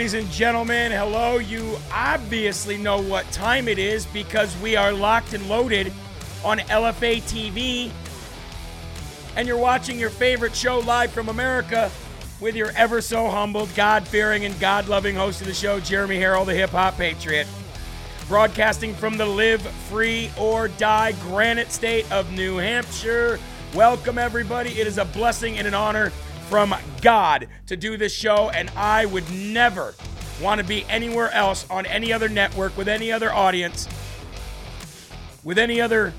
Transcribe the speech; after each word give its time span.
Ladies 0.00 0.14
and 0.14 0.30
gentlemen, 0.30 0.92
hello. 0.92 1.36
You 1.36 1.76
obviously 1.92 2.78
know 2.78 3.02
what 3.02 3.30
time 3.32 3.68
it 3.68 3.78
is 3.78 4.06
because 4.06 4.56
we 4.62 4.74
are 4.74 4.94
locked 4.94 5.34
and 5.34 5.46
loaded 5.46 5.92
on 6.42 6.60
LFA 6.60 7.20
TV. 7.24 7.92
And 9.36 9.46
you're 9.46 9.58
watching 9.58 9.98
your 9.98 10.08
favorite 10.08 10.56
show 10.56 10.78
live 10.78 11.12
from 11.12 11.28
America 11.28 11.90
with 12.40 12.56
your 12.56 12.70
ever 12.76 13.02
so 13.02 13.28
humbled, 13.28 13.68
God 13.74 14.08
fearing, 14.08 14.46
and 14.46 14.58
God 14.58 14.88
loving 14.88 15.16
host 15.16 15.42
of 15.42 15.46
the 15.46 15.52
show, 15.52 15.80
Jeremy 15.80 16.16
Herrell, 16.16 16.46
the 16.46 16.54
hip 16.54 16.70
hop 16.70 16.96
patriot. 16.96 17.46
Broadcasting 18.26 18.94
from 18.94 19.18
the 19.18 19.26
live 19.26 19.60
free 19.60 20.30
or 20.38 20.68
die 20.68 21.12
granite 21.20 21.70
state 21.70 22.10
of 22.10 22.32
New 22.32 22.56
Hampshire. 22.56 23.38
Welcome, 23.74 24.16
everybody. 24.16 24.70
It 24.80 24.86
is 24.86 24.96
a 24.96 25.04
blessing 25.04 25.58
and 25.58 25.68
an 25.68 25.74
honor 25.74 26.08
from 26.48 26.74
God 27.00 27.48
to 27.66 27.76
do 27.76 27.96
this 27.96 28.14
show, 28.14 28.50
and 28.50 28.70
I 28.76 29.06
would 29.06 29.30
never 29.30 29.94
want 30.40 30.60
to 30.60 30.66
be 30.66 30.84
anywhere 30.88 31.30
else 31.32 31.68
on 31.70 31.86
any 31.86 32.12
other 32.12 32.28
network 32.28 32.76
with 32.76 32.88
any 32.88 33.12
other 33.12 33.32
audience, 33.32 33.88
with 35.44 35.58
any 35.58 35.80
other 35.80 36.12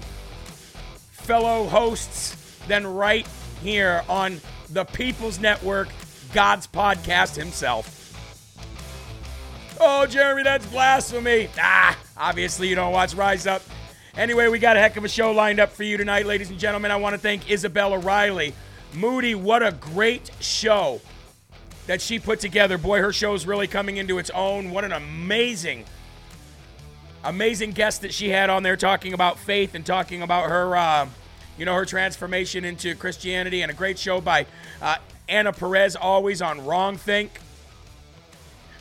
fellow 1.11 1.67
hosts 1.67 2.35
than 2.67 2.85
right 2.85 3.27
here 3.61 4.03
on 4.09 4.39
the 4.69 4.85
People's 4.85 5.39
Network, 5.39 5.89
God's 6.33 6.67
podcast 6.67 7.35
himself. 7.35 7.97
Oh, 9.79 10.05
Jeremy, 10.05 10.43
that's 10.43 10.65
blasphemy. 10.67 11.49
Ah, 11.59 11.97
obviously 12.15 12.67
you 12.67 12.75
don't 12.75 12.91
watch 12.91 13.13
Rise 13.13 13.47
Up. 13.47 13.63
Anyway, 14.15 14.47
we 14.47 14.59
got 14.59 14.77
a 14.77 14.79
heck 14.79 14.97
of 14.97 15.05
a 15.05 15.09
show 15.09 15.31
lined 15.31 15.59
up 15.59 15.71
for 15.71 15.83
you 15.83 15.97
tonight, 15.97 16.25
ladies 16.25 16.49
and 16.49 16.59
gentlemen. 16.59 16.91
I 16.91 16.97
want 16.97 17.13
to 17.13 17.17
thank 17.17 17.49
Isabella 17.49 17.97
Riley 17.97 18.53
Moody, 18.93 19.35
what 19.35 19.63
a 19.63 19.71
great 19.71 20.31
show 20.39 21.01
that 21.87 22.01
she 22.01 22.19
put 22.19 22.39
together. 22.39 22.77
Boy, 22.77 22.99
her 22.99 23.13
show 23.13 23.33
is 23.33 23.47
really 23.47 23.67
coming 23.67 23.97
into 23.97 24.17
its 24.17 24.29
own. 24.31 24.71
What 24.71 24.83
an 24.83 24.91
amazing, 24.91 25.85
amazing 27.23 27.71
guest 27.71 28.01
that 28.01 28.13
she 28.13 28.29
had 28.29 28.49
on 28.49 28.63
there 28.63 28.75
talking 28.75 29.13
about 29.13 29.39
faith 29.39 29.75
and 29.75 29.85
talking 29.85 30.21
about 30.21 30.49
her, 30.49 30.75
uh, 30.75 31.07
you 31.57 31.65
know, 31.65 31.73
her 31.73 31.85
transformation 31.85 32.65
into 32.65 32.95
Christianity. 32.95 33.61
And 33.61 33.71
a 33.71 33.73
great 33.73 33.97
show 33.97 34.19
by 34.19 34.45
uh, 34.81 34.97
Anna 35.29 35.53
Perez, 35.53 35.95
always 35.95 36.41
on 36.41 36.65
Wrong 36.65 36.97
Think. 36.97 37.39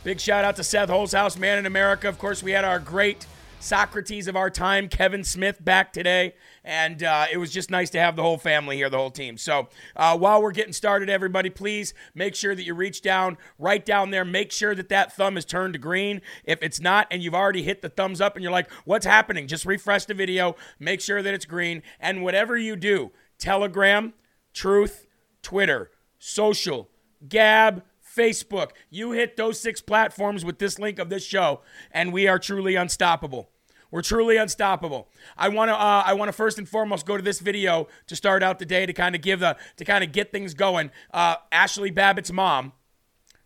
Big 0.03 0.19
shout 0.19 0.45
out 0.45 0.57
to 0.57 0.65
Seth 0.65 0.89
Holehouse, 0.89 1.39
Man 1.39 1.59
in 1.59 1.67
America. 1.67 2.09
Of 2.09 2.19
course, 2.19 2.43
we 2.43 2.53
had 2.53 2.65
our 2.65 2.79
great 2.79 3.27
Socrates 3.61 4.27
of 4.27 4.37
our 4.37 4.49
time, 4.49 4.89
Kevin 4.89 5.23
Smith, 5.23 5.63
back 5.63 5.93
today. 5.93 6.35
And 6.65 7.03
uh, 7.03 7.27
it 7.31 7.37
was 7.37 7.53
just 7.53 7.71
nice 7.71 7.91
to 7.91 8.01
have 8.01 8.17
the 8.17 8.23
whole 8.23 8.39
family 8.39 8.77
here, 8.77 8.89
the 8.89 8.97
whole 8.97 9.11
team. 9.11 9.37
So 9.37 9.69
uh, 9.95 10.17
while 10.17 10.43
we're 10.43 10.51
getting 10.51 10.73
started, 10.73 11.11
everybody, 11.11 11.51
please 11.51 11.95
make 12.15 12.35
sure 12.35 12.55
that 12.55 12.65
you 12.65 12.75
reach 12.75 13.03
down, 13.03 13.37
right 13.59 13.85
down 13.85 14.11
there. 14.11 14.25
Make 14.25 14.51
sure 14.51 14.75
that 14.75 14.89
that 14.89 15.13
thumb 15.13 15.37
is 15.37 15.45
turned 15.45 15.75
to 15.75 15.79
green. 15.79 16.23
If 16.45 16.63
it's 16.63 16.81
not, 16.81 17.07
and 17.11 17.23
you've 17.23 17.35
already 17.35 17.63
hit 17.63 17.83
the 17.83 17.91
thumbs 17.91 18.21
up 18.21 18.35
and 18.35 18.43
you're 18.43 18.53
like, 18.53 18.71
what's 18.85 19.07
happening? 19.07 19.47
Just 19.47 19.67
refresh 19.67 20.07
the 20.07 20.15
video. 20.15 20.57
Make 20.79 21.01
sure 21.01 21.23
that 21.23 21.35
it's 21.35 21.45
green. 21.45 21.83
And 22.01 22.23
whatever 22.23 22.57
you 22.57 22.77
do, 22.77 23.13
Telegram, 23.39 24.15
Truth, 24.53 25.07
Twitter, 25.43 25.91
social, 26.19 26.89
Gab, 27.29 27.83
Facebook. 28.21 28.71
You 28.91 29.13
hit 29.13 29.37
those 29.37 29.59
six 29.59 29.81
platforms 29.81 30.45
with 30.45 30.59
this 30.59 30.79
link 30.79 30.99
of 30.99 31.09
this 31.09 31.25
show, 31.25 31.61
and 31.91 32.13
we 32.13 32.29
are 32.29 32.39
truly 32.39 32.75
unstoppable. 32.75 33.51
We're 33.91 34.03
truly 34.03 34.37
unstoppable. 34.37 35.09
I 35.37 35.49
want 35.49 35.71
to 35.71 35.75
uh, 35.75 36.03
I 36.07 36.13
want 36.13 36.29
to 36.29 36.33
first 36.33 36.59
and 36.59 36.69
foremost 36.69 37.07
go 37.07 37.17
to 37.17 37.23
this 37.23 37.41
video 37.41 37.89
to 38.07 38.15
start 38.15 38.43
out 38.43 38.59
the 38.59 38.67
day 38.67 38.87
to 38.87 38.93
kind 38.93 39.15
of 39.15 39.23
give 39.23 39.41
the 39.41 39.57
to 39.79 39.85
kind 39.85 40.05
of 40.05 40.13
get 40.13 40.31
things 40.31 40.55
going. 40.55 40.91
Uh, 41.13 41.37
Ashli 41.51 41.93
Babbitt's 41.93 42.31
mom, 42.31 42.73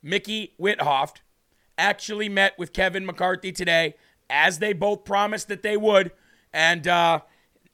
Micki 0.04 0.50
Witthoeft, 0.60 1.18
actually 1.78 2.28
met 2.28 2.58
with 2.58 2.72
Kevin 2.72 3.06
McCarthy 3.06 3.52
today, 3.52 3.94
as 4.28 4.58
they 4.58 4.72
both 4.72 5.04
promised 5.04 5.48
that 5.48 5.62
they 5.62 5.76
would, 5.76 6.10
and 6.52 6.86
uh, 6.86 7.20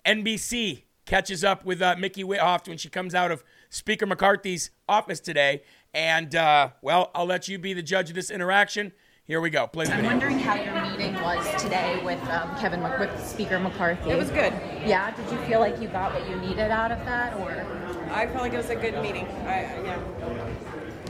NBC 0.05 0.83
catches 1.07 1.43
up 1.43 1.65
with 1.65 1.83
uh, 1.83 1.97
Micki 1.97 2.25
Witthoeft 2.25 2.69
when 2.69 2.79
she 2.79 2.89
comes 2.89 3.17
out 3.17 3.33
of 3.33 3.43
Speaker 3.69 4.07
McCarthy's 4.07 4.71
office 4.89 5.19
today. 5.19 5.63
And 5.93 6.35
uh, 6.35 6.71
well, 6.83 7.11
I'll 7.15 7.27
let 7.27 7.49
you 7.49 7.59
be 7.59 7.73
the 7.73 7.83
judge 7.83 8.11
of 8.11 8.15
this 8.15 8.31
interaction. 8.31 8.93
Here 9.25 9.41
we 9.41 9.51
go. 9.51 9.67
Play 9.67 9.85
the 9.87 9.93
I'm 9.93 9.99
video. 9.99 10.11
wondering 10.11 10.39
how 10.41 10.55
your 10.55 10.91
meeting 10.91 11.15
was 11.23 11.63
today 11.63 12.01
with 12.05 12.21
um, 12.31 12.57
Kevin, 12.59 12.83
Mc- 12.83 12.99
with 12.99 13.27
Speaker 13.27 13.59
McCarthy. 13.61 14.11
It 14.11 14.19
was 14.19 14.31
good. 14.31 14.53
Yeah. 14.85 15.15
Did 15.15 15.31
you 15.31 15.39
feel 15.47 15.61
like 15.61 15.81
you 15.81 15.89
got 15.89 16.13
what 16.13 16.29
you 16.29 16.37
needed 16.37 16.71
out 16.71 16.91
of 16.91 16.99
that, 17.05 17.35
or 17.39 17.65
I 18.13 18.27
felt 18.27 18.41
like 18.43 18.53
it 18.53 18.57
was 18.57 18.71
a 18.71 18.77
good 18.77 19.01
meeting. 19.03 19.27
I, 19.47 19.63
yeah. 19.85 19.99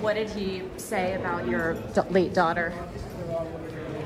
what 0.00 0.14
did 0.14 0.28
he 0.30 0.64
say 0.76 1.14
about 1.14 1.48
your 1.48 1.74
d- 1.94 2.00
late 2.10 2.34
daughter? 2.34 2.74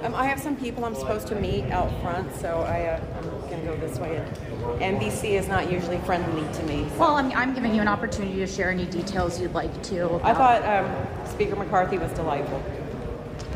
Um, 0.02 0.14
I 0.14 0.26
have 0.26 0.38
some 0.40 0.54
people 0.56 0.84
I'm 0.84 0.94
supposed 0.94 1.26
to 1.28 1.34
meet 1.34 1.64
out 1.72 1.90
front, 2.02 2.32
so 2.36 2.60
I, 2.60 2.82
uh, 2.86 3.00
I'm 3.16 3.30
going 3.48 3.60
to 3.62 3.66
go 3.66 3.76
this 3.78 3.98
way. 3.98 4.16
And 4.16 4.53
NBC 4.78 5.30
is 5.38 5.48
not 5.48 5.70
usually 5.70 5.98
friendly 5.98 6.42
to 6.54 6.62
me. 6.64 6.86
so- 6.90 6.98
Well, 7.00 7.16
I'm, 7.16 7.30
I'm 7.32 7.54
giving 7.54 7.74
you 7.74 7.80
an 7.80 7.88
opportunity 7.88 8.36
to 8.36 8.46
share 8.46 8.70
any 8.70 8.86
details 8.86 9.40
you'd 9.40 9.54
like 9.54 9.82
to. 9.84 10.20
I 10.22 10.34
thought 10.34 10.62
um, 10.64 11.26
Speaker 11.26 11.56
McCarthy 11.56 11.98
was 11.98 12.12
delightful. 12.12 12.62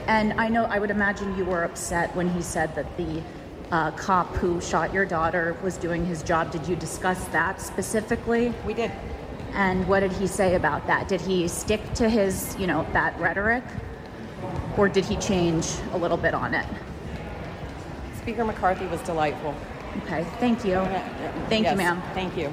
And 0.06 0.32
I 0.34 0.48
know, 0.48 0.64
I 0.64 0.78
would 0.78 0.90
imagine 0.90 1.36
you 1.36 1.44
were 1.44 1.64
upset 1.64 2.14
when 2.16 2.28
he 2.30 2.40
said 2.42 2.74
that 2.76 2.96
the 2.96 3.22
uh, 3.70 3.90
cop 3.92 4.34
who 4.36 4.60
shot 4.60 4.94
your 4.94 5.04
daughter 5.04 5.56
was 5.62 5.76
doing 5.76 6.06
his 6.06 6.22
job. 6.22 6.50
Did 6.50 6.66
you 6.66 6.76
discuss 6.76 7.22
that 7.28 7.60
specifically? 7.60 8.54
We 8.66 8.72
did. 8.74 8.90
And 9.52 9.86
what 9.88 10.00
did 10.00 10.12
he 10.12 10.26
say 10.26 10.54
about 10.54 10.86
that? 10.86 11.08
Did 11.08 11.20
he 11.20 11.48
stick 11.48 11.80
to 11.94 12.08
his, 12.08 12.56
you 12.58 12.66
know, 12.66 12.86
that 12.92 13.18
rhetoric? 13.18 13.64
Or 14.76 14.88
did 14.88 15.04
he 15.04 15.16
change 15.16 15.66
a 15.92 15.98
little 15.98 16.16
bit 16.16 16.32
on 16.32 16.54
it? 16.54 16.66
Speaker 18.18 18.44
McCarthy 18.44 18.86
was 18.86 19.00
delightful. 19.02 19.54
Okay, 20.04 20.24
thank 20.38 20.64
you. 20.64 20.74
Thank 21.48 21.64
Yes, 21.64 21.72
you, 21.72 21.76
ma'am. 21.76 22.02
Thank 22.14 22.36
you. 22.36 22.52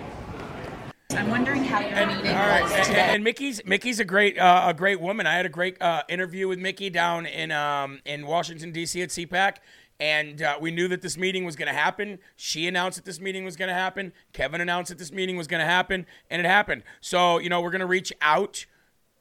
I'm 1.11 1.29
wondering 1.29 1.63
how 1.63 1.79
your 1.79 1.89
And, 1.91 2.17
meeting 2.17 2.31
all 2.35 2.47
right, 2.47 2.63
was 2.63 2.71
and, 2.73 2.85
today. 2.85 2.99
and 3.01 3.25
Micki's 3.25 3.61
Micki's 3.61 3.99
a 3.99 4.05
great 4.05 4.37
uh, 4.37 4.63
a 4.67 4.73
great 4.73 4.99
woman. 4.99 5.27
I 5.27 5.33
had 5.35 5.45
a 5.45 5.49
great 5.49 5.81
uh, 5.81 6.03
interview 6.09 6.47
with 6.47 6.59
Micki 6.59 6.91
down 6.91 7.25
in 7.25 7.51
um, 7.51 7.99
in 8.05 8.25
Washington 8.25 8.71
D.C. 8.71 9.01
at 9.01 9.09
CPAC, 9.09 9.57
and 9.99 10.41
uh, 10.41 10.57
we 10.59 10.71
knew 10.71 10.87
that 10.89 11.01
this 11.01 11.17
meeting 11.17 11.45
was 11.45 11.55
going 11.55 11.67
to 11.71 11.77
happen. 11.77 12.19
She 12.35 12.67
announced 12.67 12.97
that 12.97 13.05
this 13.05 13.19
meeting 13.21 13.45
was 13.45 13.55
going 13.55 13.69
to 13.69 13.75
happen. 13.75 14.11
Kevin 14.33 14.59
announced 14.59 14.89
that 14.89 14.97
this 14.97 15.11
meeting 15.11 15.37
was 15.37 15.47
going 15.47 15.61
to 15.61 15.65
happen, 15.67 16.05
and 16.29 16.39
it 16.41 16.45
happened. 16.45 16.83
So 16.99 17.37
you 17.37 17.49
know 17.49 17.61
we're 17.61 17.71
going 17.71 17.79
to 17.81 17.85
reach 17.85 18.11
out 18.21 18.65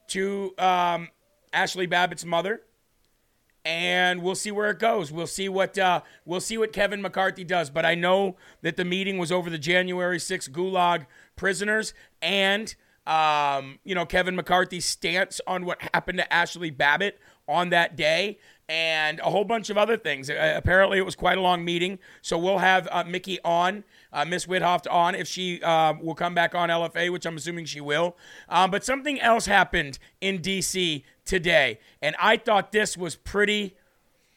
to 0.08 0.52
um, 0.58 1.08
Ashli 1.52 1.88
Babbitt's 1.88 2.24
mother, 2.24 2.62
and 3.64 4.22
we'll 4.22 4.34
see 4.34 4.50
where 4.50 4.70
it 4.70 4.78
goes. 4.78 5.10
We'll 5.10 5.26
see 5.26 5.48
what 5.48 5.78
uh, 5.78 6.02
we'll 6.24 6.40
see 6.40 6.58
what 6.58 6.72
Kevin 6.72 7.00
McCarthy 7.00 7.44
does. 7.44 7.70
But 7.70 7.84
I 7.84 7.94
know 7.94 8.36
that 8.62 8.76
the 8.76 8.84
meeting 8.84 9.18
was 9.18 9.32
over 9.32 9.48
the 9.48 9.58
January 9.58 10.18
6th 10.18 10.50
Gulag 10.50 11.06
prisoners 11.36 11.94
and 12.20 12.74
um, 13.06 13.78
you 13.84 13.94
know 13.94 14.06
Kevin 14.06 14.36
McCarthy's 14.36 14.84
stance 14.84 15.40
on 15.46 15.64
what 15.64 15.80
happened 15.94 16.18
to 16.18 16.26
Ashli 16.28 16.76
Babbitt 16.76 17.18
on 17.48 17.70
that 17.70 17.96
day 17.96 18.38
and 18.68 19.20
a 19.20 19.24
whole 19.24 19.44
bunch 19.44 19.70
of 19.70 19.76
other 19.76 19.96
things. 19.96 20.30
Uh, 20.30 20.54
apparently, 20.56 20.98
it 20.98 21.04
was 21.04 21.14
quite 21.14 21.38
a 21.38 21.40
long 21.40 21.64
meeting. 21.64 21.98
So 22.22 22.38
we'll 22.38 22.58
have 22.58 22.88
uh, 22.90 23.04
Micki 23.04 23.38
on, 23.44 23.84
uh, 24.14 24.24
Miss 24.24 24.46
Witthoeft 24.46 24.90
on, 24.90 25.14
if 25.14 25.26
she 25.26 25.60
uh, 25.60 25.92
will 26.00 26.14
come 26.14 26.34
back 26.34 26.54
on 26.54 26.68
LFA, 26.68 27.10
which 27.10 27.26
I'm 27.26 27.36
assuming 27.36 27.64
she 27.64 27.80
will. 27.80 28.16
Um, 28.48 28.70
but 28.70 28.84
something 28.84 29.20
else 29.20 29.46
happened 29.46 29.98
in 30.20 30.40
D.C. 30.40 31.04
today, 31.24 31.80
and 32.00 32.14
I 32.18 32.36
thought 32.36 32.72
this 32.72 32.96
was 32.96 33.16
pretty. 33.16 33.76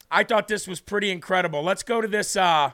I 0.10 0.24
thought 0.24 0.48
this 0.48 0.68
was 0.68 0.80
pretty 0.82 1.12
incredible. 1.12 1.62
Let's 1.62 1.84
go 1.84 2.02
to 2.02 2.08
this. 2.08 2.36
Uh, 2.36 2.72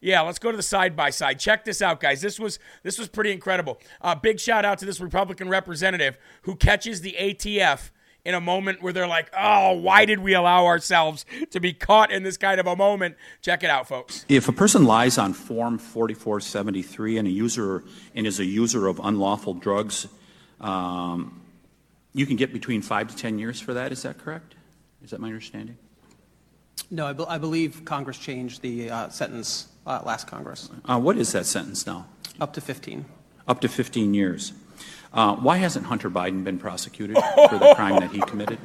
yeah, 0.00 0.20
let's 0.20 0.38
go 0.38 0.50
to 0.50 0.56
the 0.56 0.62
side 0.62 0.94
by 0.94 1.10
side. 1.10 1.38
Check 1.38 1.64
this 1.64 1.80
out, 1.80 2.00
guys. 2.00 2.20
This 2.20 2.38
was 2.38 2.58
this 2.82 2.98
was 2.98 3.08
pretty 3.08 3.32
incredible. 3.32 3.80
Uh, 4.00 4.14
big 4.14 4.38
shout 4.38 4.64
out 4.64 4.78
to 4.78 4.84
this 4.84 5.00
Republican 5.00 5.48
representative 5.48 6.18
who 6.42 6.54
catches 6.54 7.00
the 7.00 7.16
ATF 7.18 7.90
in 8.24 8.34
a 8.34 8.40
moment 8.40 8.82
where 8.82 8.92
they're 8.92 9.06
like, 9.08 9.30
oh, 9.36 9.72
why 9.72 10.04
did 10.04 10.20
we 10.20 10.34
allow 10.34 10.66
ourselves 10.66 11.24
to 11.50 11.58
be 11.60 11.72
caught 11.72 12.12
in 12.12 12.22
this 12.22 12.36
kind 12.36 12.60
of 12.60 12.66
a 12.66 12.76
moment? 12.76 13.16
Check 13.40 13.64
it 13.64 13.70
out, 13.70 13.88
folks. 13.88 14.24
If 14.28 14.48
a 14.48 14.52
person 14.52 14.84
lies 14.84 15.18
on 15.18 15.32
Form 15.32 15.78
4473 15.78 17.18
and 17.18 17.26
a 17.28 17.30
user 17.30 17.82
and 18.14 18.26
is 18.26 18.38
a 18.38 18.44
user 18.44 18.86
of 18.86 19.00
unlawful 19.02 19.54
drugs, 19.54 20.06
um, 20.60 21.40
you 22.14 22.26
can 22.26 22.36
get 22.36 22.52
between 22.52 22.80
five 22.82 23.08
to 23.08 23.16
10 23.16 23.38
years 23.38 23.60
for 23.60 23.74
that. 23.74 23.90
Is 23.90 24.02
that 24.02 24.18
correct? 24.18 24.54
Is 25.02 25.10
that 25.10 25.20
my 25.20 25.26
understanding? 25.28 25.76
No, 26.90 27.06
I, 27.06 27.12
be- 27.14 27.24
I 27.26 27.38
believe 27.38 27.84
Congress 27.84 28.18
changed 28.18 28.62
the 28.62 28.90
uh, 28.90 29.08
sentence 29.08 29.68
uh, 29.84 30.00
last 30.04 30.28
Congress, 30.28 30.70
Uh, 30.88 30.98
what 31.00 31.18
is 31.18 31.32
that 31.32 31.44
sentence 31.44 31.86
now? 31.86 32.06
up 32.40 32.52
to 32.52 32.60
15. 32.60 33.04
Up 33.48 33.60
to 33.60 33.68
15 33.68 34.14
years. 34.14 34.52
Uh, 35.14 35.36
why 35.36 35.58
hasn't 35.58 35.86
Hunter 35.86 36.10
Biden 36.10 36.42
been 36.44 36.58
prosecuted 36.58 37.16
for 37.50 37.58
the 37.58 37.74
crime 37.74 38.00
that 38.00 38.10
he 38.10 38.20
committed? 38.20 38.58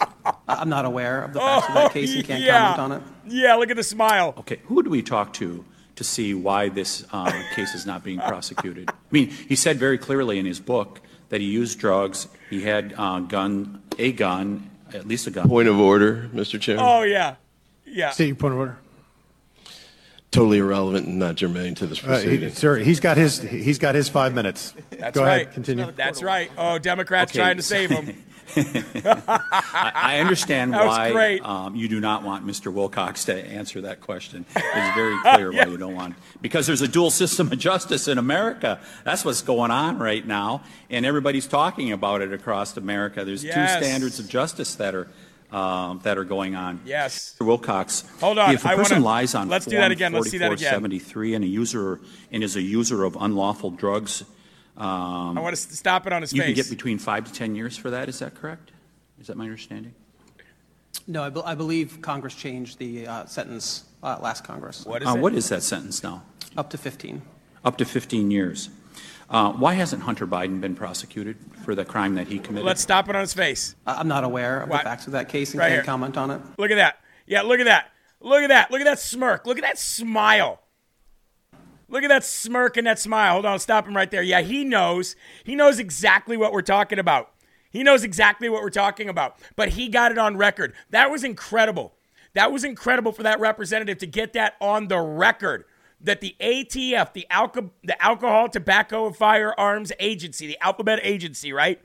I- 0.00 0.34
I'm 0.48 0.68
not 0.68 0.84
aware 0.84 1.22
of 1.24 1.32
the 1.32 1.40
facts 1.40 1.68
of 1.68 1.74
that 1.74 1.92
case 1.92 2.14
and 2.14 2.24
can't 2.24 2.42
Oh, 2.42 2.46
yeah. 2.46 2.74
comment 2.74 2.80
on 2.80 2.92
it. 2.92 3.02
Yeah, 3.32 3.54
look 3.56 3.70
at 3.70 3.76
the 3.76 3.82
smile. 3.82 4.34
Okay, 4.38 4.60
who 4.64 4.82
do 4.82 4.90
we 4.90 5.02
talk 5.02 5.32
to 5.34 5.64
to 5.96 6.04
see 6.04 6.34
why 6.34 6.68
this 6.68 7.04
uh, 7.12 7.30
case 7.54 7.74
is 7.74 7.86
not 7.86 8.02
being 8.04 8.18
prosecuted? 8.20 8.88
I 8.90 8.94
mean, 9.10 9.28
he 9.30 9.56
said 9.56 9.78
very 9.78 9.98
clearly 9.98 10.38
in 10.38 10.46
his 10.46 10.60
book 10.60 11.00
that 11.28 11.40
he 11.40 11.46
used 11.46 11.78
drugs, 11.78 12.26
he 12.50 12.62
had 12.62 12.94
uh, 12.96 13.20
gun, 13.20 13.82
a 13.98 14.12
gun, 14.12 14.70
at 14.92 15.06
least 15.06 15.26
a 15.26 15.30
gun. 15.30 15.48
Point 15.48 15.68
of 15.68 15.78
order, 15.78 16.28
Mr. 16.34 16.60
Chairman. 16.60 16.84
Oh, 16.86 17.02
yeah. 17.02 17.36
Yeah. 17.86 18.10
State 18.10 18.26
your 18.28 18.36
point 18.36 18.54
of 18.54 18.58
order. 18.60 18.78
Totally 20.30 20.58
irrelevant 20.58 21.06
and 21.08 21.18
not 21.18 21.34
germane 21.34 21.74
to 21.76 21.86
this 21.88 21.98
Uh, 22.04 22.18
he, 22.18 22.22
proceeding. 22.24 22.52
sir, 22.54 22.76
he's 22.76 23.00
got 23.00 23.16
his 23.16 23.40
he's 23.40 23.78
got 23.78 23.96
his 23.96 24.08
five 24.08 24.32
minutes. 24.32 24.74
That's 24.90 25.16
Go 25.16 25.24
right. 25.24 25.42
ahead, 25.42 25.54
continue. 25.54 25.90
That's 25.96 26.22
right. 26.22 26.50
Oh, 26.56 26.78
Democrats 26.78 27.32
Okay. 27.32 27.40
trying 27.40 27.56
to 27.56 27.62
save 27.62 27.90
him. 27.90 28.22
I, 28.56 29.92
I 29.94 30.18
understand 30.20 30.72
why 30.72 31.38
um, 31.42 31.74
you 31.76 31.88
do 31.88 32.00
not 32.00 32.22
want 32.22 32.46
Mr. 32.46 32.72
Wilcox 32.72 33.24
to 33.26 33.34
answer 33.34 33.80
that 33.82 34.00
question. 34.00 34.44
It's 34.54 34.94
very 34.96 35.16
clear 35.22 35.52
why 35.52 35.66
you 35.66 35.76
don't 35.76 35.94
want 35.94 36.14
because 36.40 36.66
there's 36.66 36.82
a 36.82 36.88
dual 36.88 37.10
system 37.10 37.50
of 37.52 37.58
justice 37.58 38.08
in 38.08 38.18
America. 38.18 38.80
That's 39.04 39.24
what's 39.24 39.42
going 39.42 39.70
on 39.70 39.98
right 39.98 40.26
now, 40.26 40.62
and 40.90 41.04
everybody's 41.06 41.46
talking 41.46 41.92
about 41.92 42.22
it 42.22 42.32
across 42.32 42.76
America. 42.76 43.24
There's 43.24 43.42
Yes. 43.44 43.74
two 43.78 43.84
standards 43.84 44.18
of 44.18 44.28
justice 44.28 44.74
that 44.76 44.94
are 44.94 45.08
that 45.50 46.16
are 46.18 46.24
going 46.24 46.54
on. 46.54 46.80
Yes. 46.84 47.34
Mr. 47.38 47.46
Wilcox. 47.46 48.04
Hold 48.20 48.38
on, 48.38 48.54
If 48.54 48.64
a 48.64 48.68
I 48.68 48.74
person 48.76 48.96
wanna- 48.96 49.04
lies 49.06 49.34
on 49.34 49.48
let's 49.48 49.64
do 49.64 49.72
Form 49.72 49.82
that 49.82 49.90
again. 49.92 50.12
Let's 50.12 50.30
see 50.30 50.38
that 50.38 50.52
again. 50.52 50.70
4473 50.80 51.34
and 51.34 51.44
a 51.44 51.48
user 51.48 52.00
and 52.32 52.42
is 52.42 52.56
a 52.56 52.62
user 52.62 53.04
of 53.04 53.16
unlawful 53.20 53.70
drugs, 53.70 54.22
um, 54.76 55.36
I 55.36 55.40
want 55.40 55.54
to 55.56 55.60
stop 55.76 56.06
it 56.06 56.12
on 56.12 56.22
his 56.22 56.32
you 56.32 56.40
can 56.42 56.54
face. 56.54 56.68
get 56.68 56.70
between 56.70 56.98
five 56.98 57.24
to 57.26 57.32
ten 57.32 57.54
years 57.54 57.76
for 57.76 57.90
that. 57.90 58.08
Is 58.08 58.18
that 58.20 58.34
correct? 58.34 58.70
Is 59.20 59.26
that 59.26 59.36
my 59.36 59.44
understanding? 59.44 59.94
No, 61.06 61.22
I, 61.22 61.30
be- 61.30 61.42
I 61.44 61.54
believe 61.54 62.00
Congress 62.02 62.34
changed 62.34 62.78
the 62.78 63.06
uh, 63.06 63.26
sentence 63.26 63.84
uh, 64.02 64.18
last 64.22 64.44
Congress, 64.44 64.84
what 64.86 65.02
is 65.02 65.08
Uh, 65.08 65.12
it? 65.16 65.20
what 65.20 65.34
is 65.34 65.48
that 65.50 65.62
sentence 65.62 66.02
now? 66.02 66.22
up 66.56 66.70
to 66.70 66.78
15. 66.78 67.22
Up 67.64 67.76
to 67.78 67.84
15 67.84 68.30
years. 68.30 68.70
Uh, 69.30 69.52
why 69.52 69.74
hasn't 69.74 70.02
Hunter 70.02 70.26
Biden 70.26 70.60
been 70.60 70.74
prosecuted 70.74 71.36
for 71.64 71.76
the 71.76 71.84
crime 71.84 72.16
that 72.16 72.26
he 72.26 72.38
committed? 72.40 72.66
Let's 72.66 72.80
stop 72.80 73.08
it 73.08 73.14
on 73.14 73.20
his 73.20 73.32
face. 73.32 73.76
I- 73.86 73.94
I'm 73.94 74.08
not 74.08 74.24
aware 74.24 74.62
of 74.62 74.68
What? 74.68 74.78
the 74.78 74.84
facts 74.90 75.06
of 75.06 75.12
that 75.12 75.28
case 75.28 75.52
and 75.52 75.60
Right 75.60 75.66
can't 75.68 75.74
here. 75.76 75.84
comment 75.84 76.16
on 76.16 76.30
it. 76.32 76.40
Look 76.58 76.72
at 76.72 76.76
that. 76.76 76.98
Yeah, 77.26 77.42
look 77.42 77.60
at 77.60 77.66
that. 77.66 77.90
Look 78.20 78.42
at 78.42 78.48
that. 78.48 78.70
Look 78.72 78.80
at 78.80 78.84
that 78.86 78.98
smirk. 78.98 79.46
Look 79.46 79.56
at 79.56 79.62
that 79.62 79.78
smile. 79.78 80.60
Look 81.88 82.02
at 82.02 82.08
that 82.08 82.24
smirk 82.24 82.76
and 82.76 82.86
that 82.88 82.98
smile. 82.98 83.32
Hold 83.34 83.46
on, 83.46 83.58
stop 83.60 83.86
him 83.86 83.96
right 83.96 84.10
there. 84.10 84.22
Yeah, 84.22 84.40
he 84.40 84.64
knows. 84.64 85.14
He 85.44 85.54
knows 85.54 85.78
exactly 85.78 86.36
what 86.36 86.52
we're 86.52 86.60
talking 86.62 86.98
about. 86.98 87.30
He 87.70 87.84
knows 87.84 88.02
exactly 88.02 88.48
what 88.48 88.62
we're 88.62 88.70
talking 88.70 89.08
about. 89.08 89.36
But 89.54 89.70
he 89.70 89.88
got 89.88 90.10
it 90.10 90.18
on 90.18 90.36
record. 90.36 90.74
That 90.90 91.10
was 91.10 91.22
incredible. 91.22 91.94
That 92.34 92.50
was 92.52 92.64
incredible 92.64 93.12
for 93.12 93.22
that 93.22 93.38
representative 93.40 93.98
to 93.98 94.06
get 94.06 94.32
that 94.34 94.54
on 94.60 94.88
the 94.88 94.98
record. 95.00 95.64
That 96.02 96.20
the 96.20 96.34
ATF, 96.40 97.12
the, 97.12 97.26
Alco- 97.30 97.70
the 97.84 98.02
Alcohol, 98.02 98.48
Tobacco, 98.48 99.06
and 99.06 99.14
Firearms 99.14 99.92
Agency, 100.00 100.46
the 100.46 100.58
Alphabet 100.62 101.00
Agency, 101.02 101.52
right? 101.52 101.78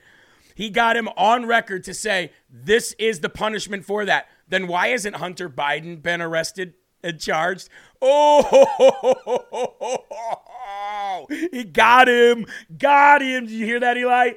He 0.55 0.69
got 0.69 0.95
him 0.95 1.09
on 1.17 1.45
record 1.45 1.83
to 1.83 1.93
say 1.93 2.31
this 2.49 2.93
is 2.97 3.19
the 3.19 3.27
punishment 3.27 3.83
for 3.83 4.05
that. 4.05 4.27
Then 4.47 4.67
why 4.67 4.87
hasn't 4.89 5.17
Hunter 5.17 5.49
Biden 5.49 6.01
been 6.01 6.21
arrested 6.21 6.75
and 7.03 7.19
charged? 7.19 7.67
Oh, 8.01 8.47
he 11.51 11.65
got 11.65 12.07
him. 12.07 12.45
Got 12.77 13.21
him. 13.21 13.47
Did 13.47 13.53
you 13.53 13.65
hear 13.65 13.81
that, 13.81 13.97
Eli? 13.97 14.31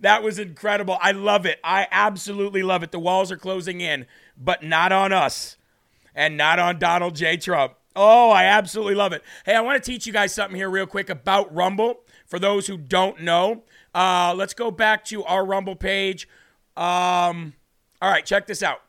That 0.00 0.22
was 0.22 0.38
incredible. 0.38 0.98
I 1.00 1.12
love 1.12 1.44
it. 1.46 1.60
I 1.62 1.86
absolutely 1.90 2.62
love 2.62 2.82
it. 2.82 2.90
The 2.90 2.98
walls 2.98 3.30
are 3.30 3.36
closing 3.36 3.80
in, 3.80 4.06
but 4.36 4.62
not 4.62 4.90
on 4.90 5.12
us 5.12 5.56
and 6.14 6.36
not 6.36 6.58
on 6.58 6.78
Donald 6.78 7.14
J. 7.14 7.36
Trump. 7.36 7.74
Oh, 7.94 8.30
I 8.30 8.44
absolutely 8.44 8.94
love 8.94 9.12
it. 9.12 9.22
Hey, 9.44 9.54
I 9.54 9.60
want 9.60 9.82
to 9.82 9.90
teach 9.90 10.06
you 10.06 10.12
guys 10.12 10.34
something 10.34 10.56
here, 10.56 10.70
real 10.70 10.86
quick, 10.86 11.10
about 11.10 11.54
Rumble. 11.54 12.00
For 12.26 12.38
those 12.38 12.66
who 12.66 12.78
don't 12.78 13.20
know, 13.20 13.64
uh, 13.94 14.34
let's 14.36 14.54
go 14.54 14.70
back 14.70 15.04
to 15.06 15.22
our 15.24 15.44
Rumble 15.44 15.76
page. 15.76 16.26
Um, 16.76 17.52
all 18.00 18.10
right, 18.10 18.24
check 18.24 18.46
this 18.46 18.62
out. 18.62 18.80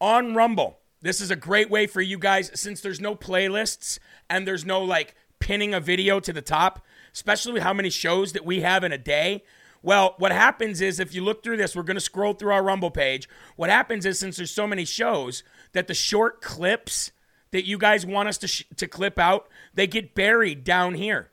On 0.00 0.34
Rumble, 0.34 0.78
this 1.02 1.20
is 1.20 1.30
a 1.30 1.36
great 1.36 1.68
way 1.68 1.86
for 1.86 2.00
you 2.00 2.18
guys 2.18 2.50
since 2.54 2.80
there's 2.80 3.00
no 3.00 3.14
playlists 3.14 3.98
and 4.30 4.46
there's 4.46 4.64
no 4.64 4.82
like 4.82 5.14
pinning 5.38 5.74
a 5.74 5.80
video 5.80 6.18
to 6.20 6.32
the 6.32 6.40
top, 6.40 6.84
especially 7.12 7.52
with 7.52 7.62
how 7.62 7.74
many 7.74 7.90
shows 7.90 8.32
that 8.32 8.44
we 8.44 8.60
have 8.60 8.84
in 8.84 8.92
a 8.92 8.98
day. 8.98 9.44
Well, 9.82 10.14
what 10.18 10.32
happens 10.32 10.80
is 10.80 10.98
if 10.98 11.14
you 11.14 11.22
look 11.22 11.44
through 11.44 11.58
this, 11.58 11.76
we're 11.76 11.82
going 11.82 11.96
to 11.96 12.00
scroll 12.00 12.32
through 12.32 12.52
our 12.52 12.64
Rumble 12.64 12.90
page. 12.90 13.28
What 13.56 13.70
happens 13.70 14.06
is 14.06 14.18
since 14.18 14.36
there's 14.36 14.50
so 14.50 14.66
many 14.66 14.84
shows 14.84 15.42
that 15.72 15.86
the 15.86 15.94
short 15.94 16.40
clips 16.40 17.12
that 17.50 17.66
you 17.66 17.78
guys 17.78 18.04
want 18.04 18.28
us 18.28 18.38
to 18.38 18.48
sh- 18.48 18.64
to 18.76 18.86
clip 18.86 19.18
out, 19.18 19.48
they 19.74 19.86
get 19.86 20.14
buried 20.14 20.64
down 20.64 20.94
here 20.94 21.30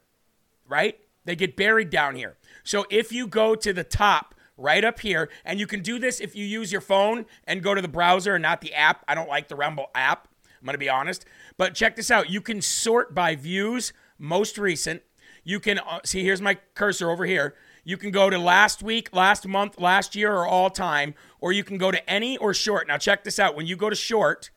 right? 0.67 0.99
They 1.25 1.35
get 1.35 1.55
buried 1.55 1.89
down 1.89 2.15
here. 2.15 2.37
So 2.63 2.85
if 2.89 3.11
you 3.11 3.27
go 3.27 3.55
to 3.55 3.73
the 3.73 3.83
top 3.83 4.35
right 4.57 4.83
up 4.85 4.99
here, 5.01 5.29
and 5.43 5.59
you 5.59 5.67
can 5.67 5.81
do 5.81 5.99
this 5.99 6.19
if 6.19 6.35
you 6.35 6.45
use 6.45 6.71
your 6.71 6.81
phone 6.81 7.25
and 7.45 7.61
go 7.61 7.73
to 7.73 7.81
the 7.81 7.87
browser 7.87 8.35
and 8.35 8.41
not 8.41 8.61
the 8.61 8.73
app. 8.73 9.03
I 9.07 9.13
don't 9.13 9.27
like 9.27 9.49
the 9.49 9.55
Rumble 9.55 9.87
app. 9.93 10.29
I'm 10.61 10.65
going 10.65 10.75
to 10.75 10.79
be 10.79 10.89
honest. 10.89 11.25
But 11.57 11.75
check 11.75 11.95
this 11.95 12.09
out. 12.09 12.29
You 12.29 12.39
can 12.39 12.61
sort 12.61 13.13
by 13.13 13.35
views, 13.35 13.91
most 14.17 14.57
recent. 14.57 15.01
You 15.43 15.59
can 15.59 15.79
uh, 15.79 15.99
see, 16.05 16.23
here's 16.23 16.41
my 16.41 16.57
cursor 16.73 17.11
over 17.11 17.25
here. 17.25 17.55
You 17.83 17.97
can 17.97 18.11
go 18.11 18.29
to 18.29 18.39
last 18.39 18.81
week, 18.81 19.09
last 19.13 19.45
month, 19.45 19.79
last 19.79 20.15
year, 20.15 20.33
or 20.33 20.47
all 20.47 20.69
time, 20.69 21.13
or 21.39 21.51
you 21.51 21.63
can 21.63 21.77
go 21.77 21.91
to 21.91 22.09
any 22.09 22.37
or 22.37 22.53
short. 22.53 22.87
Now, 22.87 22.97
check 22.97 23.25
this 23.25 23.37
out. 23.37 23.55
When 23.55 23.67
you 23.67 23.75
go 23.75 23.89
to 23.89 23.95
short, 23.95 24.49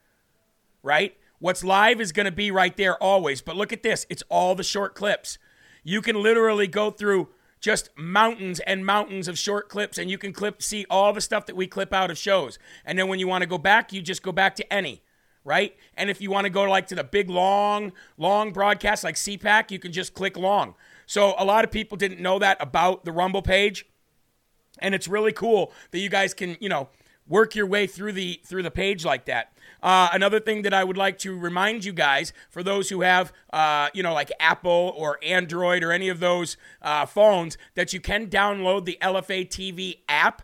right? 0.82 1.16
What's 1.38 1.62
live 1.62 2.00
is 2.00 2.12
going 2.12 2.26
to 2.26 2.32
be 2.32 2.50
right 2.50 2.76
there 2.76 3.00
always. 3.02 3.40
But 3.40 3.56
look 3.56 3.72
at 3.72 3.82
this 3.82 4.06
it's 4.08 4.22
all 4.28 4.54
the 4.54 4.64
short 4.64 4.94
clips. 4.94 5.38
You 5.84 6.02
can 6.02 6.22
literally 6.22 6.66
go 6.66 6.90
through 6.90 7.28
just 7.60 7.90
mountains 7.96 8.60
and 8.60 8.86
mountains 8.86 9.26
of 9.26 9.38
short 9.38 9.68
clips 9.68 9.98
and 9.98 10.10
you 10.10 10.18
can 10.18 10.32
clip 10.32 10.62
see 10.62 10.86
all 10.88 11.12
the 11.12 11.20
stuff 11.20 11.46
that 11.46 11.56
we 11.56 11.66
clip 11.66 11.92
out 11.92 12.10
of 12.10 12.18
shows. 12.18 12.58
And 12.84 12.98
then 12.98 13.08
when 13.08 13.18
you 13.18 13.26
want 13.26 13.42
to 13.42 13.48
go 13.48 13.58
back, 13.58 13.92
you 13.92 14.00
just 14.00 14.22
go 14.22 14.30
back 14.30 14.54
to 14.56 14.72
any, 14.72 15.02
right? 15.44 15.76
And 15.96 16.10
if 16.10 16.20
you 16.20 16.30
want 16.30 16.44
to 16.44 16.50
go 16.50 16.64
like 16.64 16.86
to 16.88 16.94
the 16.94 17.04
big 17.04 17.30
long 17.30 17.92
long 18.16 18.52
broadcast 18.52 19.04
like 19.04 19.16
CPAC, 19.16 19.70
you 19.70 19.78
can 19.78 19.92
just 19.92 20.14
click 20.14 20.36
long. 20.36 20.74
So 21.06 21.34
a 21.38 21.44
lot 21.44 21.64
of 21.64 21.70
people 21.70 21.96
didn't 21.96 22.20
know 22.20 22.38
that 22.38 22.58
about 22.60 23.04
the 23.04 23.12
Rumble 23.12 23.42
page 23.42 23.86
and 24.80 24.94
it's 24.94 25.08
really 25.08 25.32
cool 25.32 25.72
that 25.90 25.98
you 25.98 26.08
guys 26.08 26.34
can 26.34 26.56
you 26.60 26.68
know 26.68 26.88
work 27.26 27.54
your 27.54 27.66
way 27.66 27.86
through 27.86 28.12
the 28.12 28.40
through 28.44 28.62
the 28.62 28.70
page 28.70 29.04
like 29.04 29.26
that 29.26 29.52
uh, 29.82 30.08
another 30.12 30.40
thing 30.40 30.62
that 30.62 30.74
i 30.74 30.82
would 30.84 30.96
like 30.96 31.18
to 31.18 31.36
remind 31.36 31.84
you 31.84 31.92
guys 31.92 32.32
for 32.50 32.62
those 32.62 32.88
who 32.88 33.02
have 33.02 33.32
uh, 33.52 33.88
you 33.94 34.02
know 34.02 34.14
like 34.14 34.30
apple 34.40 34.92
or 34.96 35.18
android 35.22 35.82
or 35.82 35.92
any 35.92 36.08
of 36.08 36.20
those 36.20 36.56
uh, 36.82 37.06
phones 37.06 37.56
that 37.74 37.92
you 37.92 38.00
can 38.00 38.26
download 38.28 38.84
the 38.84 38.98
lfa 39.02 39.48
tv 39.48 39.98
app. 40.08 40.42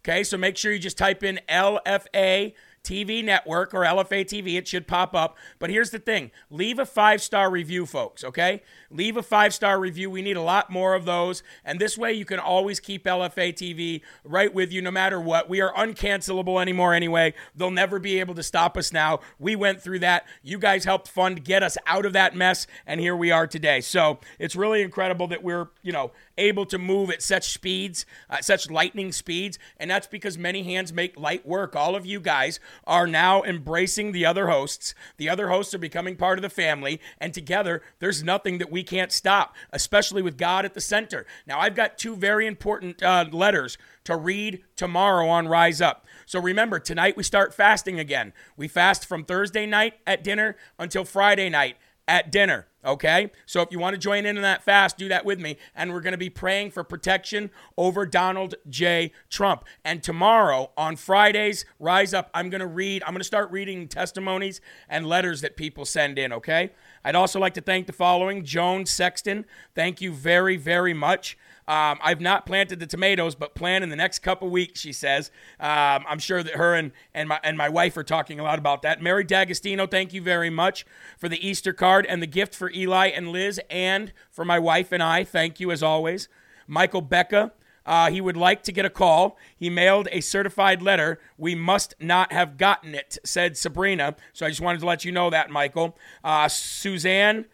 Okay 0.00 0.24
so 0.24 0.36
make 0.36 0.56
sure 0.56 0.72
you 0.72 0.78
just 0.78 0.98
type 0.98 1.22
in 1.22 1.40
lfa 1.48 2.52
TV 2.82 3.24
network 3.24 3.72
or 3.74 3.80
LFA 3.80 4.24
TV. 4.24 4.56
It 4.56 4.66
should 4.66 4.86
pop 4.86 5.14
up. 5.14 5.36
But 5.58 5.70
here's 5.70 5.90
the 5.90 5.98
thing 5.98 6.30
leave 6.50 6.78
a 6.78 6.86
five 6.86 7.22
star 7.22 7.50
review, 7.50 7.86
folks, 7.86 8.24
okay? 8.24 8.62
Leave 8.90 9.16
a 9.16 9.22
five 9.22 9.54
star 9.54 9.78
review. 9.78 10.10
We 10.10 10.22
need 10.22 10.36
a 10.36 10.42
lot 10.42 10.70
more 10.70 10.94
of 10.94 11.04
those. 11.04 11.42
And 11.64 11.78
this 11.78 11.96
way 11.96 12.12
you 12.12 12.24
can 12.24 12.38
always 12.38 12.80
keep 12.80 13.04
LFA 13.04 13.52
TV 13.54 14.00
right 14.24 14.52
with 14.52 14.72
you 14.72 14.82
no 14.82 14.90
matter 14.90 15.20
what. 15.20 15.48
We 15.48 15.60
are 15.60 15.72
uncancelable 15.74 16.60
anymore 16.60 16.94
anyway. 16.94 17.34
They'll 17.54 17.70
never 17.70 17.98
be 17.98 18.20
able 18.20 18.34
to 18.34 18.42
stop 18.42 18.76
us 18.76 18.92
now. 18.92 19.20
We 19.38 19.56
went 19.56 19.80
through 19.80 20.00
that. 20.00 20.26
You 20.42 20.58
guys 20.58 20.84
helped 20.84 21.08
fund 21.08 21.44
get 21.44 21.62
us 21.62 21.78
out 21.86 22.04
of 22.04 22.12
that 22.14 22.34
mess. 22.34 22.66
And 22.86 23.00
here 23.00 23.16
we 23.16 23.30
are 23.30 23.46
today. 23.46 23.80
So 23.80 24.18
it's 24.38 24.56
really 24.56 24.82
incredible 24.82 25.28
that 25.28 25.42
we're, 25.42 25.68
you 25.82 25.92
know, 25.92 26.12
able 26.38 26.66
to 26.66 26.78
move 26.78 27.10
at 27.10 27.22
such 27.22 27.52
speeds, 27.52 28.06
uh, 28.30 28.40
such 28.40 28.70
lightning 28.70 29.12
speeds. 29.12 29.58
And 29.76 29.90
that's 29.90 30.06
because 30.06 30.38
many 30.38 30.62
hands 30.62 30.92
make 30.92 31.18
light 31.18 31.46
work. 31.46 31.76
All 31.76 31.94
of 31.94 32.06
you 32.06 32.20
guys 32.20 32.60
are 32.86 33.06
now 33.06 33.42
embracing 33.42 34.12
the 34.12 34.26
other 34.26 34.48
hosts. 34.48 34.94
The 35.16 35.28
other 35.28 35.48
hosts 35.48 35.74
are 35.74 35.78
becoming 35.78 36.16
part 36.16 36.38
of 36.38 36.42
the 36.42 36.48
family. 36.50 37.00
And 37.18 37.34
together, 37.34 37.82
there's 37.98 38.22
nothing 38.22 38.58
that 38.58 38.70
we 38.70 38.82
can't 38.82 39.12
stop, 39.12 39.54
especially 39.72 40.22
with 40.22 40.38
God 40.38 40.64
at 40.64 40.74
the 40.74 40.80
center. 40.80 41.26
Now, 41.46 41.60
I've 41.60 41.74
got 41.74 41.98
two 41.98 42.16
very 42.16 42.46
important 42.46 43.02
uh, 43.02 43.26
letters 43.30 43.78
to 44.04 44.16
read 44.16 44.62
tomorrow 44.76 45.28
on 45.28 45.48
Rise 45.48 45.80
Up. 45.80 46.06
So 46.26 46.40
remember, 46.40 46.78
tonight 46.78 47.16
we 47.16 47.22
start 47.22 47.54
fasting 47.54 48.00
again. 48.00 48.32
We 48.56 48.68
fast 48.68 49.06
from 49.06 49.24
Thursday 49.24 49.66
night 49.66 49.94
at 50.06 50.24
dinner 50.24 50.56
until 50.78 51.04
Friday 51.04 51.48
night 51.48 51.76
at 52.08 52.32
dinner. 52.32 52.66
Okay? 52.84 53.30
So 53.46 53.60
if 53.62 53.70
you 53.70 53.78
want 53.78 53.94
to 53.94 53.98
join 53.98 54.26
in 54.26 54.36
on 54.36 54.42
that 54.42 54.62
fast, 54.62 54.98
do 54.98 55.08
that 55.08 55.24
with 55.24 55.40
me. 55.40 55.56
And 55.74 55.92
we're 55.92 56.00
going 56.00 56.12
to 56.12 56.18
be 56.18 56.30
praying 56.30 56.72
for 56.72 56.84
protection 56.84 57.50
over 57.76 58.06
Donald 58.06 58.54
J. 58.68 59.12
Trump. 59.30 59.64
And 59.84 60.02
tomorrow 60.02 60.70
on 60.76 60.96
Fridays, 60.96 61.64
Rise 61.78 62.12
Up, 62.14 62.30
I'm 62.34 62.50
going 62.50 62.60
to 62.60 62.66
read, 62.66 63.02
I'm 63.04 63.12
going 63.12 63.20
to 63.20 63.24
start 63.24 63.50
reading 63.50 63.88
testimonies 63.88 64.60
and 64.88 65.06
letters 65.06 65.40
that 65.42 65.56
people 65.56 65.84
send 65.84 66.18
in. 66.18 66.32
Okay? 66.32 66.70
I'd 67.04 67.14
also 67.14 67.38
like 67.38 67.54
to 67.54 67.60
thank 67.60 67.86
the 67.86 67.92
following 67.92 68.44
Joan 68.44 68.86
Sexton. 68.86 69.44
Thank 69.74 70.00
you 70.00 70.12
very, 70.12 70.56
very 70.56 70.94
much. 70.94 71.36
Um, 71.72 71.98
I've 72.02 72.20
not 72.20 72.44
planted 72.44 72.80
the 72.80 72.86
tomatoes, 72.86 73.34
but 73.34 73.54
plan 73.54 73.82
in 73.82 73.88
the 73.88 73.96
next 73.96 74.18
couple 74.18 74.50
weeks, 74.50 74.78
she 74.78 74.92
says. 74.92 75.30
Um, 75.58 76.04
I'm 76.06 76.18
sure 76.18 76.42
that 76.42 76.56
her 76.56 76.74
and, 76.74 76.92
and, 77.14 77.30
my, 77.30 77.40
and 77.42 77.56
my 77.56 77.70
wife 77.70 77.96
are 77.96 78.04
talking 78.04 78.38
a 78.38 78.42
lot 78.42 78.58
about 78.58 78.82
that. 78.82 79.00
Mary 79.00 79.24
D'Agostino, 79.24 79.86
thank 79.86 80.12
you 80.12 80.20
very 80.20 80.50
much 80.50 80.84
for 81.16 81.30
the 81.30 81.46
Easter 81.46 81.72
card 81.72 82.04
and 82.04 82.20
the 82.20 82.26
gift 82.26 82.54
for 82.54 82.70
Eli 82.72 83.06
and 83.06 83.28
Liz 83.28 83.58
and 83.70 84.12
for 84.30 84.44
my 84.44 84.58
wife 84.58 84.92
and 84.92 85.02
I. 85.02 85.24
Thank 85.24 85.60
you 85.60 85.70
as 85.70 85.82
always. 85.82 86.28
Michael 86.66 87.00
Becca, 87.00 87.52
uh, 87.86 88.10
he 88.10 88.20
would 88.20 88.36
like 88.36 88.62
to 88.64 88.72
get 88.72 88.84
a 88.84 88.90
call. 88.90 89.38
He 89.56 89.70
mailed 89.70 90.08
a 90.12 90.20
certified 90.20 90.82
letter. 90.82 91.20
We 91.38 91.54
must 91.54 91.94
not 91.98 92.32
have 92.32 92.58
gotten 92.58 92.94
it, 92.94 93.16
said 93.24 93.56
Sabrina. 93.56 94.14
So 94.34 94.44
I 94.44 94.50
just 94.50 94.60
wanted 94.60 94.80
to 94.80 94.86
let 94.86 95.06
you 95.06 95.12
know 95.12 95.30
that, 95.30 95.48
Michael. 95.48 95.96
Uh, 96.22 96.48
Suzanne 96.48 97.46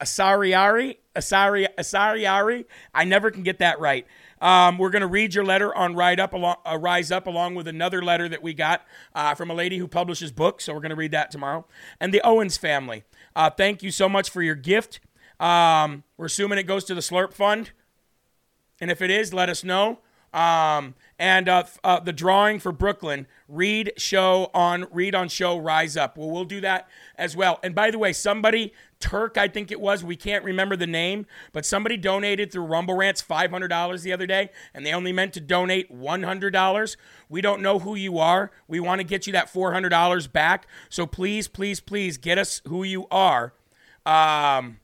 Asariari, 0.00 0.96
Asari, 1.14 1.66
Asariari. 1.78 2.64
I 2.94 3.04
never 3.04 3.30
can 3.30 3.42
get 3.42 3.58
that 3.58 3.80
right. 3.80 4.06
Um, 4.40 4.76
we're 4.76 4.90
going 4.90 5.00
to 5.00 5.06
read 5.08 5.34
your 5.34 5.44
letter 5.44 5.74
on 5.74 5.98
Up, 6.20 6.34
along, 6.34 6.56
uh, 6.66 6.76
Rise 6.78 7.10
Up, 7.10 7.26
along 7.26 7.54
with 7.54 7.66
another 7.66 8.02
letter 8.02 8.28
that 8.28 8.42
we 8.42 8.52
got 8.52 8.84
uh, 9.14 9.34
from 9.34 9.50
a 9.50 9.54
lady 9.54 9.78
who 9.78 9.88
publishes 9.88 10.30
books. 10.30 10.64
So 10.64 10.74
we're 10.74 10.80
going 10.80 10.90
to 10.90 10.96
read 10.96 11.12
that 11.12 11.30
tomorrow. 11.30 11.66
And 12.00 12.12
the 12.12 12.20
Owens 12.22 12.56
family. 12.56 13.04
Uh, 13.34 13.48
thank 13.50 13.82
you 13.82 13.90
so 13.90 14.08
much 14.08 14.28
for 14.28 14.42
your 14.42 14.54
gift. 14.54 15.00
Um, 15.40 16.04
we're 16.16 16.26
assuming 16.26 16.58
it 16.58 16.64
goes 16.64 16.84
to 16.84 16.94
the 16.94 17.00
Slurp 17.00 17.32
Fund. 17.32 17.70
And 18.80 18.90
if 18.90 19.00
it 19.00 19.10
is, 19.10 19.32
let 19.32 19.48
us 19.48 19.64
know. 19.64 20.00
Um, 20.36 20.94
and 21.18 21.48
uh, 21.48 21.64
uh, 21.82 21.98
the 22.00 22.12
drawing 22.12 22.60
for 22.60 22.70
Brooklyn, 22.70 23.26
read 23.48 23.92
show 23.96 24.50
on 24.52 24.86
read 24.92 25.14
on 25.14 25.28
show 25.28 25.56
rise 25.56 25.96
up. 25.96 26.18
Well, 26.18 26.30
we'll 26.30 26.44
do 26.44 26.60
that 26.60 26.88
as 27.16 27.34
well. 27.34 27.58
And 27.62 27.74
by 27.74 27.90
the 27.90 27.98
way, 27.98 28.12
somebody 28.12 28.74
Turk, 28.98 29.36
I 29.36 29.48
think 29.48 29.70
it 29.70 29.80
was, 29.80 30.02
we 30.02 30.16
can't 30.16 30.42
remember 30.42 30.74
the 30.74 30.86
name, 30.86 31.26
but 31.52 31.66
somebody 31.66 31.98
donated 31.98 32.50
through 32.50 32.64
Rumble 32.64 32.94
Rants 32.94 33.20
five 33.20 33.50
hundred 33.50 33.68
dollars 33.68 34.02
the 34.02 34.12
other 34.12 34.26
day, 34.26 34.50
and 34.74 34.84
they 34.86 34.92
only 34.92 35.12
meant 35.12 35.32
to 35.34 35.40
donate 35.40 35.90
one 35.90 36.22
hundred 36.22 36.52
dollars. 36.52 36.96
We 37.28 37.40
don't 37.40 37.62
know 37.62 37.78
who 37.78 37.94
you 37.94 38.18
are. 38.18 38.50
We 38.68 38.80
want 38.80 39.00
to 39.00 39.04
get 39.04 39.26
you 39.26 39.32
that 39.34 39.50
four 39.50 39.72
hundred 39.72 39.90
dollars 39.90 40.26
back. 40.26 40.66
So 40.88 41.06
please, 41.06 41.48
please, 41.48 41.80
please 41.80 42.18
get 42.18 42.38
us 42.38 42.62
who 42.66 42.84
you 42.84 43.06
are. 43.10 43.54
Um, 44.04 44.80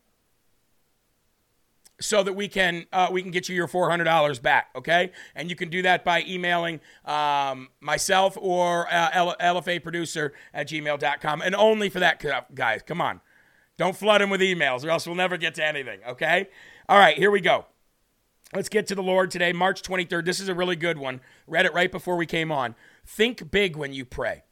so 2.02 2.22
that 2.22 2.34
we 2.34 2.48
can 2.48 2.86
uh, 2.92 3.08
we 3.10 3.22
can 3.22 3.30
get 3.30 3.48
you 3.48 3.54
your 3.54 3.68
four 3.68 3.88
hundred 3.88 4.04
dollars 4.04 4.38
back. 4.38 4.70
Okay, 4.76 5.12
and 5.34 5.48
you 5.48 5.56
can 5.56 5.70
do 5.70 5.82
that 5.82 6.04
by 6.04 6.22
emailing 6.26 6.80
um, 7.04 7.68
myself 7.80 8.36
or 8.40 8.92
uh, 8.92 9.34
LFA 9.40 9.82
producer 9.82 10.32
at 10.52 10.68
gmail.com. 10.68 11.42
and 11.42 11.54
only 11.54 11.88
for 11.88 12.00
that, 12.00 12.54
guys. 12.54 12.82
Come 12.82 13.00
on, 13.00 13.20
don't 13.78 13.96
flood 13.96 14.20
him 14.20 14.30
with 14.30 14.40
emails, 14.40 14.84
or 14.84 14.90
else 14.90 15.06
we'll 15.06 15.16
never 15.16 15.36
get 15.36 15.54
to 15.56 15.64
anything. 15.64 16.00
Okay, 16.06 16.48
all 16.88 16.98
right, 16.98 17.16
here 17.16 17.30
we 17.30 17.40
go. 17.40 17.66
Let's 18.54 18.68
get 18.68 18.86
to 18.88 18.94
the 18.94 19.02
Lord 19.02 19.30
today, 19.30 19.54
March 19.54 19.80
23rd. 19.80 20.26
This 20.26 20.38
is 20.38 20.50
a 20.50 20.54
really 20.54 20.76
good 20.76 20.98
one. 20.98 21.22
Read 21.46 21.64
it 21.64 21.72
right 21.72 21.90
before 21.90 22.16
we 22.16 22.26
came 22.26 22.52
on. 22.52 22.74
Think 23.06 23.50
big 23.50 23.76
when 23.76 23.94
you 23.94 24.04
pray. 24.04 24.42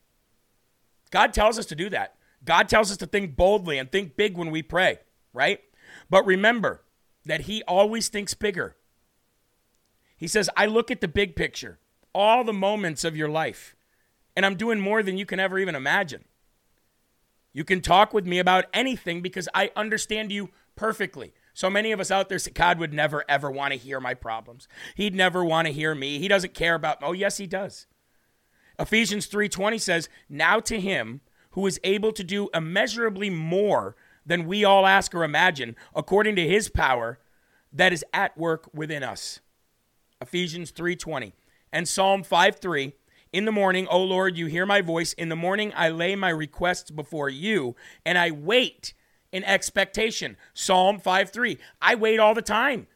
God 1.10 1.34
tells 1.34 1.58
us 1.58 1.66
to 1.66 1.74
do 1.74 1.90
that. 1.90 2.14
God 2.42 2.68
tells 2.68 2.90
us 2.90 2.96
to 2.98 3.06
think 3.06 3.36
boldly 3.36 3.76
and 3.76 3.92
think 3.92 4.16
big 4.16 4.38
when 4.38 4.50
we 4.50 4.62
pray, 4.62 5.00
right? 5.34 5.60
But 6.08 6.24
remember, 6.24 6.82
that 7.24 7.42
he 7.42 7.62
always 7.64 8.08
thinks 8.08 8.34
bigger. 8.34 8.76
He 10.16 10.28
says, 10.28 10.50
I 10.56 10.66
look 10.66 10.90
at 10.90 11.00
the 11.00 11.08
big 11.08 11.34
picture, 11.34 11.78
all 12.14 12.44
the 12.44 12.52
moments 12.52 13.04
of 13.04 13.16
your 13.16 13.28
life, 13.28 13.74
and 14.36 14.44
I'm 14.44 14.56
doing 14.56 14.80
more 14.80 15.02
than 15.02 15.16
you 15.16 15.26
can 15.26 15.40
ever 15.40 15.58
even 15.58 15.74
imagine. 15.74 16.24
You 17.52 17.64
can 17.64 17.80
talk 17.80 18.14
with 18.14 18.26
me 18.26 18.38
about 18.38 18.66
anything 18.72 19.22
because 19.22 19.48
I 19.54 19.70
understand 19.74 20.30
you 20.30 20.50
perfectly. 20.76 21.32
So 21.52 21.68
many 21.68 21.92
of 21.92 22.00
us 22.00 22.10
out 22.10 22.28
there 22.28 22.38
say, 22.38 22.52
God 22.52 22.78
would 22.78 22.92
never, 22.92 23.24
ever 23.28 23.50
want 23.50 23.72
to 23.72 23.78
hear 23.78 24.00
my 24.00 24.14
problems. 24.14 24.68
He'd 24.94 25.14
never 25.14 25.44
want 25.44 25.66
to 25.66 25.72
hear 25.72 25.94
me. 25.94 26.18
He 26.18 26.28
doesn't 26.28 26.54
care 26.54 26.74
about, 26.74 26.98
oh, 27.02 27.12
yes, 27.12 27.38
he 27.38 27.46
does. 27.46 27.86
Ephesians 28.78 29.28
3.20 29.28 29.80
says, 29.80 30.08
Now 30.28 30.60
to 30.60 30.80
him 30.80 31.20
who 31.50 31.66
is 31.66 31.80
able 31.82 32.12
to 32.12 32.24
do 32.24 32.48
immeasurably 32.54 33.30
more 33.30 33.96
than 34.30 34.46
we 34.46 34.64
all 34.64 34.86
ask 34.86 35.12
or 35.12 35.24
imagine, 35.24 35.74
according 35.92 36.36
to 36.36 36.46
his 36.46 36.68
power 36.68 37.18
that 37.72 37.92
is 37.92 38.04
at 38.12 38.38
work 38.38 38.72
within 38.72 39.02
us. 39.02 39.40
Ephesians 40.20 40.70
3:20. 40.70 41.32
And 41.72 41.88
Psalm 41.88 42.22
5:3, 42.22 42.92
in 43.32 43.44
the 43.44 43.50
morning, 43.50 43.88
O 43.88 44.00
Lord, 44.00 44.38
you 44.38 44.46
hear 44.46 44.64
my 44.64 44.82
voice. 44.82 45.14
In 45.14 45.30
the 45.30 45.36
morning 45.36 45.72
I 45.74 45.88
lay 45.88 46.14
my 46.14 46.28
requests 46.28 46.92
before 46.92 47.28
you, 47.28 47.74
and 48.06 48.16
I 48.16 48.30
wait 48.30 48.94
in 49.32 49.42
expectation. 49.42 50.36
Psalm 50.54 51.00
5:3. 51.00 51.58
I 51.82 51.96
wait 51.96 52.20
all 52.20 52.34
the 52.34 52.40
time. 52.40 52.86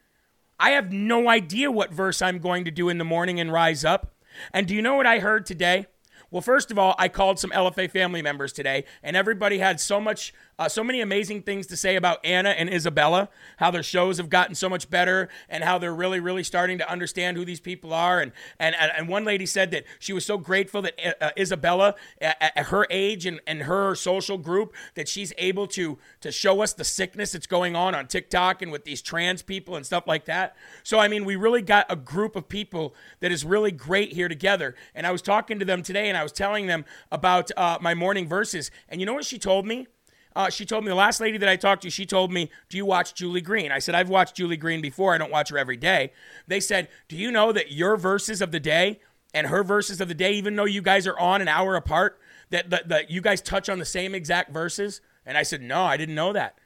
I 0.57 0.69
have 0.69 0.93
no 0.93 1.27
idea 1.27 1.69
what 1.69 1.91
verse 1.91 2.21
I'm 2.21 2.39
going 2.39 2.63
to 2.63 2.71
do 2.71 2.87
in 2.87 2.97
the 2.97 3.03
morning 3.03 3.41
and 3.41 3.51
rise 3.51 3.83
up. 3.83 4.15
And 4.53 4.69
do 4.69 4.73
you 4.73 4.81
know 4.81 4.95
what 4.95 5.05
I 5.05 5.19
heard 5.19 5.45
today? 5.45 5.87
Well, 6.31 6.41
first 6.41 6.71
of 6.71 6.79
all, 6.79 6.95
I 6.97 7.07
called 7.07 7.39
some 7.39 7.51
LFA 7.51 7.89
family 7.89 8.21
members 8.21 8.51
today, 8.51 8.85
and 9.03 9.15
everybody 9.15 9.59
had 9.59 9.79
so 9.79 10.01
much 10.01 10.33
uh, 10.57 10.69
so 10.69 10.83
many 10.83 11.01
amazing 11.01 11.41
things 11.41 11.67
to 11.67 11.75
say 11.75 11.95
about 11.95 12.19
Anna 12.23 12.49
and 12.49 12.69
Isabella, 12.69 13.29
how 13.57 13.71
their 13.71 13.83
shows 13.83 14.17
have 14.17 14.29
gotten 14.29 14.55
so 14.55 14.69
much 14.69 14.89
better, 14.89 15.27
and 15.49 15.63
how 15.63 15.77
they're 15.77 15.93
really, 15.93 16.19
really 16.19 16.43
starting 16.43 16.77
to 16.77 16.89
understand 16.89 17.35
who 17.35 17.43
these 17.43 17.59
people 17.59 17.93
are. 17.93 18.21
And 18.21 18.31
and 18.59 18.75
and 18.75 19.09
one 19.09 19.25
lady 19.25 19.45
said 19.45 19.71
that 19.71 19.83
she 19.99 20.13
was 20.13 20.25
so 20.25 20.37
grateful 20.37 20.81
that 20.83 20.93
uh, 21.03 21.25
uh 21.25 21.31
Isabella, 21.37 21.95
at, 22.21 22.37
at, 22.39 22.65
her 22.67 22.87
age 22.89 23.25
and, 23.25 23.41
and 23.45 23.63
her 23.63 23.95
social 23.95 24.37
group, 24.37 24.73
that 24.95 25.09
she's 25.09 25.33
able 25.37 25.67
to 25.67 25.97
to 26.21 26.31
show 26.31 26.61
us 26.61 26.73
the 26.73 26.85
sickness 26.85 27.33
that's 27.33 27.47
going 27.47 27.75
on 27.75 27.93
on 27.93 28.07
TikTok 28.07 28.61
and 28.61 28.71
with 28.71 28.85
these 28.85 29.01
trans 29.01 29.41
people 29.41 29.75
and 29.75 29.85
stuff 29.85 30.07
like 30.07 30.25
that. 30.25 30.55
So 30.83 30.99
I 30.99 31.09
mean, 31.09 31.25
we 31.25 31.35
really 31.35 31.61
got 31.61 31.85
a 31.89 31.97
group 31.97 32.35
of 32.35 32.47
people 32.47 32.95
that 33.19 33.31
is 33.31 33.43
really 33.43 33.71
great 33.71 34.13
here 34.13 34.29
together. 34.29 34.75
And 34.93 35.05
I 35.05 35.11
was 35.11 35.21
talking 35.21 35.59
to 35.59 35.65
them 35.65 35.83
today, 35.83 36.07
and 36.07 36.17
I 36.17 36.23
was 36.25 36.31
telling 36.31 36.65
them 36.67 36.85
about 37.11 37.51
uh, 37.55 37.77
my 37.79 37.93
morning 37.93 38.27
verses, 38.27 38.71
and 38.89 38.99
you 38.99 39.05
know 39.05 39.13
what 39.13 39.25
she 39.25 39.37
told 39.37 39.65
me? 39.65 39.87
Uh, 40.35 40.49
she 40.49 40.65
told 40.65 40.83
me 40.83 40.89
the 40.89 40.95
last 40.95 41.21
lady 41.21 41.37
that 41.37 41.47
I 41.47 41.55
talked 41.55 41.83
to, 41.83 41.89
she 41.89 42.05
told 42.05 42.31
me, 42.31 42.49
"Do 42.67 42.77
you 42.77 42.85
watch 42.85 43.13
Julie 43.13 43.41
Green?" 43.41 43.71
I 43.71 43.79
said, 43.79 43.95
"I've 43.95 44.09
watched 44.09 44.35
Julie 44.35 44.57
Green 44.57 44.81
before. 44.81 45.13
I 45.13 45.17
don't 45.17 45.31
watch 45.31 45.49
her 45.49 45.57
every 45.57 45.77
day." 45.77 46.11
They 46.47 46.59
said, 46.59 46.89
"Do 47.07 47.15
you 47.15 47.31
know 47.31 47.51
that 47.51 47.71
your 47.71 47.95
verses 47.95 48.41
of 48.41 48.51
the 48.51 48.59
day 48.59 48.99
and 49.33 49.47
her 49.47 49.63
verses 49.63 50.01
of 50.01 50.07
the 50.07 50.13
day, 50.13 50.33
even 50.33 50.55
though 50.55 50.65
you 50.65 50.81
guys 50.81 51.07
are 51.07 51.17
on 51.19 51.41
an 51.41 51.47
hour 51.47 51.75
apart, 51.75 52.19
that 52.49 52.69
that, 52.69 52.89
that 52.89 53.09
you 53.09 53.21
guys 53.21 53.41
touch 53.41 53.69
on 53.69 53.79
the 53.79 53.85
same 53.85 54.13
exact 54.13 54.51
verses?" 54.51 54.99
And 55.25 55.37
I 55.37 55.43
said, 55.43 55.61
"No, 55.61 55.83
I 55.83 55.95
didn't 55.95 56.15
know 56.15 56.33
that." 56.33 56.57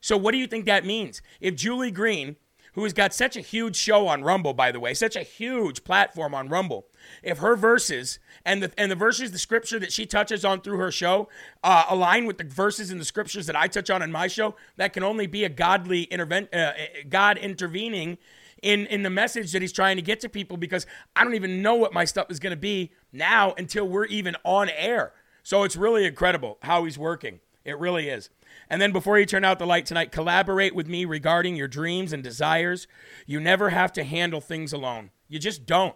So 0.00 0.16
what 0.16 0.32
do 0.32 0.38
you 0.38 0.46
think 0.46 0.64
that 0.66 0.86
means? 0.86 1.20
If 1.40 1.54
Julie 1.54 1.90
Green 1.90 2.36
who 2.78 2.84
has 2.84 2.92
got 2.92 3.12
such 3.12 3.36
a 3.36 3.40
huge 3.40 3.74
show 3.74 4.06
on 4.06 4.22
Rumble, 4.22 4.54
by 4.54 4.70
the 4.70 4.78
way, 4.78 4.94
such 4.94 5.16
a 5.16 5.24
huge 5.24 5.82
platform 5.82 6.32
on 6.32 6.48
Rumble. 6.48 6.86
If 7.24 7.38
her 7.38 7.56
verses 7.56 8.20
and 8.44 8.62
the 8.62 8.70
and 8.78 8.88
the 8.88 8.94
verses, 8.94 9.32
the 9.32 9.38
scripture 9.38 9.80
that 9.80 9.90
she 9.90 10.06
touches 10.06 10.44
on 10.44 10.60
through 10.60 10.78
her 10.78 10.92
show, 10.92 11.28
uh, 11.64 11.86
align 11.88 12.24
with 12.24 12.38
the 12.38 12.44
verses 12.44 12.92
in 12.92 12.98
the 12.98 13.04
scriptures 13.04 13.46
that 13.46 13.56
I 13.56 13.66
touch 13.66 13.90
on 13.90 14.00
in 14.00 14.12
my 14.12 14.28
show, 14.28 14.54
that 14.76 14.92
can 14.92 15.02
only 15.02 15.26
be 15.26 15.42
a 15.42 15.48
godly 15.48 16.02
intervent, 16.02 16.54
uh, 16.54 16.70
God 17.08 17.36
intervening 17.36 18.16
in 18.62 18.86
in 18.86 19.02
the 19.02 19.10
message 19.10 19.50
that 19.50 19.60
He's 19.60 19.72
trying 19.72 19.96
to 19.96 20.02
get 20.02 20.20
to 20.20 20.28
people. 20.28 20.56
Because 20.56 20.86
I 21.16 21.24
don't 21.24 21.34
even 21.34 21.60
know 21.60 21.74
what 21.74 21.92
my 21.92 22.04
stuff 22.04 22.30
is 22.30 22.38
going 22.38 22.52
to 22.52 22.56
be 22.56 22.92
now 23.12 23.54
until 23.58 23.88
we're 23.88 24.06
even 24.06 24.36
on 24.44 24.68
air. 24.68 25.14
So 25.42 25.64
it's 25.64 25.74
really 25.74 26.04
incredible 26.04 26.58
how 26.62 26.84
he's 26.84 26.96
working. 26.96 27.40
It 27.68 27.78
really 27.78 28.08
is. 28.08 28.30
And 28.70 28.80
then 28.80 28.92
before 28.92 29.18
you 29.18 29.26
turn 29.26 29.44
out 29.44 29.58
the 29.58 29.66
light 29.66 29.84
tonight, 29.84 30.10
collaborate 30.10 30.74
with 30.74 30.88
me 30.88 31.04
regarding 31.04 31.54
your 31.54 31.68
dreams 31.68 32.14
and 32.14 32.22
desires. 32.22 32.88
You 33.26 33.40
never 33.40 33.68
have 33.68 33.92
to 33.92 34.04
handle 34.04 34.40
things 34.40 34.72
alone. 34.72 35.10
You 35.28 35.38
just 35.38 35.66
don't. 35.66 35.94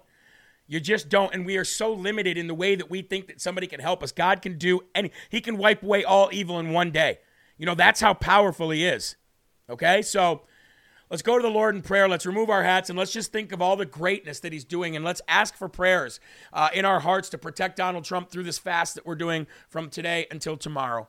You 0.67 0.81
just 0.81 1.09
don't. 1.09 1.33
And 1.33 1.47
we 1.47 1.57
are 1.57 1.65
so 1.65 1.91
limited 1.91 2.37
in 2.37 2.47
the 2.47 2.55
way 2.55 2.75
that 2.75 2.91
we 2.91 3.01
think 3.01 3.27
that 3.29 3.41
somebody 3.41 3.67
can 3.67 3.81
help 3.81 4.03
us. 4.03 4.13
God 4.13 4.43
can 4.43 4.59
do 4.59 4.81
any, 4.95 5.13
He 5.31 5.41
can 5.41 5.57
wipe 5.57 5.83
away 5.83 6.05
all 6.05 6.29
evil 6.31 6.59
in 6.59 6.73
one 6.73 6.91
day. 6.91 7.21
You 7.57 7.65
know, 7.65 7.75
that's 7.75 8.01
how 8.01 8.13
powerful 8.13 8.69
He 8.69 8.85
is. 8.85 9.17
Okay? 9.71 10.03
So 10.03 10.43
let's 11.09 11.23
go 11.23 11.39
to 11.39 11.43
the 11.43 11.49
Lord 11.49 11.75
in 11.75 11.81
prayer. 11.81 12.07
Let's 12.07 12.27
remove 12.27 12.51
our 12.51 12.65
hats 12.65 12.91
and 12.91 12.99
let's 12.99 13.13
just 13.13 13.33
think 13.33 13.53
of 13.53 13.63
all 13.63 13.77
the 13.77 13.87
greatness 13.87 14.41
that 14.41 14.53
He's 14.53 14.65
doing. 14.65 14.95
And 14.95 15.07
let's 15.07 15.23
ask 15.27 15.57
for 15.57 15.71
prayers 15.71 16.21
uh, 16.53 16.69
in 16.75 16.85
our 16.85 17.01
hearts 17.01 17.31
to 17.31 17.39
protect 17.39 17.77
Donald 17.77 18.05
Trump 18.05 18.31
through 18.31 18.45
this 18.45 18.59
fast 18.59 18.95
that 18.97 19.07
we're 19.07 19.15
doing 19.15 19.47
from 19.71 19.89
today 19.89 20.27
until 20.31 20.59
tomorrow. 20.59 21.09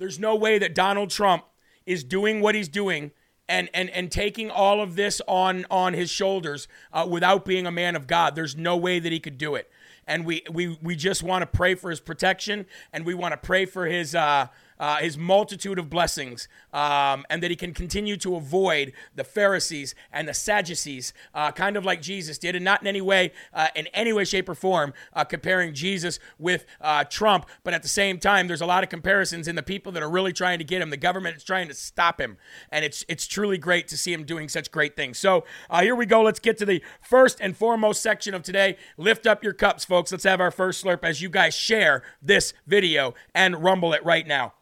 there's 0.00 0.18
no 0.18 0.34
way 0.34 0.58
that 0.58 0.74
Donald 0.74 1.10
Trump 1.10 1.44
is 1.84 2.02
doing 2.02 2.40
what 2.40 2.54
he's 2.54 2.68
doing 2.68 3.12
and 3.48 3.68
and 3.74 3.90
and 3.90 4.10
taking 4.10 4.50
all 4.50 4.80
of 4.80 4.96
this 4.96 5.20
on 5.28 5.66
on 5.70 5.92
his 5.92 6.10
shoulders 6.10 6.66
uh, 6.92 7.06
without 7.08 7.44
being 7.44 7.66
a 7.66 7.70
man 7.70 7.94
of 7.94 8.06
God. 8.06 8.34
There's 8.34 8.56
no 8.56 8.76
way 8.76 8.98
that 8.98 9.12
he 9.12 9.20
could 9.20 9.36
do 9.36 9.54
it. 9.54 9.70
And 10.06 10.24
we 10.24 10.42
we 10.50 10.78
we 10.82 10.96
just 10.96 11.22
want 11.22 11.42
to 11.42 11.46
pray 11.46 11.74
for 11.74 11.90
his 11.90 12.00
protection, 12.00 12.66
and 12.92 13.04
we 13.04 13.14
want 13.14 13.32
to 13.32 13.36
pray 13.36 13.66
for 13.66 13.86
his. 13.86 14.14
Uh, 14.14 14.48
uh, 14.80 14.96
his 14.96 15.18
multitude 15.18 15.78
of 15.78 15.90
blessings, 15.90 16.48
um, 16.72 17.24
and 17.28 17.42
that 17.42 17.50
he 17.50 17.56
can 17.56 17.74
continue 17.74 18.16
to 18.16 18.34
avoid 18.34 18.92
the 19.14 19.22
Pharisees 19.22 19.94
and 20.10 20.26
the 20.26 20.34
Sadducees, 20.34 21.12
uh, 21.34 21.52
kind 21.52 21.76
of 21.76 21.84
like 21.84 22.00
Jesus 22.00 22.38
did, 22.38 22.56
and 22.56 22.64
not 22.64 22.80
in 22.80 22.86
any 22.86 23.02
way, 23.02 23.32
uh, 23.52 23.68
in 23.76 23.86
any 23.88 24.12
way, 24.12 24.24
shape, 24.24 24.48
or 24.48 24.54
form, 24.54 24.94
uh, 25.12 25.22
comparing 25.22 25.74
Jesus 25.74 26.18
with 26.38 26.64
uh, 26.80 27.04
Trump. 27.04 27.46
But 27.62 27.74
at 27.74 27.82
the 27.82 27.88
same 27.88 28.18
time, 28.18 28.48
there's 28.48 28.62
a 28.62 28.66
lot 28.66 28.82
of 28.82 28.88
comparisons 28.88 29.46
in 29.46 29.54
the 29.54 29.62
people 29.62 29.92
that 29.92 30.02
are 30.02 30.10
really 30.10 30.32
trying 30.32 30.58
to 30.58 30.64
get 30.64 30.80
him. 30.80 30.88
The 30.88 30.96
government 30.96 31.36
is 31.36 31.44
trying 31.44 31.68
to 31.68 31.74
stop 31.74 32.18
him, 32.18 32.38
and 32.72 32.82
it's 32.82 33.04
it's 33.06 33.26
truly 33.26 33.58
great 33.58 33.86
to 33.88 33.98
see 33.98 34.14
him 34.14 34.24
doing 34.24 34.48
such 34.48 34.70
great 34.70 34.96
things. 34.96 35.18
So 35.18 35.44
uh, 35.68 35.82
here 35.82 35.94
we 35.94 36.06
go. 36.06 36.22
Let's 36.22 36.40
get 36.40 36.56
to 36.58 36.64
the 36.64 36.82
first 37.02 37.38
and 37.38 37.54
foremost 37.54 38.00
section 38.00 38.32
of 38.32 38.42
today. 38.42 38.78
Lift 38.96 39.26
up 39.26 39.44
your 39.44 39.52
cups, 39.52 39.84
folks. 39.84 40.10
Let's 40.10 40.24
have 40.24 40.40
our 40.40 40.50
first 40.50 40.82
slurp 40.82 41.04
as 41.04 41.20
you 41.20 41.28
guys 41.28 41.54
share 41.54 42.02
this 42.22 42.54
video 42.66 43.14
and 43.34 43.62
rumble 43.62 43.92
it 43.92 44.02
right 44.06 44.26
now. 44.26 44.54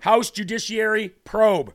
House 0.00 0.30
Judiciary 0.30 1.10
probe. 1.24 1.74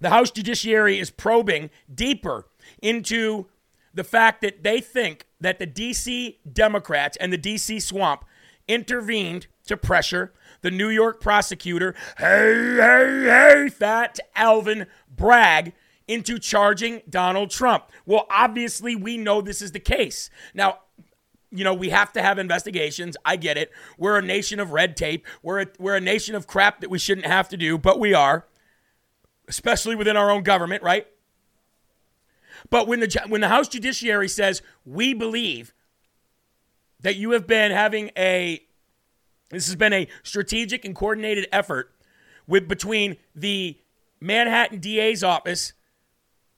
The 0.00 0.10
House 0.10 0.30
Judiciary 0.30 0.98
is 0.98 1.10
probing 1.10 1.70
deeper 1.92 2.46
into 2.82 3.46
the 3.94 4.04
fact 4.04 4.42
that 4.42 4.62
they 4.62 4.80
think 4.80 5.26
that 5.40 5.58
the 5.58 5.66
DC 5.66 6.36
Democrats 6.52 7.16
and 7.16 7.32
the 7.32 7.38
DC 7.38 7.80
swamp 7.80 8.24
intervened 8.68 9.46
to 9.66 9.76
pressure 9.76 10.32
the 10.60 10.70
New 10.70 10.88
York 10.88 11.20
prosecutor, 11.20 11.94
hey, 12.18 12.76
hey, 12.78 13.24
hey, 13.24 13.68
fat 13.68 14.18
Alvin 14.34 14.86
Bragg, 15.14 15.72
into 16.08 16.38
charging 16.38 17.02
Donald 17.08 17.50
Trump. 17.50 17.90
Well, 18.04 18.26
obviously, 18.30 18.94
we 18.94 19.16
know 19.16 19.40
this 19.40 19.62
is 19.62 19.72
the 19.72 19.80
case. 19.80 20.30
Now, 20.54 20.80
you 21.56 21.64
know, 21.64 21.74
we 21.74 21.90
have 21.90 22.12
to 22.12 22.22
have 22.22 22.38
investigations. 22.38 23.16
I 23.24 23.36
get 23.36 23.56
it. 23.56 23.70
We're 23.98 24.18
a 24.18 24.22
nation 24.22 24.60
of 24.60 24.72
red 24.72 24.96
tape. 24.96 25.26
We're 25.42 25.62
a, 25.62 25.66
we're 25.78 25.96
a 25.96 26.00
nation 26.00 26.34
of 26.34 26.46
crap 26.46 26.80
that 26.80 26.90
we 26.90 26.98
shouldn't 26.98 27.26
have 27.26 27.48
to 27.50 27.56
do, 27.56 27.78
but 27.78 27.98
we 27.98 28.14
are, 28.14 28.46
especially 29.48 29.96
within 29.96 30.16
our 30.16 30.30
own 30.30 30.42
government, 30.42 30.82
right? 30.82 31.06
But 32.70 32.88
when 32.88 33.00
the 33.00 33.24
when 33.28 33.40
the 33.40 33.48
House 33.48 33.68
Judiciary 33.68 34.28
says 34.28 34.62
we 34.84 35.14
believe 35.14 35.72
that 37.00 37.16
you 37.16 37.32
have 37.32 37.46
been 37.46 37.70
having 37.70 38.10
a 38.16 38.62
this 39.50 39.66
has 39.66 39.76
been 39.76 39.92
a 39.92 40.08
strategic 40.22 40.84
and 40.84 40.94
coordinated 40.94 41.46
effort 41.52 41.92
with 42.46 42.66
between 42.66 43.16
the 43.34 43.78
Manhattan 44.20 44.80
DA's 44.80 45.22
office 45.22 45.72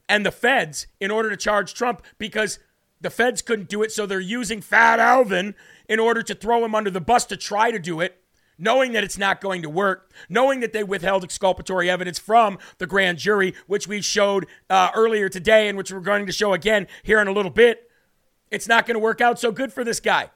and 0.08 0.24
the 0.24 0.30
feds 0.30 0.86
in 1.00 1.10
order 1.10 1.28
to 1.28 1.36
charge 1.36 1.74
Trump 1.74 2.02
because 2.16 2.58
the 3.00 3.10
feds 3.10 3.42
couldn't 3.42 3.68
do 3.68 3.82
it, 3.82 3.92
so 3.92 4.06
they're 4.06 4.20
using 4.20 4.60
Fat 4.60 4.98
Alvin 4.98 5.54
in 5.88 5.98
order 5.98 6.22
to 6.22 6.34
throw 6.34 6.64
him 6.64 6.74
under 6.74 6.90
the 6.90 7.00
bus 7.00 7.24
to 7.26 7.36
try 7.36 7.70
to 7.70 7.78
do 7.78 8.00
it, 8.00 8.20
knowing 8.58 8.92
that 8.92 9.04
it's 9.04 9.18
not 9.18 9.40
going 9.40 9.62
to 9.62 9.70
work, 9.70 10.10
knowing 10.28 10.60
that 10.60 10.72
they 10.72 10.82
withheld 10.82 11.24
exculpatory 11.24 11.88
evidence 11.88 12.18
from 12.18 12.58
the 12.78 12.86
grand 12.86 13.18
jury, 13.18 13.54
which 13.66 13.86
we 13.86 14.00
showed 14.00 14.46
uh, 14.68 14.90
earlier 14.94 15.28
today 15.28 15.68
and 15.68 15.78
which 15.78 15.92
we're 15.92 16.00
going 16.00 16.26
to 16.26 16.32
show 16.32 16.52
again 16.52 16.86
here 17.02 17.20
in 17.20 17.28
a 17.28 17.32
little 17.32 17.50
bit. 17.50 17.90
It's 18.50 18.68
not 18.68 18.86
going 18.86 18.94
to 18.94 19.00
work 19.00 19.20
out 19.20 19.38
so 19.38 19.52
good 19.52 19.72
for 19.72 19.84
this 19.84 20.00
guy. 20.00 20.30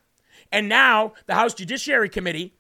And 0.51 0.69
now 0.69 1.15
the 1.27 1.35
House 1.35 1.55
Judiciary 1.55 2.09
Committee 2.09 2.55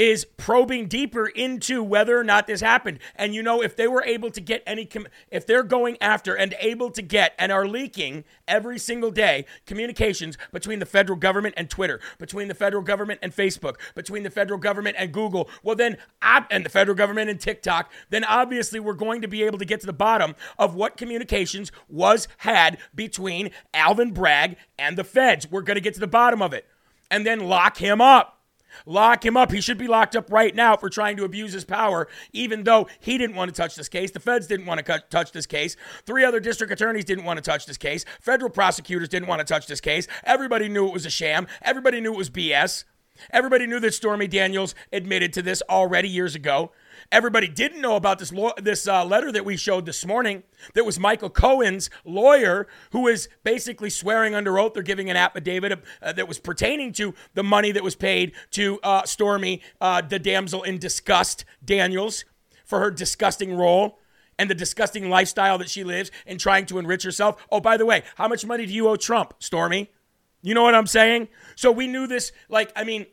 is 0.00 0.24
probing 0.38 0.86
deeper 0.86 1.26
into 1.26 1.82
whether 1.82 2.18
or 2.18 2.24
not 2.24 2.46
this 2.46 2.62
happened. 2.62 2.98
And 3.16 3.34
you 3.34 3.42
know, 3.42 3.62
if 3.62 3.76
they 3.76 3.86
were 3.86 4.02
able 4.02 4.30
to 4.30 4.40
get 4.40 4.62
any, 4.66 4.86
com- 4.86 5.08
if 5.30 5.46
they're 5.46 5.62
going 5.62 5.98
after 6.00 6.34
and 6.34 6.54
able 6.58 6.90
to 6.92 7.02
get 7.02 7.34
and 7.38 7.52
are 7.52 7.68
leaking 7.68 8.24
every 8.48 8.78
single 8.78 9.10
day 9.10 9.44
communications 9.66 10.38
between 10.52 10.78
the 10.78 10.86
federal 10.86 11.18
government 11.18 11.54
and 11.58 11.68
Twitter, 11.68 12.00
between 12.16 12.48
the 12.48 12.54
federal 12.54 12.82
government 12.82 13.20
and 13.22 13.36
Facebook, 13.36 13.74
between 13.94 14.22
the 14.22 14.30
federal 14.30 14.58
government 14.58 14.96
and 14.98 15.12
Google, 15.12 15.50
well, 15.62 15.76
then, 15.76 15.98
and 16.22 16.64
the 16.64 16.70
federal 16.70 16.96
government 16.96 17.28
and 17.28 17.38
TikTok, 17.38 17.92
then 18.08 18.24
obviously 18.24 18.80
we're 18.80 18.94
going 18.94 19.20
to 19.20 19.28
be 19.28 19.42
able 19.42 19.58
to 19.58 19.66
get 19.66 19.80
to 19.80 19.86
the 19.86 19.92
bottom 19.92 20.34
of 20.58 20.74
what 20.74 20.96
communications 20.96 21.70
was 21.90 22.26
had 22.38 22.78
between 22.94 23.50
Alvin 23.74 24.12
Bragg 24.12 24.56
and 24.78 24.96
the 24.96 25.04
feds. 25.04 25.50
We're 25.50 25.60
going 25.60 25.74
to 25.74 25.82
get 25.82 25.92
to 25.92 26.00
the 26.00 26.06
bottom 26.06 26.40
of 26.40 26.54
it 26.54 26.64
and 27.10 27.26
then 27.26 27.40
lock 27.40 27.76
him 27.76 28.00
up. 28.00 28.39
Lock 28.86 29.24
him 29.24 29.36
up. 29.36 29.52
He 29.52 29.60
should 29.60 29.78
be 29.78 29.86
locked 29.86 30.16
up 30.16 30.30
right 30.30 30.54
now 30.54 30.76
for 30.76 30.88
trying 30.88 31.16
to 31.16 31.24
abuse 31.24 31.52
his 31.52 31.64
power, 31.64 32.08
even 32.32 32.64
though 32.64 32.88
he 32.98 33.18
didn't 33.18 33.36
want 33.36 33.54
to 33.54 33.54
touch 33.54 33.76
this 33.76 33.88
case. 33.88 34.10
The 34.10 34.20
feds 34.20 34.46
didn't 34.46 34.66
want 34.66 34.84
to 34.84 35.02
touch 35.10 35.32
this 35.32 35.46
case. 35.46 35.76
Three 36.06 36.24
other 36.24 36.40
district 36.40 36.72
attorneys 36.72 37.04
didn't 37.04 37.24
want 37.24 37.36
to 37.38 37.42
touch 37.42 37.66
this 37.66 37.76
case. 37.76 38.04
Federal 38.20 38.50
prosecutors 38.50 39.08
didn't 39.08 39.28
want 39.28 39.40
to 39.40 39.44
touch 39.44 39.66
this 39.66 39.80
case. 39.80 40.06
Everybody 40.24 40.68
knew 40.68 40.86
it 40.86 40.92
was 40.92 41.06
a 41.06 41.10
sham. 41.10 41.46
Everybody 41.62 42.00
knew 42.00 42.12
it 42.12 42.18
was 42.18 42.30
BS. 42.30 42.84
Everybody 43.30 43.66
knew 43.66 43.80
that 43.80 43.92
Stormy 43.92 44.26
Daniels 44.26 44.74
admitted 44.92 45.32
to 45.34 45.42
this 45.42 45.62
already 45.68 46.08
years 46.08 46.34
ago. 46.34 46.72
Everybody 47.12 47.48
didn't 47.48 47.80
know 47.80 47.96
about 47.96 48.20
this 48.20 48.32
this 48.62 48.86
uh, 48.86 49.04
letter 49.04 49.32
that 49.32 49.44
we 49.44 49.56
showed 49.56 49.84
this 49.84 50.06
morning. 50.06 50.44
That 50.74 50.84
was 50.84 51.00
Michael 51.00 51.28
Cohen's 51.28 51.90
lawyer, 52.04 52.68
who 52.92 53.08
is 53.08 53.28
basically 53.42 53.90
swearing 53.90 54.32
under 54.36 54.60
oath 54.60 54.76
or 54.76 54.82
giving 54.82 55.10
an 55.10 55.16
affidavit 55.16 55.82
uh, 56.00 56.12
that 56.12 56.28
was 56.28 56.38
pertaining 56.38 56.92
to 56.94 57.14
the 57.34 57.42
money 57.42 57.72
that 57.72 57.82
was 57.82 57.96
paid 57.96 58.32
to 58.52 58.78
uh, 58.84 59.02
Stormy, 59.04 59.60
uh, 59.80 60.02
the 60.02 60.20
damsel 60.20 60.62
in 60.62 60.78
disgust, 60.78 61.44
Daniels, 61.64 62.24
for 62.64 62.78
her 62.78 62.92
disgusting 62.92 63.56
role 63.56 63.98
and 64.38 64.48
the 64.48 64.54
disgusting 64.54 65.10
lifestyle 65.10 65.58
that 65.58 65.68
she 65.68 65.82
lives 65.82 66.12
in 66.26 66.38
trying 66.38 66.64
to 66.66 66.78
enrich 66.78 67.02
herself. 67.02 67.44
Oh, 67.50 67.58
by 67.58 67.76
the 67.76 67.84
way, 67.84 68.04
how 68.14 68.28
much 68.28 68.46
money 68.46 68.66
do 68.66 68.72
you 68.72 68.88
owe 68.88 68.94
Trump, 68.94 69.34
Stormy? 69.40 69.90
You 70.42 70.54
know 70.54 70.62
what 70.62 70.76
I'm 70.76 70.86
saying? 70.86 71.26
So 71.56 71.72
we 71.72 71.88
knew 71.88 72.06
this. 72.06 72.30
Like, 72.48 72.72
I 72.76 72.84
mean, 72.84 73.06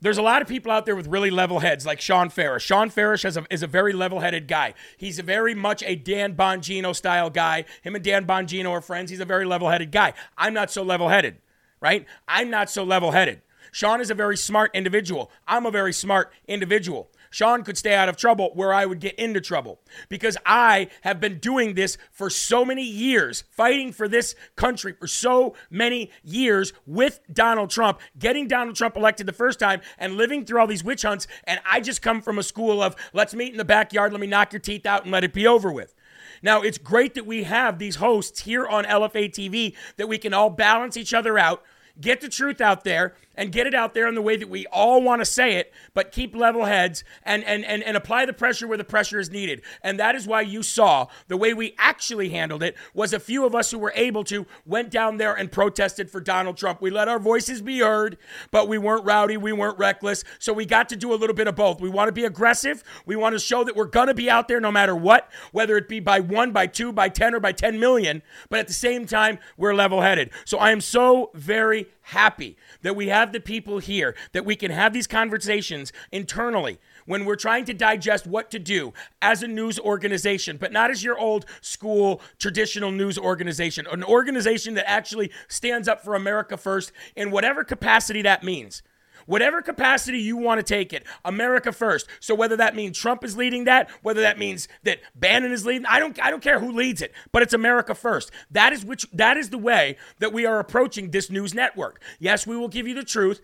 there's 0.00 0.18
a 0.18 0.22
lot 0.22 0.40
of 0.40 0.48
people 0.48 0.72
out 0.72 0.86
there 0.86 0.96
with 0.96 1.06
really 1.06 1.30
level 1.30 1.60
heads, 1.60 1.84
like 1.84 2.00
Sean 2.00 2.30
Farash. 2.30 2.60
Sean 2.60 2.90
Farash 2.90 3.24
is 3.24 3.36
a, 3.36 3.44
is 3.50 3.62
a 3.62 3.66
very 3.66 3.92
level 3.92 4.20
headed 4.20 4.48
guy. 4.48 4.74
He's 4.96 5.18
very 5.20 5.54
much 5.54 5.82
a 5.82 5.94
Dan 5.94 6.34
Bongino 6.34 6.94
style 6.96 7.30
guy. 7.30 7.64
Him 7.82 7.94
and 7.94 8.04
Dan 8.04 8.26
Bongino 8.26 8.70
are 8.70 8.80
friends. 8.80 9.10
He's 9.10 9.20
a 9.20 9.24
very 9.24 9.44
level 9.44 9.68
headed 9.68 9.92
guy. 9.92 10.14
I'm 10.38 10.54
not 10.54 10.70
so 10.70 10.82
level 10.82 11.08
headed, 11.08 11.36
right? 11.80 12.06
I'm 12.26 12.50
not 12.50 12.70
so 12.70 12.82
level 12.82 13.10
headed. 13.10 13.42
Sean 13.72 14.00
is 14.00 14.10
a 14.10 14.14
very 14.14 14.36
smart 14.36 14.70
individual. 14.74 15.30
I'm 15.46 15.66
a 15.66 15.70
very 15.70 15.92
smart 15.92 16.32
individual. 16.48 17.08
Sean 17.30 17.62
could 17.62 17.78
stay 17.78 17.94
out 17.94 18.08
of 18.08 18.16
trouble 18.16 18.50
where 18.54 18.72
I 18.74 18.84
would 18.84 19.00
get 19.00 19.14
into 19.14 19.40
trouble 19.40 19.80
because 20.08 20.36
I 20.44 20.88
have 21.02 21.20
been 21.20 21.38
doing 21.38 21.74
this 21.74 21.96
for 22.10 22.28
so 22.28 22.64
many 22.64 22.84
years, 22.84 23.44
fighting 23.50 23.92
for 23.92 24.08
this 24.08 24.34
country 24.56 24.92
for 24.92 25.06
so 25.06 25.54
many 25.70 26.10
years 26.22 26.72
with 26.86 27.20
Donald 27.32 27.70
Trump, 27.70 28.00
getting 28.18 28.48
Donald 28.48 28.76
Trump 28.76 28.96
elected 28.96 29.26
the 29.26 29.32
first 29.32 29.60
time 29.60 29.80
and 29.98 30.16
living 30.16 30.44
through 30.44 30.60
all 30.60 30.66
these 30.66 30.84
witch 30.84 31.02
hunts. 31.02 31.26
And 31.44 31.60
I 31.64 31.80
just 31.80 32.02
come 32.02 32.20
from 32.20 32.38
a 32.38 32.42
school 32.42 32.82
of 32.82 32.96
let's 33.12 33.34
meet 33.34 33.52
in 33.52 33.58
the 33.58 33.64
backyard, 33.64 34.12
let 34.12 34.20
me 34.20 34.26
knock 34.26 34.52
your 34.52 34.60
teeth 34.60 34.84
out 34.84 35.04
and 35.04 35.12
let 35.12 35.24
it 35.24 35.32
be 35.32 35.46
over 35.46 35.72
with. 35.72 35.94
Now, 36.42 36.62
it's 36.62 36.78
great 36.78 37.14
that 37.14 37.26
we 37.26 37.44
have 37.44 37.78
these 37.78 37.96
hosts 37.96 38.40
here 38.40 38.66
on 38.66 38.84
LFA 38.84 39.30
TV 39.30 39.74
that 39.96 40.08
we 40.08 40.18
can 40.18 40.32
all 40.32 40.50
balance 40.50 40.96
each 40.96 41.12
other 41.12 41.38
out, 41.38 41.62
get 42.00 42.20
the 42.20 42.28
truth 42.28 42.60
out 42.60 42.84
there, 42.84 43.14
and 43.36 43.52
get 43.52 43.66
it 43.66 43.74
out 43.74 43.94
there 43.94 44.08
in 44.08 44.14
the 44.14 44.22
way 44.22 44.36
that 44.36 44.48
we 44.48 44.66
all 44.66 45.00
want 45.00 45.20
to 45.20 45.24
say 45.24 45.54
it, 45.54 45.72
but 45.94 46.12
keep 46.12 46.34
level 46.34 46.64
heads 46.64 47.04
and, 47.22 47.44
and, 47.44 47.64
and, 47.64 47.82
and 47.82 47.96
apply 47.96 48.26
the 48.26 48.32
pressure 48.32 48.66
where 48.66 48.78
the 48.78 48.84
pressure 48.84 49.18
is 49.18 49.30
needed. 49.30 49.62
And 49.82 49.98
that 49.98 50.14
is 50.14 50.26
why 50.26 50.42
you 50.42 50.62
saw 50.62 51.06
the 51.28 51.36
way 51.36 51.54
we 51.54 51.74
actually 51.78 52.30
handled 52.30 52.62
it 52.62 52.76
was 52.92 53.12
a 53.12 53.20
few 53.20 53.46
of 53.46 53.54
us 53.54 53.70
who 53.70 53.78
were 53.78 53.92
able 53.94 54.24
to 54.24 54.46
went 54.66 54.90
down 54.90 55.16
there 55.16 55.34
and 55.34 55.50
protested 55.50 56.10
for 56.10 56.20
Donald 56.20 56.56
Trump. 56.56 56.82
We 56.82 56.90
let 56.90 57.08
our 57.08 57.18
voices 57.18 57.62
be 57.62 57.80
heard, 57.80 58.18
but 58.50 58.68
we 58.68 58.78
weren't 58.78 59.04
rowdy, 59.04 59.36
we 59.36 59.52
weren't 59.52 59.78
reckless. 59.78 60.24
So 60.38 60.52
we 60.52 60.66
got 60.66 60.88
to 60.90 60.96
do 60.96 61.12
a 61.12 61.16
little 61.16 61.36
bit 61.36 61.46
of 61.46 61.56
both. 61.56 61.80
We 61.80 61.88
want 61.88 62.08
to 62.08 62.12
be 62.12 62.24
aggressive. 62.24 62.82
We 63.06 63.16
want 63.16 63.34
to 63.34 63.38
show 63.38 63.64
that 63.64 63.76
we're 63.76 63.86
going 63.86 64.08
to 64.08 64.14
be 64.14 64.28
out 64.28 64.48
there 64.48 64.60
no 64.60 64.72
matter 64.72 64.94
what, 64.94 65.30
whether 65.52 65.76
it 65.76 65.88
be 65.88 66.00
by 66.00 66.20
one, 66.20 66.52
by 66.52 66.66
two, 66.66 66.92
by 66.92 67.08
10, 67.08 67.34
or 67.34 67.40
by 67.40 67.52
10 67.52 67.78
million. 67.78 68.22
But 68.48 68.58
at 68.58 68.66
the 68.66 68.74
same 68.74 69.06
time, 69.06 69.38
we're 69.56 69.74
level 69.74 70.00
headed. 70.00 70.30
So 70.44 70.58
I 70.58 70.72
am 70.72 70.80
so 70.80 71.30
very 71.34 71.86
happy 72.10 72.56
that 72.82 72.94
we 72.96 73.08
have 73.08 73.32
the 73.32 73.40
people 73.40 73.78
here, 73.78 74.14
that 74.32 74.44
we 74.44 74.56
can 74.56 74.70
have 74.70 74.92
these 74.92 75.06
conversations 75.06 75.92
internally 76.12 76.78
when 77.06 77.24
we're 77.24 77.36
trying 77.36 77.64
to 77.64 77.74
digest 77.74 78.26
what 78.26 78.50
to 78.50 78.58
do 78.58 78.92
as 79.22 79.42
a 79.42 79.48
news 79.48 79.78
organization, 79.78 80.56
but 80.56 80.72
not 80.72 80.90
as 80.90 81.02
your 81.02 81.18
old 81.18 81.46
school 81.60 82.20
traditional 82.38 82.90
news 82.90 83.18
organization, 83.18 83.86
an 83.90 84.04
organization 84.04 84.74
that 84.74 84.88
actually 84.88 85.30
stands 85.48 85.88
up 85.88 86.02
for 86.02 86.14
America 86.14 86.56
first 86.56 86.92
in 87.16 87.30
whatever 87.30 87.64
capacity 87.64 88.22
that 88.22 88.42
means. 88.42 88.82
Whatever 89.26 89.62
capacity 89.62 90.18
you 90.18 90.36
want 90.36 90.58
to 90.58 90.62
take 90.62 90.92
it, 90.92 91.04
America 91.24 91.72
first. 91.72 92.06
So 92.20 92.34
whether 92.34 92.56
that 92.56 92.74
means 92.74 92.98
Trump 92.98 93.24
is 93.24 93.36
leading 93.36 93.64
that, 93.64 93.90
whether 94.02 94.20
that 94.20 94.38
means 94.38 94.68
that 94.84 95.00
Bannon 95.14 95.52
is 95.52 95.66
leading, 95.66 95.86
I 95.86 95.98
don't 95.98 96.18
I 96.22 96.30
don't 96.30 96.42
care 96.42 96.60
who 96.60 96.72
leads 96.72 97.02
it, 97.02 97.12
but 97.32 97.42
it's 97.42 97.54
America 97.54 97.94
first. 97.94 98.30
That 98.50 98.72
is 98.72 98.84
which 98.84 99.06
that 99.12 99.36
is 99.36 99.50
the 99.50 99.58
way 99.58 99.96
that 100.18 100.32
we 100.32 100.46
are 100.46 100.58
approaching 100.58 101.10
this 101.10 101.30
news 101.30 101.54
network. 101.54 102.02
Yes, 102.18 102.46
we 102.46 102.56
will 102.56 102.68
give 102.68 102.86
you 102.86 102.94
the 102.94 103.04
truth. 103.04 103.40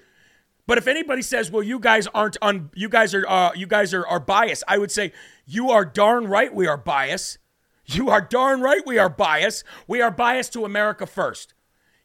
But 0.67 0.79
if 0.79 0.89
anybody 0.89 1.23
says, 1.23 1.51
"Well, 1.51 1.63
you 1.63 1.79
guys 1.79 2.09
aren't 2.09 2.37
un, 2.43 2.71
you 2.75 2.89
guys 2.89 3.15
are 3.15 3.27
uh, 3.29 3.53
you 3.55 3.67
guys 3.67 3.95
are, 3.95 4.07
are 4.07 4.21
biased," 4.21 4.65
I 4.67 4.79
would 4.79 4.91
say, 4.91 5.13
"You 5.47 5.71
are 5.71 5.85
darn 5.85 6.27
right 6.27 6.53
we 6.53 6.67
are 6.67 6.77
biased. 6.77 7.39
You 7.89 8.11
are 8.11 8.21
darn 8.21 8.61
right 8.63 8.83
we 8.85 8.99
are 8.99 9.09
biased. 9.09 9.63
We 9.87 10.03
are 10.03 10.11
biased 10.11 10.53
to 10.55 10.65
America 10.65 11.07
first 11.07 11.55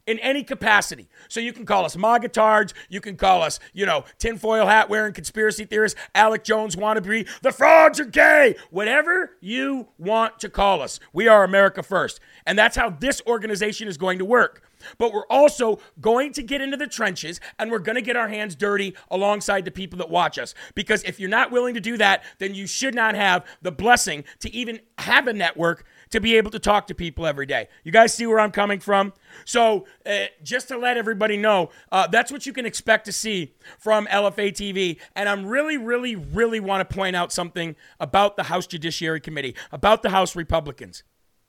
in 0.06 0.18
any 0.18 0.42
capacity. 0.42 1.08
So 1.28 1.40
you 1.40 1.52
can 1.52 1.64
call 1.64 1.84
us 1.84 1.96
MAGA-tards, 1.96 2.74
you 2.88 3.00
can 3.00 3.16
call 3.16 3.42
us, 3.42 3.60
you 3.72 3.86
know, 3.86 4.04
tinfoil 4.18 4.66
hat 4.66 4.88
wearing 4.88 5.12
conspiracy 5.12 5.64
theorists, 5.64 5.98
Alex 6.14 6.46
Jones 6.46 6.76
wannabe, 6.76 7.28
the 7.42 7.52
frauds 7.52 8.00
are 8.00 8.04
gay, 8.04 8.56
whatever 8.70 9.36
you 9.40 9.88
want 9.98 10.38
to 10.40 10.48
call 10.48 10.82
us. 10.82 10.98
We 11.12 11.28
are 11.28 11.44
America 11.44 11.82
first. 11.82 12.20
And 12.46 12.58
that's 12.58 12.76
how 12.76 12.90
this 12.90 13.22
organization 13.26 13.88
is 13.88 13.96
going 13.96 14.18
to 14.18 14.24
work. 14.24 14.62
But 14.98 15.12
we're 15.12 15.26
also 15.26 15.78
going 16.00 16.32
to 16.32 16.42
get 16.42 16.60
into 16.60 16.76
the 16.76 16.86
trenches 16.86 17.40
and 17.58 17.70
we're 17.70 17.78
going 17.78 17.96
to 17.96 18.02
get 18.02 18.16
our 18.16 18.28
hands 18.28 18.54
dirty 18.54 18.94
alongside 19.10 19.64
the 19.64 19.70
people 19.70 19.98
that 19.98 20.10
watch 20.10 20.38
us. 20.38 20.54
Because 20.74 21.04
if 21.04 21.20
you're 21.20 21.30
not 21.30 21.52
willing 21.52 21.74
to 21.74 21.80
do 21.80 21.96
that, 21.98 22.24
then 22.38 22.54
you 22.54 22.66
should 22.66 22.94
not 22.94 23.14
have 23.14 23.46
the 23.60 23.72
blessing 23.72 24.24
to 24.40 24.52
even 24.52 24.80
have 24.98 25.28
a 25.28 25.32
network 25.32 25.84
to 26.12 26.20
be 26.20 26.36
able 26.36 26.50
to 26.52 26.58
talk 26.58 26.86
to 26.86 26.94
people 26.94 27.26
every 27.26 27.46
day. 27.46 27.68
You 27.84 27.92
guys 27.92 28.14
see 28.14 28.26
where 28.26 28.38
I'm 28.38 28.52
coming 28.52 28.80
from? 28.80 29.12
So, 29.44 29.86
uh, 30.06 30.26
just 30.42 30.68
to 30.68 30.78
let 30.78 30.96
everybody 30.96 31.36
know, 31.36 31.70
uh, 31.90 32.06
that's 32.06 32.30
what 32.30 32.46
you 32.46 32.52
can 32.52 32.64
expect 32.64 33.06
to 33.06 33.12
see 33.12 33.54
from 33.78 34.06
LFA 34.06 34.52
TV. 34.52 34.98
And 35.16 35.28
I'm 35.28 35.46
really, 35.46 35.76
really, 35.76 36.14
really 36.16 36.60
want 36.60 36.88
to 36.88 36.94
point 36.94 37.16
out 37.16 37.32
something 37.32 37.76
about 37.98 38.36
the 38.36 38.44
House 38.44 38.66
Judiciary 38.66 39.20
Committee, 39.20 39.54
about 39.72 40.02
the 40.02 40.10
House 40.10 40.36
Republicans. 40.36 41.02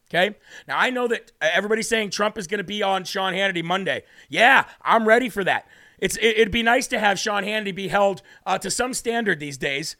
Okay. 0.09 0.35
Now, 0.67 0.77
I 0.77 0.91
know 0.91 1.07
that 1.07 1.31
everybody's 1.41 1.89
saying 1.89 2.11
Trump 2.11 2.37
is 2.37 2.45
going 2.45 2.59
to 2.59 2.63
be 2.63 2.83
on 2.83 3.03
Sean 3.03 3.33
Hannity 3.33 3.63
Monday. 3.63 4.03
Yeah, 4.29 4.65
I'm 4.83 5.07
ready 5.07 5.27
for 5.27 5.43
that. 5.43 5.67
It's, 5.97 6.17
it, 6.21 6.37
would 6.37 6.51
be 6.51 6.63
nice 6.63 6.87
to 6.87 6.99
have 6.99 7.17
Sean 7.17 7.43
Hannity 7.43 7.73
be 7.73 7.87
held 7.87 8.21
uh, 8.45 8.57
to 8.59 8.69
some 8.69 8.93
standard 8.93 9.39
these 9.39 9.57
days 9.57 9.95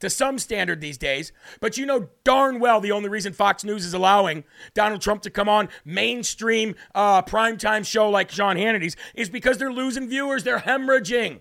to 0.00 0.10
some 0.10 0.38
standard 0.38 0.80
these 0.80 0.98
days. 0.98 1.32
But 1.60 1.76
you 1.76 1.86
know 1.86 2.08
darn 2.24 2.60
well 2.60 2.80
the 2.80 2.92
only 2.92 3.08
reason 3.08 3.32
Fox 3.32 3.64
News 3.64 3.84
is 3.84 3.94
allowing 3.94 4.44
Donald 4.74 5.00
Trump 5.00 5.22
to 5.22 5.30
come 5.30 5.48
on 5.48 5.68
mainstream 5.84 6.74
uh, 6.94 7.22
primetime 7.22 7.86
show 7.86 8.10
like 8.10 8.30
Sean 8.30 8.56
Hannity's 8.56 8.96
is 9.14 9.28
because 9.28 9.58
they're 9.58 9.72
losing 9.72 10.08
viewers. 10.08 10.44
They're 10.44 10.60
hemorrhaging. 10.60 11.40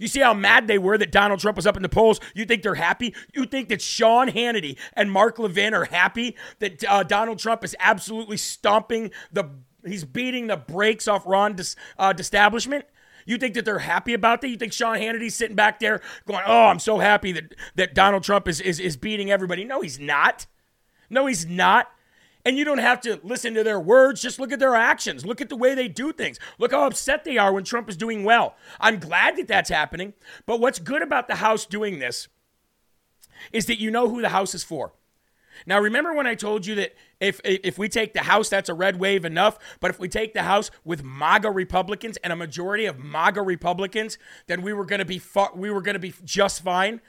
You 0.00 0.08
see 0.08 0.20
how 0.20 0.32
mad 0.32 0.66
they 0.66 0.78
were 0.78 0.96
that 0.96 1.12
Donald 1.12 1.40
Trump 1.40 1.56
was 1.56 1.66
up 1.66 1.76
in 1.76 1.82
the 1.82 1.88
polls? 1.88 2.20
You 2.34 2.46
think 2.46 2.62
they're 2.62 2.74
happy? 2.74 3.14
You 3.34 3.44
think 3.44 3.68
that 3.68 3.82
Sean 3.82 4.28
Hannity 4.30 4.78
and 4.94 5.12
Mark 5.12 5.38
Levin 5.38 5.74
are 5.74 5.84
happy 5.84 6.36
that 6.58 6.82
uh, 6.88 7.02
Donald 7.02 7.38
Trump 7.38 7.62
is 7.62 7.76
absolutely 7.78 8.38
stomping 8.38 9.10
the, 9.30 9.44
he's 9.84 10.06
beating 10.06 10.46
the 10.46 10.56
brakes 10.56 11.06
off 11.06 11.26
Ron 11.26 11.54
uh, 11.98 12.14
establishment? 12.18 12.86
You 13.30 13.38
think 13.38 13.54
that 13.54 13.64
they're 13.64 13.78
happy 13.78 14.12
about 14.12 14.40
that? 14.40 14.48
You 14.48 14.56
think 14.56 14.72
Sean 14.72 14.96
Hannity's 14.96 15.36
sitting 15.36 15.54
back 15.54 15.78
there 15.78 16.00
going, 16.26 16.42
"Oh, 16.44 16.66
I'm 16.66 16.80
so 16.80 16.98
happy 16.98 17.30
that 17.30 17.54
that 17.76 17.94
Donald 17.94 18.24
Trump 18.24 18.48
is 18.48 18.60
is, 18.60 18.80
is 18.80 18.96
beating 18.96 19.30
everybody"? 19.30 19.62
No, 19.64 19.82
he's 19.82 20.00
not. 20.00 20.46
No, 21.08 21.26
he's 21.26 21.46
not. 21.46 21.92
And 22.44 22.58
you 22.58 22.64
don't 22.64 22.78
have 22.78 23.00
to 23.02 23.20
listen 23.22 23.54
to 23.54 23.62
their 23.62 23.78
words. 23.78 24.20
Just 24.20 24.40
look 24.40 24.50
at 24.50 24.58
their 24.58 24.74
actions. 24.74 25.24
Look 25.24 25.40
at 25.40 25.48
the 25.48 25.54
way 25.54 25.76
they 25.76 25.86
do 25.86 26.12
things. 26.12 26.40
Look 26.58 26.72
how 26.72 26.88
upset 26.88 27.22
they 27.22 27.38
are 27.38 27.52
when 27.52 27.62
Trump 27.62 27.88
is 27.88 27.96
doing 27.96 28.24
well. 28.24 28.56
I'm 28.80 28.98
glad 28.98 29.36
that 29.36 29.46
that's 29.46 29.70
happening. 29.70 30.14
But 30.44 30.58
what's 30.58 30.80
good 30.80 31.00
about 31.00 31.28
the 31.28 31.36
House 31.36 31.66
doing 31.66 32.00
this 32.00 32.26
is 33.52 33.66
that 33.66 33.78
you 33.78 33.92
know 33.92 34.08
who 34.08 34.22
the 34.22 34.30
House 34.30 34.56
is 34.56 34.64
for. 34.64 34.92
Now, 35.66 35.78
remember 35.78 36.12
when 36.14 36.26
I 36.26 36.34
told 36.34 36.66
you 36.66 36.74
that 36.74 36.96
if 37.20 37.40
if 37.44 37.78
we 37.78 37.88
take 37.88 38.14
the 38.14 38.22
House, 38.22 38.48
that's 38.48 38.68
a 38.68 38.74
red 38.74 38.98
wave 38.98 39.24
enough. 39.24 39.58
But 39.78 39.90
if 39.90 40.00
we 40.00 40.08
take 40.08 40.32
the 40.34 40.42
House 40.42 40.70
with 40.84 41.04
MAGA 41.04 41.50
Republicans 41.50 42.16
and 42.18 42.32
a 42.32 42.36
majority 42.36 42.86
of 42.86 42.98
MAGA 42.98 43.42
Republicans, 43.42 44.18
then 44.46 44.62
we 44.62 44.72
were 44.72 44.86
going 44.86 45.00
to 45.00 45.04
be 45.04 45.18
fu- 45.18 45.54
we 45.54 45.70
were 45.70 45.82
going 45.82 45.94
to 45.94 46.00
be 46.00 46.14
just 46.24 46.62
fine. 46.62 47.00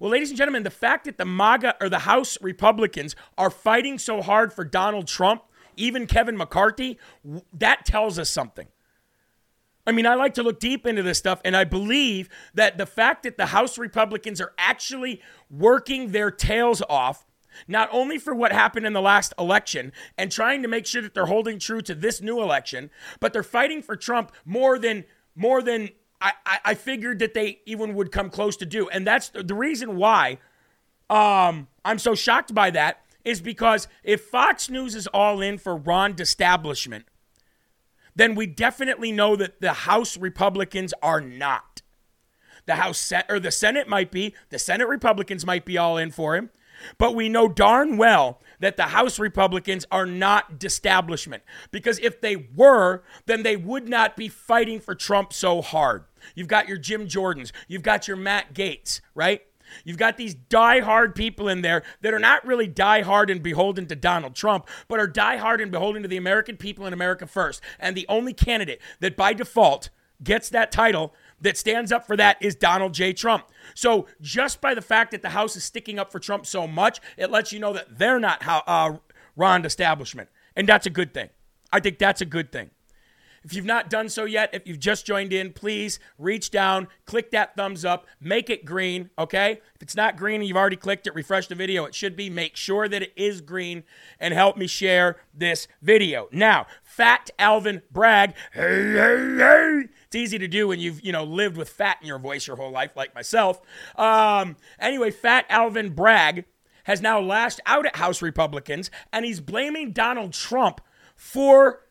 Well, 0.00 0.10
ladies 0.10 0.30
and 0.30 0.38
gentlemen, 0.38 0.62
the 0.62 0.70
fact 0.70 1.04
that 1.04 1.18
the 1.18 1.26
MAGA 1.26 1.76
or 1.80 1.88
the 1.88 2.00
House 2.00 2.38
Republicans 2.40 3.14
are 3.38 3.50
fighting 3.50 3.98
so 3.98 4.22
hard 4.22 4.52
for 4.52 4.64
Donald 4.64 5.06
Trump, 5.06 5.42
even 5.76 6.06
Kevin 6.06 6.36
McCarthy, 6.36 6.98
that 7.52 7.84
tells 7.84 8.18
us 8.18 8.30
something. 8.30 8.66
I 9.86 9.92
mean, 9.92 10.06
I 10.06 10.14
like 10.14 10.34
to 10.34 10.42
look 10.42 10.60
deep 10.60 10.86
into 10.86 11.02
this 11.02 11.18
stuff, 11.18 11.40
and 11.44 11.56
I 11.56 11.64
believe 11.64 12.28
that 12.54 12.78
the 12.78 12.86
fact 12.86 13.22
that 13.22 13.36
the 13.36 13.46
House 13.46 13.78
Republicans 13.78 14.40
are 14.40 14.52
actually 14.58 15.20
working 15.50 16.12
their 16.12 16.30
tails 16.30 16.82
off 16.88 17.26
not 17.68 17.88
only 17.92 18.18
for 18.18 18.34
what 18.34 18.52
happened 18.52 18.86
in 18.86 18.92
the 18.92 19.00
last 19.00 19.32
election 19.38 19.92
and 20.16 20.30
trying 20.30 20.62
to 20.62 20.68
make 20.68 20.86
sure 20.86 21.02
that 21.02 21.14
they're 21.14 21.26
holding 21.26 21.58
true 21.58 21.80
to 21.82 21.94
this 21.94 22.20
new 22.20 22.40
election, 22.40 22.90
but 23.20 23.32
they're 23.32 23.42
fighting 23.42 23.82
for 23.82 23.96
Trump 23.96 24.32
more 24.44 24.78
than 24.78 25.04
more 25.34 25.62
than 25.62 25.90
I, 26.20 26.32
I, 26.44 26.58
I 26.64 26.74
figured 26.74 27.18
that 27.20 27.34
they 27.34 27.60
even 27.66 27.94
would 27.94 28.12
come 28.12 28.30
close 28.30 28.56
to 28.58 28.66
do. 28.66 28.88
And 28.88 29.06
that's 29.06 29.30
the, 29.30 29.42
the 29.42 29.54
reason 29.54 29.96
why 29.96 30.38
um, 31.08 31.68
I'm 31.84 31.98
so 31.98 32.14
shocked 32.14 32.54
by 32.54 32.70
that 32.70 33.02
is 33.24 33.40
because 33.40 33.88
if 34.02 34.22
Fox 34.22 34.70
News 34.70 34.94
is 34.94 35.06
all 35.08 35.40
in 35.40 35.58
for 35.58 35.76
Ron 35.76 36.14
establishment, 36.18 37.04
then 38.14 38.34
we 38.34 38.46
definitely 38.46 39.12
know 39.12 39.36
that 39.36 39.60
the 39.60 39.72
House 39.72 40.16
Republicans 40.16 40.92
are 41.02 41.20
not. 41.20 41.82
The 42.66 42.76
House 42.76 43.12
or 43.28 43.40
the 43.40 43.50
Senate 43.50 43.88
might 43.88 44.10
be, 44.10 44.34
the 44.50 44.58
Senate 44.58 44.88
Republicans 44.88 45.46
might 45.46 45.64
be 45.64 45.78
all 45.78 45.96
in 45.96 46.10
for 46.10 46.36
him. 46.36 46.50
But 46.98 47.14
we 47.14 47.28
know 47.28 47.48
darn 47.48 47.96
well 47.96 48.40
that 48.60 48.76
the 48.76 48.84
House 48.84 49.18
Republicans 49.18 49.86
are 49.90 50.06
not 50.06 50.62
establishment 50.62 51.42
because 51.70 51.98
if 51.98 52.20
they 52.20 52.36
were, 52.36 53.02
then 53.26 53.42
they 53.42 53.56
would 53.56 53.88
not 53.88 54.16
be 54.16 54.28
fighting 54.28 54.80
for 54.80 54.94
Trump 54.94 55.32
so 55.32 55.62
hard. 55.62 56.04
You've 56.34 56.48
got 56.48 56.68
your 56.68 56.78
Jim 56.78 57.06
Jordans, 57.06 57.52
you've 57.68 57.82
got 57.82 58.06
your 58.06 58.16
Matt 58.16 58.54
Gaetz, 58.54 59.00
right? 59.14 59.42
You've 59.84 59.98
got 59.98 60.16
these 60.16 60.34
die-hard 60.34 61.14
people 61.14 61.48
in 61.48 61.62
there 61.62 61.82
that 62.00 62.12
are 62.12 62.18
not 62.18 62.44
really 62.44 62.66
die-hard 62.66 63.30
and 63.30 63.42
beholden 63.42 63.86
to 63.86 63.96
Donald 63.96 64.34
Trump, 64.34 64.68
but 64.88 64.98
are 64.98 65.06
die-hard 65.06 65.60
and 65.60 65.70
beholden 65.70 66.02
to 66.02 66.08
the 66.08 66.16
American 66.16 66.56
people 66.56 66.86
and 66.86 66.92
America 66.92 67.26
first. 67.26 67.62
And 67.78 67.96
the 67.96 68.06
only 68.08 68.32
candidate 68.32 68.80
that 68.98 69.16
by 69.16 69.32
default 69.32 69.90
gets 70.22 70.48
that 70.50 70.72
title 70.72 71.14
that 71.40 71.56
stands 71.56 71.92
up 71.92 72.06
for 72.06 72.16
that 72.16 72.36
is 72.40 72.54
Donald 72.54 72.94
J. 72.94 73.12
Trump. 73.12 73.46
So 73.74 74.06
just 74.20 74.60
by 74.60 74.74
the 74.74 74.82
fact 74.82 75.10
that 75.12 75.22
the 75.22 75.30
House 75.30 75.56
is 75.56 75.64
sticking 75.64 75.98
up 75.98 76.12
for 76.12 76.18
Trump 76.18 76.46
so 76.46 76.66
much, 76.66 77.00
it 77.16 77.30
lets 77.30 77.52
you 77.52 77.58
know 77.58 77.72
that 77.72 77.98
they're 77.98 78.20
not 78.20 78.42
how, 78.42 78.62
uh, 78.66 78.96
Ron 79.36 79.64
establishment. 79.64 80.28
And 80.56 80.68
that's 80.68 80.86
a 80.86 80.90
good 80.90 81.14
thing. 81.14 81.30
I 81.72 81.80
think 81.80 81.98
that's 81.98 82.20
a 82.20 82.26
good 82.26 82.52
thing. 82.52 82.70
If 83.42 83.54
you've 83.54 83.64
not 83.64 83.88
done 83.88 84.10
so 84.10 84.26
yet, 84.26 84.50
if 84.52 84.68
you've 84.68 84.78
just 84.78 85.06
joined 85.06 85.32
in, 85.32 85.54
please 85.54 85.98
reach 86.18 86.50
down, 86.50 86.88
click 87.06 87.30
that 87.30 87.56
thumbs 87.56 87.86
up, 87.86 88.06
make 88.20 88.50
it 88.50 88.66
green, 88.66 89.08
okay? 89.18 89.60
If 89.74 89.82
it's 89.82 89.96
not 89.96 90.18
green 90.18 90.42
and 90.42 90.48
you've 90.48 90.58
already 90.58 90.76
clicked 90.76 91.06
it, 91.06 91.14
refresh 91.14 91.46
the 91.46 91.54
video. 91.54 91.86
It 91.86 91.94
should 91.94 92.16
be. 92.16 92.28
Make 92.28 92.54
sure 92.54 92.86
that 92.86 93.02
it 93.02 93.12
is 93.16 93.40
green 93.40 93.84
and 94.18 94.34
help 94.34 94.58
me 94.58 94.66
share 94.66 95.16
this 95.32 95.68
video. 95.80 96.28
Now, 96.32 96.66
Fat 96.82 97.30
Alvin 97.38 97.80
Bragg, 97.90 98.34
hey, 98.52 98.92
hey, 98.92 99.36
hey. 99.38 99.82
It's 100.10 100.16
easy 100.16 100.38
to 100.40 100.48
do 100.48 100.66
when 100.66 100.80
you've, 100.80 101.00
you 101.04 101.12
know, 101.12 101.22
lived 101.22 101.56
with 101.56 101.68
fat 101.68 101.98
in 102.00 102.08
your 102.08 102.18
voice 102.18 102.44
your 102.44 102.56
whole 102.56 102.72
life, 102.72 102.96
like 102.96 103.14
myself. 103.14 103.60
Um, 103.94 104.56
anyway, 104.80 105.12
Fat 105.12 105.46
Alvin 105.48 105.90
Bragg 105.90 106.46
has 106.82 107.00
now 107.00 107.20
lashed 107.20 107.60
out 107.64 107.86
at 107.86 107.94
House 107.94 108.20
Republicans 108.20 108.90
and 109.12 109.24
he's 109.24 109.38
blaming 109.38 109.92
Donald 109.92 110.32
Trump 110.32 110.80
for 111.14 111.86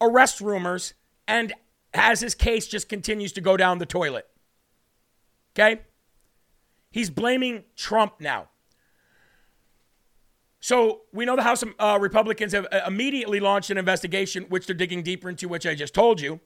arrest 0.00 0.40
rumors 0.40 0.94
and 1.28 1.52
as 1.94 2.20
his 2.20 2.34
case 2.34 2.66
just 2.66 2.88
continues 2.88 3.30
to 3.34 3.40
go 3.40 3.56
down 3.56 3.78
the 3.78 3.86
toilet. 3.86 4.26
Okay? 5.54 5.82
He's 6.90 7.08
blaming 7.08 7.62
Trump 7.76 8.14
now. 8.18 8.48
So 10.58 11.02
we 11.12 11.24
know 11.24 11.36
the 11.36 11.44
House 11.44 11.62
uh, 11.78 11.98
Republicans 12.00 12.52
have 12.52 12.66
uh, 12.72 12.80
immediately 12.84 13.38
launched 13.38 13.70
an 13.70 13.78
investigation, 13.78 14.46
which 14.48 14.66
they're 14.66 14.74
digging 14.74 15.04
deeper 15.04 15.28
into, 15.30 15.46
which 15.46 15.66
I 15.68 15.76
just 15.76 15.94
told 15.94 16.20
you. 16.20 16.40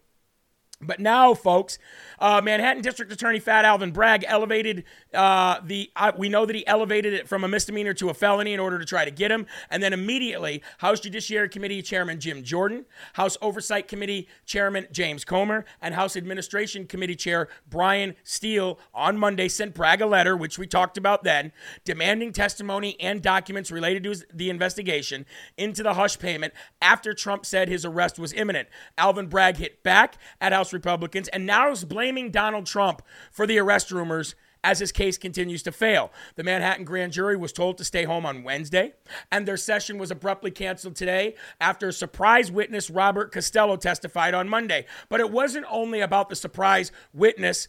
But 0.87 1.01
now, 1.01 1.35
folks, 1.35 1.79
uh, 2.19 2.41
Manhattan 2.43 2.83
District 2.83 3.11
Attorney 3.11 3.41
Fat 3.41 3.65
Alvin 3.65 3.91
Bragg 3.91 4.25
elevated 4.27 4.85
uh, 5.13 5.61
the. 5.65 5.91
Uh, 5.97 6.13
we 6.17 6.29
know 6.29 6.47
that 6.47 6.55
he 6.55 6.67
elevated 6.67 7.13
it 7.13 7.29
from 7.29 7.45
a 7.45 7.49
misdemeanor 7.49 7.95
to 7.95 8.11
a 8.11 8.15
felony 8.15 8.53
in 8.53 8.61
order 8.61 8.79
to 8.79 8.85
try 8.85 9.05
to 9.05 9.11
get 9.11 9.31
him. 9.31 9.47
And 9.71 9.83
then 9.83 9.93
immediately, 9.93 10.63
House 10.79 11.01
Judiciary 11.01 11.49
Committee 11.49 11.83
Chairman 11.83 12.21
Jim 12.21 12.43
Jordan, 12.43 12.85
House 13.15 13.37
Oversight 13.41 13.89
Committee 13.89 14.29
Chairman 14.45 14.87
James 14.93 15.25
Comer, 15.25 15.65
and 15.81 15.95
House 15.95 16.17
Administration 16.17 16.87
Committee 16.87 17.17
Chair 17.17 17.49
Bryan 17.69 18.15
Steil 18.23 18.79
on 18.93 19.17
Monday 19.17 19.49
sent 19.49 19.75
Bragg 19.75 20.01
a 20.01 20.07
letter, 20.07 20.37
which 20.37 20.59
we 20.59 20.67
talked 20.67 20.99
about 20.99 21.25
then, 21.25 21.53
demanding 21.85 22.33
testimony 22.33 22.97
and 23.01 23.23
documents 23.23 23.71
related 23.71 24.05
to 24.05 24.27
the 24.33 24.51
investigation 24.51 25.27
into 25.57 25.83
the 25.83 25.95
hush 25.95 26.19
payment 26.19 26.53
after 26.83 27.15
Trump 27.15 27.47
said 27.47 27.69
his 27.69 27.85
arrest 27.85 28.19
was 28.19 28.33
imminent. 28.33 28.69
Alvin 28.99 29.27
Bragg 29.27 29.57
hit 29.57 29.83
back 29.83 30.17
at 30.41 30.53
House 30.53 30.73
Republicans 30.75 31.29
and 31.29 31.47
now 31.47 31.71
is 31.71 31.85
blaming 31.85 32.31
Donald 32.31 32.67
Trump 32.67 33.01
for 33.31 33.47
the 33.47 33.59
arrest 33.59 33.91
rumors 33.91 34.35
as 34.65 34.79
his 34.79 34.91
case 34.91 35.19
continues 35.19 35.63
to 35.63 35.71
fail. 35.71 36.11
The 36.35 36.43
Manhattan 36.43 36.85
grand 36.85 37.13
jury 37.13 37.37
was 37.37 37.53
told 37.53 37.79
to 37.79 37.85
stay 37.85 38.05
home 38.05 38.27
on 38.27 38.43
Wednesday, 38.43 38.95
and 39.31 39.47
their 39.47 39.59
session 39.59 39.99
was 39.99 40.11
abruptly 40.11 40.51
canceled 40.51 40.97
today 40.97 41.35
after 41.61 41.89
a 41.89 41.93
surprise 41.93 42.51
witness 42.51 42.91
Robert 42.91 43.31
Costello 43.31 43.77
testified 43.77 44.35
on 44.35 44.49
Monday. 44.49 44.87
But 45.11 45.21
it 45.21 45.31
wasn't 45.31 45.67
only 45.71 46.01
about 46.01 46.31
the 46.31 46.37
surprise 46.37 46.91
witness 47.13 47.69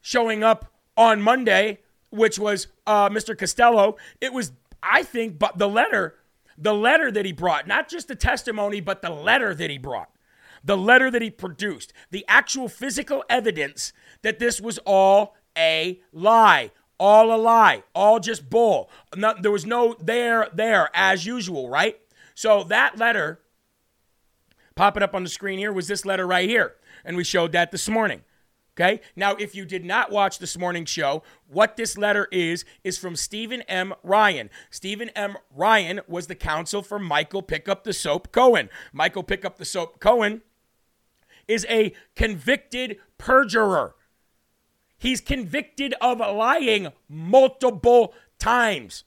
showing 0.00 0.42
up 0.42 0.72
on 0.96 1.20
Monday, 1.20 1.80
which 2.08 2.38
was 2.38 2.68
uh, 2.86 3.10
Mr. 3.10 3.36
Costello. 3.36 3.96
It 4.20 4.32
was, 4.32 4.52
I 4.82 5.02
think, 5.02 5.38
but 5.38 5.58
the 5.58 5.68
letter, 5.68 6.16
the 6.56 6.74
letter 6.74 7.10
that 7.10 7.26
he 7.26 7.32
brought, 7.32 7.66
not 7.66 7.90
just 7.90 8.08
the 8.08 8.16
testimony, 8.16 8.80
but 8.80 9.02
the 9.02 9.10
letter 9.10 9.54
that 9.54 9.68
he 9.68 9.76
brought 9.76 10.10
the 10.62 10.76
letter 10.76 11.10
that 11.10 11.22
he 11.22 11.30
produced, 11.30 11.92
the 12.10 12.24
actual 12.28 12.68
physical 12.68 13.24
evidence 13.28 13.92
that 14.22 14.38
this 14.38 14.60
was 14.60 14.78
all 14.86 15.36
a 15.56 16.00
lie. 16.12 16.70
All 16.98 17.34
a 17.34 17.36
lie. 17.36 17.82
All 17.94 18.20
just 18.20 18.50
bull. 18.50 18.90
Not, 19.16 19.42
there 19.42 19.50
was 19.50 19.64
no 19.64 19.96
there, 20.00 20.48
there, 20.52 20.90
as 20.94 21.24
usual, 21.24 21.68
right? 21.68 21.98
So 22.34 22.64
that 22.64 22.98
letter, 22.98 23.40
popping 24.74 25.02
up 25.02 25.14
on 25.14 25.22
the 25.22 25.30
screen 25.30 25.58
here, 25.58 25.72
was 25.72 25.88
this 25.88 26.04
letter 26.04 26.26
right 26.26 26.48
here. 26.48 26.74
And 27.04 27.16
we 27.16 27.24
showed 27.24 27.52
that 27.52 27.70
this 27.70 27.88
morning. 27.88 28.22
Okay. 28.80 29.00
Now, 29.16 29.34
if 29.34 29.54
you 29.54 29.64
did 29.64 29.84
not 29.84 30.10
watch 30.10 30.38
this 30.38 30.56
morning's 30.56 30.88
show, 30.88 31.22
what 31.48 31.76
this 31.76 31.98
letter 31.98 32.28
is, 32.30 32.64
is 32.84 32.96
from 32.96 33.16
Stephen 33.16 33.62
M. 33.62 33.92
Ryan. 34.02 34.48
Stephen 34.70 35.10
M. 35.10 35.36
Ryan 35.54 36.00
was 36.06 36.28
the 36.28 36.34
counsel 36.34 36.82
for 36.82 36.98
Michael 36.98 37.42
Pickup 37.42 37.84
the 37.84 37.92
Soap 37.92 38.32
Cohen. 38.32 38.70
Michael 38.92 39.22
Pickup 39.22 39.58
the 39.58 39.64
Soap 39.64 40.00
Cohen 40.00 40.42
is 41.50 41.66
a 41.68 41.92
convicted 42.14 42.98
perjurer. 43.18 43.94
He's 44.96 45.20
convicted 45.20 45.94
of 46.00 46.18
lying 46.18 46.88
multiple 47.08 48.14
times. 48.38 49.04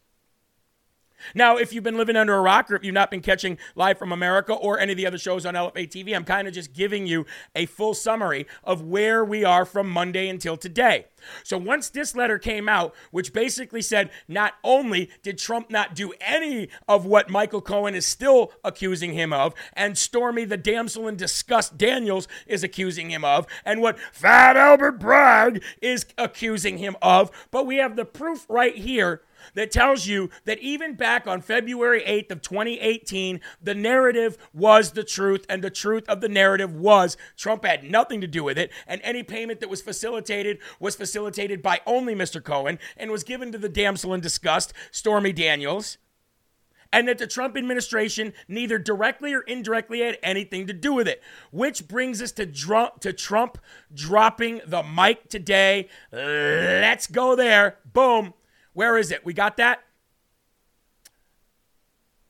Now, 1.34 1.58
if 1.58 1.74
you've 1.74 1.84
been 1.84 1.98
living 1.98 2.16
under 2.16 2.36
a 2.36 2.42
rock 2.42 2.70
or 2.72 2.76
if 2.76 2.84
you've 2.84 2.94
not 2.94 3.12
been 3.12 3.22
catching 3.22 3.58
Live 3.76 3.98
from 3.98 4.12
America 4.12 4.54
or 4.54 4.80
any 4.80 4.92
of 4.94 4.98
the 4.98 5.08
other 5.08 5.18
shows 5.18 5.46
on 5.46 5.54
LFA 5.54 5.88
TV, 5.88 6.16
I'm 6.16 6.24
kind 6.24 6.48
of 6.48 6.54
just 6.54 6.74
giving 6.74 7.08
you 7.08 7.26
a 7.56 7.66
full 7.66 7.94
summary 7.94 8.48
of 8.64 8.82
where 8.82 9.24
we 9.24 9.44
are 9.44 9.66
from 9.66 9.90
Monday 9.90 10.30
until 10.30 10.58
today. 10.58 11.06
So 11.44 11.58
once 11.58 11.90
this 11.90 12.16
letter 12.16 12.38
came 12.38 12.68
out, 12.68 12.94
which 13.12 13.34
basically 13.34 13.82
said 13.82 14.10
not 14.28 14.54
only 14.64 15.10
did 15.22 15.38
Trump 15.38 15.70
not 15.70 15.96
do 15.96 16.14
any 16.20 16.70
of 16.88 17.06
what 17.06 17.30
Michael 17.30 17.62
Cohen 17.62 17.96
is 17.96 18.06
still 18.06 18.52
accusing 18.64 19.14
him 19.14 19.32
of, 19.32 19.54
and 19.74 19.98
Stormy 19.98 20.46
the 20.46 20.58
damsel 20.58 21.08
in 21.08 21.16
disgust 21.16 21.78
Daniels 21.78 22.28
is 22.48 22.64
accusing 22.64 23.10
him 23.10 23.24
of, 23.24 23.48
and 23.66 23.82
what 23.82 24.00
Fat 24.12 24.58
Albert 24.58 25.00
Bragg 25.00 25.64
is 25.82 26.06
accusing 26.18 26.78
him 26.78 26.96
of, 27.02 27.32
but 27.52 27.66
we 27.66 27.78
have 27.78 27.96
the 27.96 28.06
proof 28.06 28.46
right 28.50 28.76
here 28.76 29.22
that 29.54 29.72
tells 29.72 30.08
you 30.08 30.30
that 30.46 30.60
even 30.60 30.96
back 30.96 31.28
on 31.28 31.42
February 31.42 32.02
8th 32.02 32.32
of 32.32 32.42
2018, 32.42 33.42
the 33.62 33.76
narrative 33.76 34.38
was 34.54 34.92
the 34.92 35.04
truth, 35.04 35.46
and 35.50 35.64
the 35.64 35.70
truth 35.70 36.08
of 36.08 36.22
the 36.22 36.30
narrative 36.30 36.76
was 36.76 37.18
Trump 37.38 37.66
had 37.66 37.84
nothing 37.84 38.22
to 38.22 38.28
do 38.28 38.44
with 38.44 38.58
it, 38.58 38.72
and 38.88 39.02
any 39.04 39.24
payment 39.24 39.60
that 39.60 39.70
was 39.70 39.82
facilitated 39.82 40.60
was 40.80 40.96
facilitated 40.96 41.62
by 41.62 41.82
only 41.86 42.16
Mr. 42.16 42.44
Cohen 42.44 42.80
and 42.98 43.12
was 43.12 43.24
given 43.24 43.52
to 43.52 43.58
the 43.58 43.70
damsel 43.70 44.14
in 44.14 44.22
disgust, 44.22 44.74
Stormy 44.92 45.34
Daniels. 45.34 45.98
And 46.92 47.08
that 47.08 47.18
the 47.18 47.26
Trump 47.26 47.58
administration 47.58 48.34
neither 48.48 48.78
directly 48.78 49.34
or 49.34 49.42
indirectly 49.42 50.02
had 50.02 50.20
anything 50.22 50.68
to 50.68 50.74
do 50.74 50.94
with 50.94 51.08
it. 51.08 51.24
Which 51.50 51.88
brings 51.88 52.22
us 52.22 52.32
to, 52.34 52.46
dr- 52.46 53.00
to 53.00 53.12
Trump 53.12 53.58
dropping 53.92 54.62
the 54.68 54.84
mic 54.84 55.28
today. 55.28 55.90
Let's 56.12 57.08
go 57.08 57.36
there. 57.36 57.80
Boom. 57.92 58.36
Where 58.74 58.98
is 58.98 59.12
it? 59.12 59.26
We 59.26 59.34
got 59.34 59.58
that? 59.58 59.84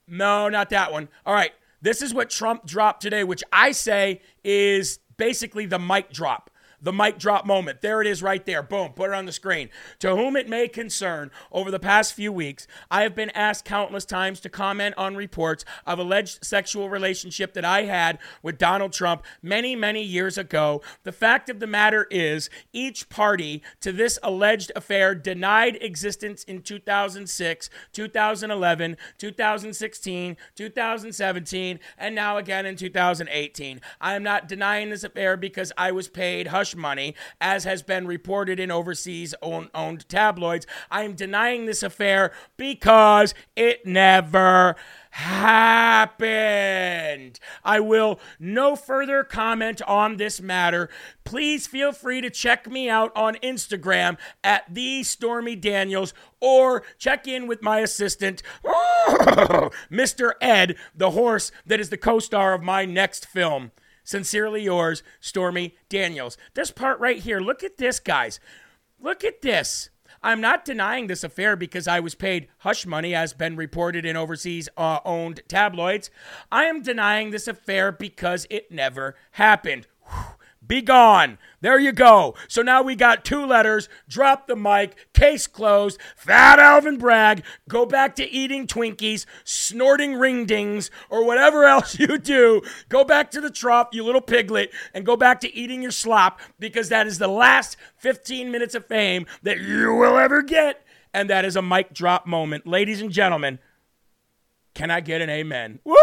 No, 0.08 0.50
not 0.50 0.70
that 0.70 0.92
one. 0.92 1.10
All 1.26 1.34
right. 1.34 1.52
This 1.82 2.02
is 2.02 2.14
what 2.14 2.30
Trump 2.30 2.66
dropped 2.66 3.02
today, 3.02 3.24
which 3.24 3.44
I 3.52 3.72
say 3.72 4.22
is 4.44 5.00
basically 5.18 5.66
the 5.66 5.80
mic 5.80 6.12
drop 6.12 6.50
the 6.84 6.94
mic 6.94 7.18
drop 7.18 7.46
moment. 7.46 7.82
There 7.82 8.02
it 8.02 8.08
is 8.08 8.22
right 8.22 8.46
there. 8.46 8.62
Boom, 8.62 8.92
put 8.92 9.10
it 9.10 9.14
on 9.16 9.26
the 9.26 9.32
screen. 9.32 9.70
To 10.00 10.16
whom 10.16 10.36
it 10.36 10.50
may 10.50 10.68
concern, 10.68 11.32
over 11.52 11.72
the 11.72 11.80
past 11.80 12.14
few 12.14 12.32
weeks, 12.32 12.68
I 12.92 13.04
have 13.04 13.16
been 13.16 13.30
asked 13.32 13.66
countless 13.66 14.06
times 14.06 14.40
to 14.42 14.50
comment 14.50 14.96
on 14.98 15.16
reports 15.16 15.64
of 15.88 15.98
alleged 15.98 16.44
sexual 16.44 16.90
relationship 16.90 17.54
that 17.54 17.66
I 17.66 17.84
had 17.84 18.20
with 18.42 18.58
Donald 18.58 18.92
Trump 18.92 19.24
many, 19.42 19.76
many 19.76 20.04
years 20.04 20.38
ago. 20.38 20.82
The 21.04 21.12
fact 21.12 21.50
of 21.50 21.60
the 21.60 21.68
matter 21.68 22.06
is, 22.12 22.50
each 22.74 23.08
party 23.10 23.64
to 23.80 23.92
this 23.92 24.20
alleged 24.22 24.72
affair 24.76 25.16
denied 25.16 25.78
existence 25.82 26.44
in 26.44 26.62
2006, 26.62 27.70
2011, 27.94 28.98
2016, 29.18 30.38
2017, 30.56 31.80
and 31.98 32.16
now 32.16 32.38
again 32.38 32.66
in 32.66 32.76
2018. 32.76 33.80
I 34.02 34.16
am 34.16 34.24
not 34.24 34.48
denying 34.50 34.90
this 34.90 35.04
affair 35.04 35.38
because 35.38 35.72
I 35.78 35.92
was 35.92 36.10
paid 36.10 36.48
hush 36.48 36.73
money, 36.76 37.16
as 37.40 37.64
has 37.64 37.82
been 37.82 38.08
reported 38.08 38.60
in 38.60 38.72
overseas 38.72 39.34
owned 39.42 40.08
tabloids. 40.10 40.68
I 40.92 41.04
am 41.04 41.14
denying 41.14 41.66
this 41.66 41.84
affair 41.84 42.32
because 42.58 43.34
it 43.56 43.86
never 43.86 44.76
happened. 45.14 46.20
I 47.64 47.80
will 47.80 48.20
no 48.40 48.76
further 48.76 49.24
comment 49.24 49.80
on 49.84 50.18
this 50.18 50.42
matter. 50.42 50.90
Please 51.24 51.68
feel 51.68 51.92
free 51.92 52.20
to 52.22 52.32
check 52.32 52.68
me 52.68 52.90
out 52.90 53.12
on 53.16 53.36
Instagram 53.36 54.18
at 54.44 54.74
the 54.74 55.04
Stormy 55.04 55.56
Daniels 55.56 56.16
or 56.40 56.82
check 56.98 57.28
in 57.28 57.46
with 57.46 57.62
my 57.62 57.80
assistant, 57.80 58.42
Mr. 59.92 60.32
Ed, 60.42 60.76
the 60.96 61.12
horse 61.12 61.52
that 61.66 61.80
is 61.80 61.90
the 61.90 61.98
co 61.98 62.18
star 62.18 62.56
of 62.56 62.64
my 62.64 62.84
next 62.86 63.28
film. 63.28 63.72
Sincerely 64.04 64.64
yours, 64.64 65.04
Stormy 65.20 65.76
Daniels. 65.90 66.38
This 66.54 66.72
part 66.72 67.00
right 67.00 67.20
here, 67.20 67.40
look 67.40 67.64
at 67.64 67.78
this, 67.78 68.00
guys. 68.00 68.40
Look 69.00 69.24
at 69.24 69.42
this. 69.42 69.90
I'm 70.22 70.40
not 70.40 70.64
denying 70.64 71.08
this 71.08 71.24
affair 71.24 71.56
because 71.56 71.88
I 71.88 72.00
was 72.00 72.16
paid 72.16 72.48
hush 72.60 72.86
money, 72.86 73.14
as 73.14 73.34
been 73.34 73.58
reported 73.58 74.06
in 74.06 74.16
overseas 74.16 74.70
uh, 74.78 75.00
owned 75.04 75.42
tabloids. 75.48 76.10
I 76.52 76.66
am 76.66 76.82
denying 76.82 77.32
this 77.32 77.48
affair 77.48 77.92
because 77.92 78.48
it 78.50 78.72
never 78.72 79.16
happened. 79.32 79.88
Whew. 80.06 80.36
Be 80.66 80.82
gone. 80.82 81.38
There 81.62 81.80
you 81.80 81.92
go. 81.92 82.36
So 82.48 82.62
now 82.62 82.82
we 82.82 82.96
got 82.96 83.26
two 83.26 83.46
letters. 83.46 83.90
Drop 84.08 84.48
the 84.48 84.56
mic. 84.56 84.96
Case 85.14 85.48
closed. 85.48 86.00
Fat 86.16 86.60
Alvin 86.60 86.98
Bragg. 86.98 87.44
Go 87.68 87.86
back 87.86 88.16
to 88.18 88.30
eating 88.30 88.68
Twinkies, 88.68 89.26
snorting 89.44 90.16
ring 90.16 90.46
dings, 90.46 90.92
or 91.10 91.26
whatever 91.26 91.64
else 91.66 91.98
you 92.00 92.18
do. 92.18 92.62
Go 92.90 93.04
back 93.04 93.32
to 93.32 93.42
the 93.42 93.50
trough, 93.50 93.90
you 93.92 94.04
little 94.04 94.22
piglet, 94.22 94.72
and 94.94 95.06
go 95.06 95.16
back 95.18 95.40
to 95.42 95.54
eating 95.56 95.82
your 95.82 95.92
slop 95.92 96.40
because 96.60 96.90
that 96.90 97.08
is 97.08 97.18
the 97.18 97.28
last 97.28 97.78
15 97.98 98.52
minutes 98.52 98.76
of 98.76 98.86
fame 98.86 99.26
that 99.42 99.60
you 99.60 99.94
will 99.94 100.18
ever 100.18 100.42
get. 100.42 100.86
And 101.14 101.30
that 101.30 101.46
is 101.46 101.56
a 101.56 101.62
mic 101.62 101.94
drop 101.94 102.26
moment. 102.26 102.66
Ladies 102.66 103.02
and 103.02 103.12
gentlemen, 103.12 103.60
can 104.74 104.90
I 104.90 105.02
get 105.02 105.22
an 105.22 105.30
amen? 105.30 105.80
Woo! 105.84 105.96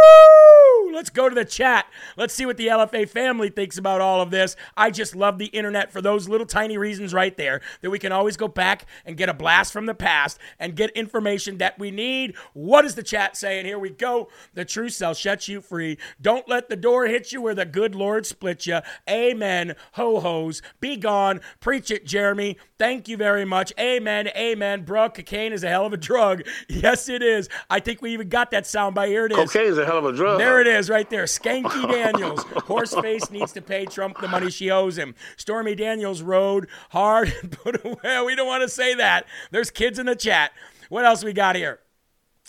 Let's 0.93 1.11
go 1.11 1.29
to 1.29 1.35
the 1.35 1.45
chat. 1.45 1.87
Let's 2.17 2.35
see 2.35 2.47
what 2.47 2.57
the 2.57 2.69
LFA 2.69 3.09
family 3.09 3.51
thinks 3.51 3.79
about 3.79 4.01
all 4.01 4.21
of 4.21 4.31
this. 4.31 4.57
I 4.77 4.91
just 4.91 5.15
love 5.15 5.39
the 5.39 5.47
internet 5.47 5.93
for 5.93 6.01
those 6.01 6.29
little 6.29 6.47
tiny 6.47 6.79
reasons 6.79 7.15
right 7.15 7.37
there 7.37 7.61
that 7.81 7.91
we 7.91 7.99
can 7.99 8.13
always 8.13 8.37
go 8.37 8.49
back 8.49 8.87
and 9.05 9.17
get 9.17 9.29
a 9.29 9.35
blast 9.35 9.73
from 9.73 9.87
the 9.87 9.95
past 9.95 10.39
and 10.59 10.77
get 10.77 10.91
information 10.91 11.59
that 11.59 11.79
we 11.79 11.91
need. 11.91 12.35
What 12.53 12.85
is 12.85 12.95
the 12.95 13.03
chat 13.03 13.37
saying? 13.37 13.67
Here 13.67 13.79
we 13.79 13.91
go. 13.91 14.29
The 14.55 14.65
truth 14.65 14.95
shall 14.95 15.15
set 15.15 15.49
you 15.49 15.61
free. 15.61 15.99
Don't 16.21 16.49
let 16.49 16.69
the 16.69 16.77
door 16.77 17.07
hit 17.07 17.33
you 17.33 17.43
where 17.43 17.55
the 17.55 17.65
good 17.65 17.95
Lord 17.95 18.27
split 18.27 18.67
you. 18.67 18.81
Amen. 19.09 19.75
Ho 19.93 20.21
hos. 20.21 20.63
Be 20.81 20.97
gone. 20.97 21.41
Preach 21.61 21.91
it, 21.91 22.07
Jeremy. 22.07 22.57
Thank 22.79 23.09
you 23.09 23.17
very 23.17 23.45
much. 23.45 23.73
Amen. 23.79 24.29
Amen. 24.37 24.85
Bro, 24.85 25.11
cocaine 25.11 25.53
is 25.53 25.65
a 25.65 25.69
hell 25.69 25.87
of 25.87 25.93
a 25.93 25.97
drug. 25.97 26.43
Yes, 26.69 27.09
it 27.09 27.23
is. 27.23 27.49
I 27.69 27.81
think 27.81 28.01
we 28.01 28.13
even 28.13 28.29
got 28.29 28.53
that 28.53 28.67
sound 28.67 28.95
by 28.95 29.09
here. 29.09 29.27
It 29.27 29.33
is. 29.33 29.39
Cocaine 29.39 29.67
is 29.67 29.77
a 29.77 29.85
hell 29.85 29.99
of 29.99 30.05
a 30.07 30.13
drug. 30.13 30.39
There 30.39 30.61
it 30.61 30.67
is, 30.67 30.80
right 30.89 31.09
there. 31.11 31.25
Skanky 31.25 31.89
Daniels. 31.91 32.45
Horseface 32.45 33.31
needs 33.31 33.53
to 33.53 33.61
pay 33.61 33.85
Trump 33.85 34.21
the 34.21 34.29
money 34.29 34.51
she 34.51 34.71
owes 34.71 34.97
him. 34.97 35.15
Stormy 35.37 35.75
Daniels 35.75 36.23
rode 36.23 36.69
hard 36.91 37.35
and 37.43 37.53
put 37.53 37.85
away. 37.85 38.23
We 38.25 38.35
don't 38.37 38.47
want 38.47 38.63
to 38.63 38.69
say 38.69 38.95
that. 38.95 39.27
There's 39.51 39.71
kids 39.71 39.99
in 39.99 40.07
the 40.07 40.17
chat. 40.17 40.53
What 40.89 41.05
else 41.05 41.25
we 41.25 41.33
got 41.33 41.57
here? 41.57 41.81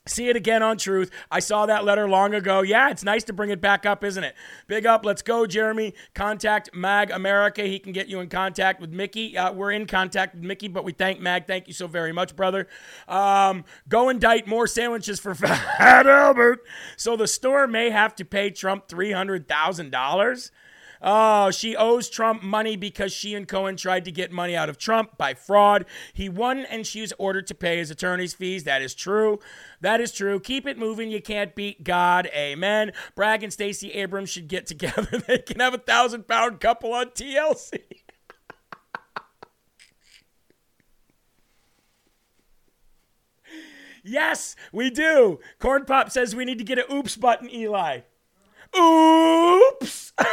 See 0.07 0.29
it 0.29 0.35
again 0.35 0.63
on 0.63 0.77
Truth. 0.77 1.11
I 1.29 1.39
saw 1.39 1.67
that 1.67 1.85
letter 1.85 2.09
long 2.09 2.33
ago. 2.33 2.61
Yeah, 2.63 2.89
it's 2.89 3.03
nice 3.03 3.23
to 3.25 3.33
bring 3.33 3.51
it 3.51 3.61
back 3.61 3.85
up, 3.85 4.03
isn't 4.03 4.23
it? 4.23 4.33
Big 4.65 4.87
up. 4.87 5.05
Let's 5.05 5.21
go, 5.21 5.45
Jeremy. 5.45 5.93
Contact 6.15 6.71
Mag 6.73 7.11
America. 7.11 7.61
He 7.61 7.77
can 7.77 7.91
get 7.91 8.07
you 8.07 8.19
in 8.19 8.27
contact 8.27 8.81
with 8.81 8.91
Micki. 8.91 9.35
Uh, 9.35 9.53
we're 9.53 9.71
in 9.71 9.85
contact 9.85 10.33
with 10.33 10.43
Micki, 10.43 10.73
but 10.73 10.83
we 10.83 10.91
thank 10.91 11.19
Mag. 11.19 11.45
Thank 11.45 11.67
you 11.67 11.73
so 11.73 11.85
very 11.85 12.11
much, 12.11 12.35
brother. 12.35 12.67
Um, 13.07 13.63
go 13.87 14.09
indict 14.09 14.47
more 14.47 14.65
sandwiches 14.65 15.19
for 15.19 15.35
Fat 15.35 16.07
Albert. 16.07 16.61
So 16.97 17.15
the 17.15 17.27
store 17.27 17.67
may 17.67 17.91
have 17.91 18.15
to 18.15 18.25
pay 18.25 18.49
Trump 18.49 18.87
$300,000. 18.87 20.51
Oh, 21.03 21.49
she 21.49 21.75
owes 21.75 22.09
Trump 22.09 22.43
money 22.43 22.75
because 22.75 23.11
she 23.11 23.33
and 23.33 23.47
Cohen 23.47 23.75
tried 23.75 24.05
to 24.05 24.11
get 24.11 24.31
money 24.31 24.55
out 24.55 24.69
of 24.69 24.77
Trump 24.77 25.17
by 25.17 25.33
fraud. 25.33 25.85
He 26.13 26.29
won 26.29 26.59
and 26.59 26.85
she's 26.85 27.11
ordered 27.17 27.47
to 27.47 27.55
pay 27.55 27.77
his 27.77 27.89
attorney's 27.89 28.35
fees. 28.35 28.65
That 28.65 28.83
is 28.83 28.93
true. 28.93 29.39
That 29.81 29.99
is 29.99 30.11
true. 30.11 30.39
Keep 30.39 30.67
it 30.67 30.77
moving. 30.77 31.09
You 31.09 31.21
can't 31.21 31.55
beat 31.55 31.83
God. 31.83 32.29
Amen. 32.35 32.93
Bragg 33.15 33.43
and 33.43 33.51
Stacey 33.51 33.91
Abrams 33.91 34.29
should 34.29 34.47
get 34.47 34.67
together. 34.67 35.17
they 35.27 35.39
can 35.39 35.59
have 35.59 35.73
a 35.73 35.79
thousand 35.79 36.27
pound 36.27 36.59
couple 36.59 36.93
on 36.93 37.07
TLC. 37.07 37.79
yes, 44.03 44.55
we 44.71 44.91
do. 44.91 45.39
Corn 45.59 45.85
Pop 45.85 46.11
says 46.11 46.35
we 46.35 46.45
need 46.45 46.59
to 46.59 46.63
get 46.63 46.77
an 46.77 46.85
oops 46.91 47.17
button, 47.17 47.49
Eli. 47.49 48.01
Oops. 48.77 50.13
hey, 50.19 50.27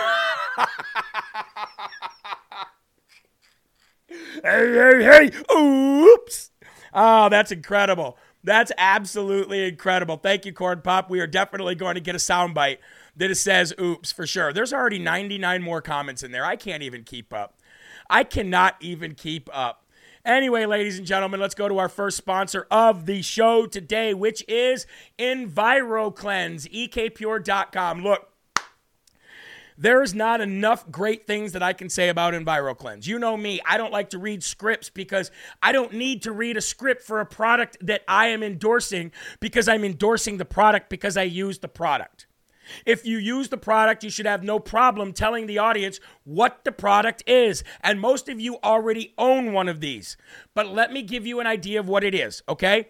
hey, 4.45 5.03
hey. 5.03 5.31
Oops. 5.57 6.51
Oh, 6.93 7.29
that's 7.29 7.51
incredible. 7.51 8.17
That's 8.49 8.73
absolutely 8.79 9.69
incredible. 9.69 10.17
Thank 10.17 10.47
you, 10.47 10.55
Corn 10.55 10.81
Pop. 10.81 11.11
We 11.11 11.21
are 11.21 11.27
definitely 11.27 11.75
going 11.75 11.97
to 11.97 12.01
get 12.01 12.15
a 12.15 12.19
soundbite 12.19 12.79
that 13.15 13.35
says 13.35 13.75
oops 13.79 14.11
for 14.11 14.27
sure. 14.27 14.55
There's 14.55 14.73
already 14.73 14.99
99 14.99 15.63
more 15.63 15.83
comments 15.83 16.23
in 16.23 16.33
there. 16.33 16.47
I 16.47 16.57
can't 16.57 16.83
even 16.83 17.05
keep 17.05 17.35
up. 17.35 17.59
I 18.09 18.25
cannot 18.25 18.77
even 18.81 19.15
keep 19.15 19.51
up. 19.53 19.85
Anyway, 20.25 20.65
ladies 20.65 20.97
and 20.97 21.07
gentlemen, 21.07 21.41
let's 21.41 21.55
go 21.55 21.69
to 21.69 21.77
our 21.77 21.91
first 21.91 22.17
sponsor 22.17 22.67
of 22.71 23.05
the 23.05 23.21
show 23.21 23.67
today, 23.67 24.15
which 24.15 24.43
is 24.49 24.87
EnviroCleanse, 25.19 26.73
ekpure.com. 26.73 28.03
Look, 28.03 28.31
there's 29.79 30.13
not 30.13 30.41
enough 30.41 30.91
great 30.91 31.27
things 31.27 31.53
that 31.53 31.63
I 31.63 31.73
can 31.73 31.89
say 31.89 32.09
about 32.09 32.35
EnviroCleanse. 32.35 33.07
You 33.07 33.19
know 33.19 33.37
me, 33.37 33.61
I 33.65 33.79
don't 33.79 33.93
like 33.93 34.11
to 34.11 34.19
read 34.19 34.43
scripts 34.43 34.91
because 34.91 35.31
I 35.63 35.71
don't 35.71 35.93
need 35.93 36.23
to 36.23 36.33
read 36.33 36.57
a 36.57 36.61
script 36.61 37.03
for 37.03 37.21
a 37.21 37.27
product 37.27 37.79
that 37.81 38.03
I 38.09 38.27
am 38.27 38.43
endorsing 38.43 39.13
because 39.39 39.69
I'm 39.69 39.85
endorsing 39.85 40.39
the 40.39 40.45
product 40.45 40.91
because 40.91 41.17
I 41.17 41.23
use 41.23 41.61
the 41.61 41.69
product. 41.69 42.27
If 42.85 43.07
you 43.07 43.19
use 43.19 43.49
the 43.49 43.57
product, 43.57 44.05
you 44.05 44.11
should 44.11 44.27
have 44.27 44.43
no 44.43 44.59
problem 44.59 45.13
telling 45.13 45.47
the 45.47 45.59
audience 45.59 46.01
what 46.25 46.65
the 46.65 46.73
product 46.73 47.23
is. 47.27 47.65
And 47.81 48.01
most 48.01 48.29
of 48.29 48.41
you 48.41 48.59
already 48.63 49.15
own 49.17 49.53
one 49.53 49.69
of 49.69 49.81
these. 49.81 50.17
But 50.55 50.69
let 50.69 50.93
me 50.93 51.03
give 51.03 51.27
you 51.27 51.41
an 51.41 51.47
idea 51.47 51.81
of 51.81 51.89
what 51.89 52.05
it 52.05 52.15
is, 52.15 52.43
okay? 52.49 52.89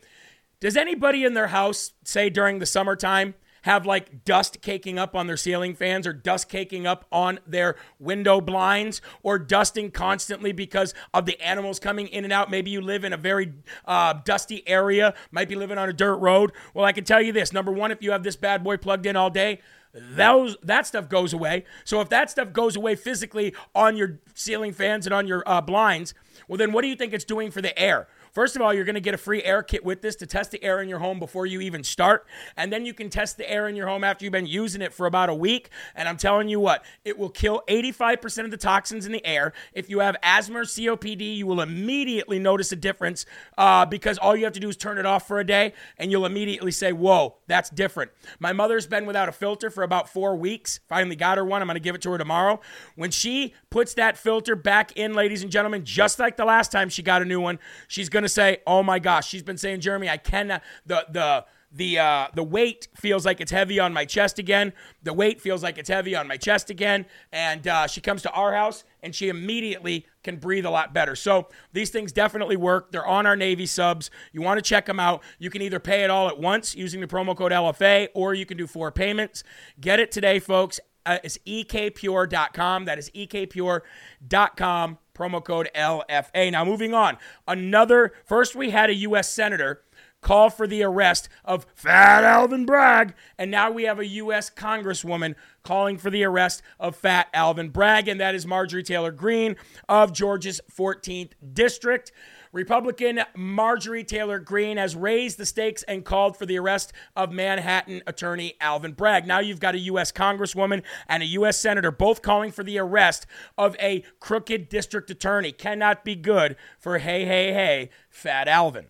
Does 0.58 0.76
anybody 0.76 1.22
in 1.22 1.34
their 1.34 1.48
house, 1.48 1.92
say 2.02 2.30
during 2.30 2.58
the 2.58 2.66
summertime, 2.66 3.34
have 3.68 3.84
like 3.84 4.24
dust 4.24 4.62
caking 4.62 4.98
up 4.98 5.14
on 5.14 5.26
their 5.26 5.36
ceiling 5.36 5.74
fans 5.74 6.06
or 6.06 6.12
dust 6.14 6.48
caking 6.48 6.86
up 6.86 7.04
on 7.12 7.38
their 7.46 7.76
window 7.98 8.40
blinds 8.40 9.02
or 9.22 9.38
dusting 9.38 9.90
constantly 9.90 10.52
because 10.52 10.94
of 11.12 11.26
the 11.26 11.38
animals 11.38 11.78
coming 11.78 12.06
in 12.08 12.24
and 12.24 12.32
out. 12.32 12.50
Maybe 12.50 12.70
you 12.70 12.80
live 12.80 13.04
in 13.04 13.12
a 13.12 13.18
very 13.18 13.52
uh, 13.84 14.14
dusty 14.24 14.66
area, 14.66 15.12
might 15.30 15.50
be 15.50 15.54
living 15.54 15.76
on 15.76 15.86
a 15.86 15.92
dirt 15.92 16.16
road. 16.16 16.52
Well, 16.72 16.86
I 16.86 16.92
can 16.92 17.04
tell 17.04 17.20
you 17.20 17.30
this 17.30 17.52
number 17.52 17.70
one, 17.70 17.90
if 17.90 18.02
you 18.02 18.10
have 18.12 18.22
this 18.22 18.36
bad 18.36 18.64
boy 18.64 18.78
plugged 18.78 19.04
in 19.04 19.16
all 19.16 19.28
day, 19.28 19.60
those 19.92 20.56
that 20.62 20.86
stuff 20.86 21.10
goes 21.10 21.34
away. 21.34 21.64
So 21.84 22.00
if 22.00 22.08
that 22.08 22.30
stuff 22.30 22.54
goes 22.54 22.74
away 22.74 22.94
physically 22.94 23.54
on 23.74 23.96
your 23.96 24.18
ceiling 24.34 24.72
fans 24.72 25.06
and 25.06 25.14
on 25.14 25.26
your 25.26 25.42
uh, 25.46 25.60
blinds, 25.60 26.14
well, 26.46 26.56
then 26.56 26.72
what 26.72 26.82
do 26.82 26.88
you 26.88 26.96
think 26.96 27.12
it's 27.12 27.24
doing 27.24 27.50
for 27.50 27.60
the 27.60 27.78
air? 27.78 28.08
First 28.38 28.54
of 28.54 28.62
all, 28.62 28.72
you're 28.72 28.84
going 28.84 28.94
to 28.94 29.00
get 29.00 29.14
a 29.14 29.18
free 29.18 29.42
air 29.42 29.64
kit 29.64 29.84
with 29.84 30.00
this 30.00 30.14
to 30.14 30.24
test 30.24 30.52
the 30.52 30.62
air 30.62 30.80
in 30.80 30.88
your 30.88 31.00
home 31.00 31.18
before 31.18 31.44
you 31.44 31.60
even 31.60 31.82
start. 31.82 32.24
And 32.56 32.72
then 32.72 32.86
you 32.86 32.94
can 32.94 33.10
test 33.10 33.36
the 33.36 33.50
air 33.50 33.66
in 33.66 33.74
your 33.74 33.88
home 33.88 34.04
after 34.04 34.24
you've 34.24 34.30
been 34.30 34.46
using 34.46 34.80
it 34.80 34.94
for 34.94 35.06
about 35.06 35.28
a 35.28 35.34
week. 35.34 35.70
And 35.96 36.08
I'm 36.08 36.16
telling 36.16 36.48
you 36.48 36.60
what, 36.60 36.84
it 37.04 37.18
will 37.18 37.30
kill 37.30 37.64
85% 37.66 38.44
of 38.44 38.52
the 38.52 38.56
toxins 38.56 39.06
in 39.06 39.10
the 39.10 39.26
air. 39.26 39.54
If 39.72 39.90
you 39.90 39.98
have 39.98 40.14
asthma 40.22 40.60
or 40.60 40.62
COPD, 40.62 41.36
you 41.36 41.48
will 41.48 41.60
immediately 41.60 42.38
notice 42.38 42.70
a 42.70 42.76
difference 42.76 43.26
uh, 43.56 43.84
because 43.86 44.18
all 44.18 44.36
you 44.36 44.44
have 44.44 44.52
to 44.52 44.60
do 44.60 44.68
is 44.68 44.76
turn 44.76 44.98
it 44.98 45.04
off 45.04 45.26
for 45.26 45.40
a 45.40 45.44
day 45.44 45.72
and 45.96 46.12
you'll 46.12 46.24
immediately 46.24 46.70
say, 46.70 46.92
Whoa, 46.92 47.38
that's 47.48 47.70
different. 47.70 48.12
My 48.38 48.52
mother's 48.52 48.86
been 48.86 49.04
without 49.04 49.28
a 49.28 49.32
filter 49.32 49.68
for 49.68 49.82
about 49.82 50.08
four 50.08 50.36
weeks. 50.36 50.78
Finally 50.88 51.16
got 51.16 51.38
her 51.38 51.44
one. 51.44 51.60
I'm 51.60 51.66
going 51.66 51.74
to 51.74 51.80
give 51.80 51.96
it 51.96 52.02
to 52.02 52.12
her 52.12 52.18
tomorrow. 52.18 52.60
When 52.94 53.10
she 53.10 53.54
puts 53.68 53.94
that 53.94 54.16
filter 54.16 54.54
back 54.54 54.92
in, 54.96 55.14
ladies 55.14 55.42
and 55.42 55.50
gentlemen, 55.50 55.84
just 55.84 56.20
like 56.20 56.36
the 56.36 56.44
last 56.44 56.70
time 56.70 56.88
she 56.88 57.02
got 57.02 57.20
a 57.20 57.24
new 57.24 57.40
one, 57.40 57.58
she's 57.88 58.08
going 58.08 58.22
to 58.22 58.27
say, 58.28 58.58
"Oh 58.66 58.82
my 58.82 58.98
gosh!" 58.98 59.28
She's 59.28 59.42
been 59.42 59.58
saying, 59.58 59.80
"Jeremy, 59.80 60.08
I 60.08 60.16
cannot 60.16 60.62
the 60.86 61.06
the." 61.10 61.44
The 61.70 61.98
uh, 61.98 62.28
the 62.34 62.42
weight 62.42 62.88
feels 62.96 63.26
like 63.26 63.42
it's 63.42 63.52
heavy 63.52 63.78
on 63.78 63.92
my 63.92 64.06
chest 64.06 64.38
again. 64.38 64.72
The 65.02 65.12
weight 65.12 65.38
feels 65.38 65.62
like 65.62 65.76
it's 65.76 65.90
heavy 65.90 66.16
on 66.16 66.26
my 66.26 66.38
chest 66.38 66.70
again. 66.70 67.04
And 67.30 67.68
uh, 67.68 67.86
she 67.86 68.00
comes 68.00 68.22
to 68.22 68.30
our 68.30 68.54
house 68.54 68.84
and 69.02 69.14
she 69.14 69.28
immediately 69.28 70.06
can 70.22 70.36
breathe 70.36 70.64
a 70.64 70.70
lot 70.70 70.94
better. 70.94 71.14
So 71.14 71.48
these 71.74 71.90
things 71.90 72.10
definitely 72.10 72.56
work. 72.56 72.90
They're 72.90 73.06
on 73.06 73.26
our 73.26 73.36
Navy 73.36 73.66
subs. 73.66 74.10
You 74.32 74.40
want 74.40 74.56
to 74.56 74.62
check 74.62 74.86
them 74.86 74.98
out. 74.98 75.22
You 75.38 75.50
can 75.50 75.60
either 75.60 75.78
pay 75.78 76.04
it 76.04 76.10
all 76.10 76.28
at 76.28 76.38
once 76.38 76.74
using 76.74 77.02
the 77.02 77.06
promo 77.06 77.36
code 77.36 77.52
LFA 77.52 78.08
or 78.14 78.32
you 78.32 78.46
can 78.46 78.56
do 78.56 78.66
four 78.66 78.90
payments. 78.90 79.44
Get 79.78 80.00
it 80.00 80.10
today, 80.10 80.38
folks. 80.38 80.80
Uh, 81.04 81.18
it's 81.22 81.38
ekpure.com. 81.46 82.86
That 82.86 82.98
is 82.98 83.10
ekpure.com 83.10 84.98
promo 85.18 85.42
code 85.42 85.68
LFA. 85.74 86.52
Now, 86.52 86.64
moving 86.64 86.94
on. 86.94 87.18
Another, 87.46 88.12
first 88.24 88.54
we 88.54 88.70
had 88.70 88.88
a 88.88 88.94
U.S. 88.94 89.28
Senator 89.28 89.82
call 90.20 90.50
for 90.50 90.66
the 90.66 90.82
arrest 90.82 91.28
of 91.44 91.66
Fat 91.74 92.24
Alvin 92.24 92.66
Bragg, 92.66 93.14
and 93.38 93.50
now 93.50 93.70
we 93.70 93.84
have 93.84 93.98
a 93.98 94.06
U.S. 94.06 94.50
Congresswoman 94.50 95.34
calling 95.62 95.96
for 95.98 96.10
the 96.10 96.24
arrest 96.24 96.62
of 96.80 96.96
Fat 96.96 97.28
Alvin 97.32 97.68
Bragg, 97.70 98.08
and 98.08 98.20
that 98.20 98.34
is 98.34 98.46
Marjorie 98.46 98.82
Taylor 98.82 99.12
Greene 99.12 99.56
of 99.88 100.12
Georgia's 100.12 100.60
14th 100.72 101.32
District. 101.52 102.12
Republican 102.52 103.20
Marjorie 103.36 104.04
Taylor 104.04 104.38
Greene 104.38 104.76
has 104.76 104.96
raised 104.96 105.38
the 105.38 105.46
stakes 105.46 105.82
and 105.84 106.04
called 106.04 106.36
for 106.36 106.46
the 106.46 106.58
arrest 106.58 106.92
of 107.16 107.32
Manhattan 107.32 108.02
attorney 108.06 108.54
Alvin 108.60 108.92
Bragg. 108.92 109.26
Now 109.26 109.40
you've 109.40 109.60
got 109.60 109.74
a 109.74 109.78
U.S. 109.80 110.12
Congresswoman 110.12 110.82
and 111.08 111.22
a 111.22 111.26
U.S. 111.26 111.58
Senator 111.58 111.90
both 111.90 112.22
calling 112.22 112.50
for 112.50 112.64
the 112.64 112.78
arrest 112.78 113.26
of 113.56 113.76
a 113.80 114.04
crooked 114.20 114.68
district 114.68 115.10
attorney. 115.10 115.52
Cannot 115.52 116.04
be 116.04 116.14
good 116.14 116.56
for 116.78 116.98
hey, 116.98 117.24
hey, 117.24 117.52
hey, 117.52 117.90
Fat 118.10 118.48
Alvin. 118.48 118.86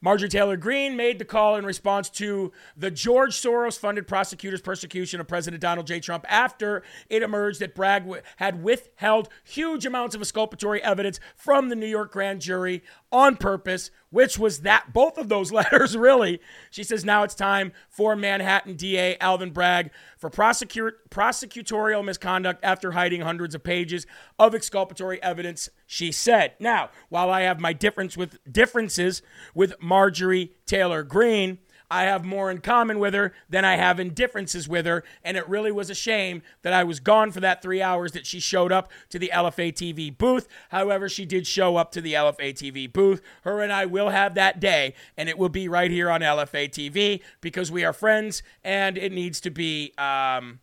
Marjorie 0.00 0.28
Taylor 0.28 0.56
Greene 0.56 0.96
made 0.96 1.18
the 1.18 1.24
call 1.24 1.56
in 1.56 1.66
response 1.66 2.08
to 2.10 2.52
the 2.76 2.90
George 2.90 3.34
Soros 3.34 3.78
funded 3.78 4.06
prosecutors' 4.06 4.60
persecution 4.60 5.20
of 5.20 5.26
President 5.26 5.60
Donald 5.60 5.86
J. 5.86 5.98
Trump 5.98 6.24
after 6.28 6.84
it 7.10 7.22
emerged 7.22 7.58
that 7.60 7.74
Bragg 7.74 8.04
had 8.36 8.62
withheld 8.62 9.28
huge 9.42 9.84
amounts 9.84 10.14
of 10.14 10.20
exculpatory 10.20 10.82
evidence 10.82 11.18
from 11.34 11.68
the 11.68 11.76
New 11.76 11.86
York 11.86 12.12
grand 12.12 12.40
jury 12.40 12.82
on 13.10 13.36
purpose, 13.36 13.90
which 14.10 14.38
was 14.38 14.60
that 14.60 14.92
both 14.92 15.18
of 15.18 15.28
those 15.28 15.52
letters, 15.58 15.96
really. 15.96 16.40
She 16.70 16.82
says 16.82 17.04
now 17.04 17.22
it's 17.22 17.34
time 17.34 17.72
for 17.88 18.16
Manhattan 18.16 18.74
DA 18.74 19.16
Alvin 19.18 19.50
Bragg 19.50 19.90
for 20.16 20.30
prosecu- 20.30 20.92
prosecutorial 21.10 22.04
misconduct 22.04 22.60
after 22.62 22.92
hiding 22.92 23.22
hundreds 23.22 23.54
of 23.54 23.62
pages 23.62 24.06
of 24.38 24.54
exculpatory 24.54 25.22
evidence, 25.22 25.68
she 25.86 26.12
said. 26.12 26.54
Now, 26.58 26.90
while 27.08 27.30
I 27.30 27.42
have 27.42 27.60
my 27.60 27.72
difference 27.72 28.16
with 28.16 28.38
differences 28.50 29.22
with 29.54 29.74
Marjorie 29.80 30.52
Taylor 30.66 31.02
Greene, 31.02 31.58
I 31.90 32.04
have 32.04 32.24
more 32.24 32.50
in 32.50 32.58
common 32.58 32.98
with 32.98 33.14
her 33.14 33.32
than 33.48 33.64
I 33.64 33.76
have 33.76 33.98
in 33.98 34.12
differences 34.12 34.68
with 34.68 34.86
her. 34.86 35.04
And 35.24 35.36
it 35.36 35.48
really 35.48 35.72
was 35.72 35.90
a 35.90 35.94
shame 35.94 36.42
that 36.62 36.72
I 36.72 36.84
was 36.84 37.00
gone 37.00 37.32
for 37.32 37.40
that 37.40 37.62
three 37.62 37.80
hours 37.80 38.12
that 38.12 38.26
she 38.26 38.40
showed 38.40 38.72
up 38.72 38.90
to 39.08 39.18
the 39.18 39.30
LFA 39.32 39.72
TV 39.72 40.16
booth. 40.16 40.48
However, 40.70 41.08
she 41.08 41.24
did 41.24 41.46
show 41.46 41.76
up 41.76 41.92
to 41.92 42.00
the 42.00 42.14
LFA 42.14 42.52
TV 42.52 42.92
booth. 42.92 43.22
Her 43.42 43.62
and 43.62 43.72
I 43.72 43.86
will 43.86 44.10
have 44.10 44.34
that 44.34 44.60
day, 44.60 44.94
and 45.16 45.28
it 45.28 45.38
will 45.38 45.48
be 45.48 45.68
right 45.68 45.90
here 45.90 46.10
on 46.10 46.20
LFA 46.20 46.68
TV 46.68 47.22
because 47.40 47.72
we 47.72 47.84
are 47.84 47.92
friends 47.92 48.42
and 48.62 48.98
it 48.98 49.12
needs 49.12 49.40
to 49.40 49.50
be. 49.50 49.92
Um, 49.96 50.60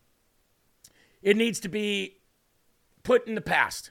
it 1.22 1.36
needs 1.36 1.58
to 1.60 1.68
be 1.68 2.18
put 3.02 3.26
in 3.26 3.34
the 3.34 3.40
past. 3.40 3.90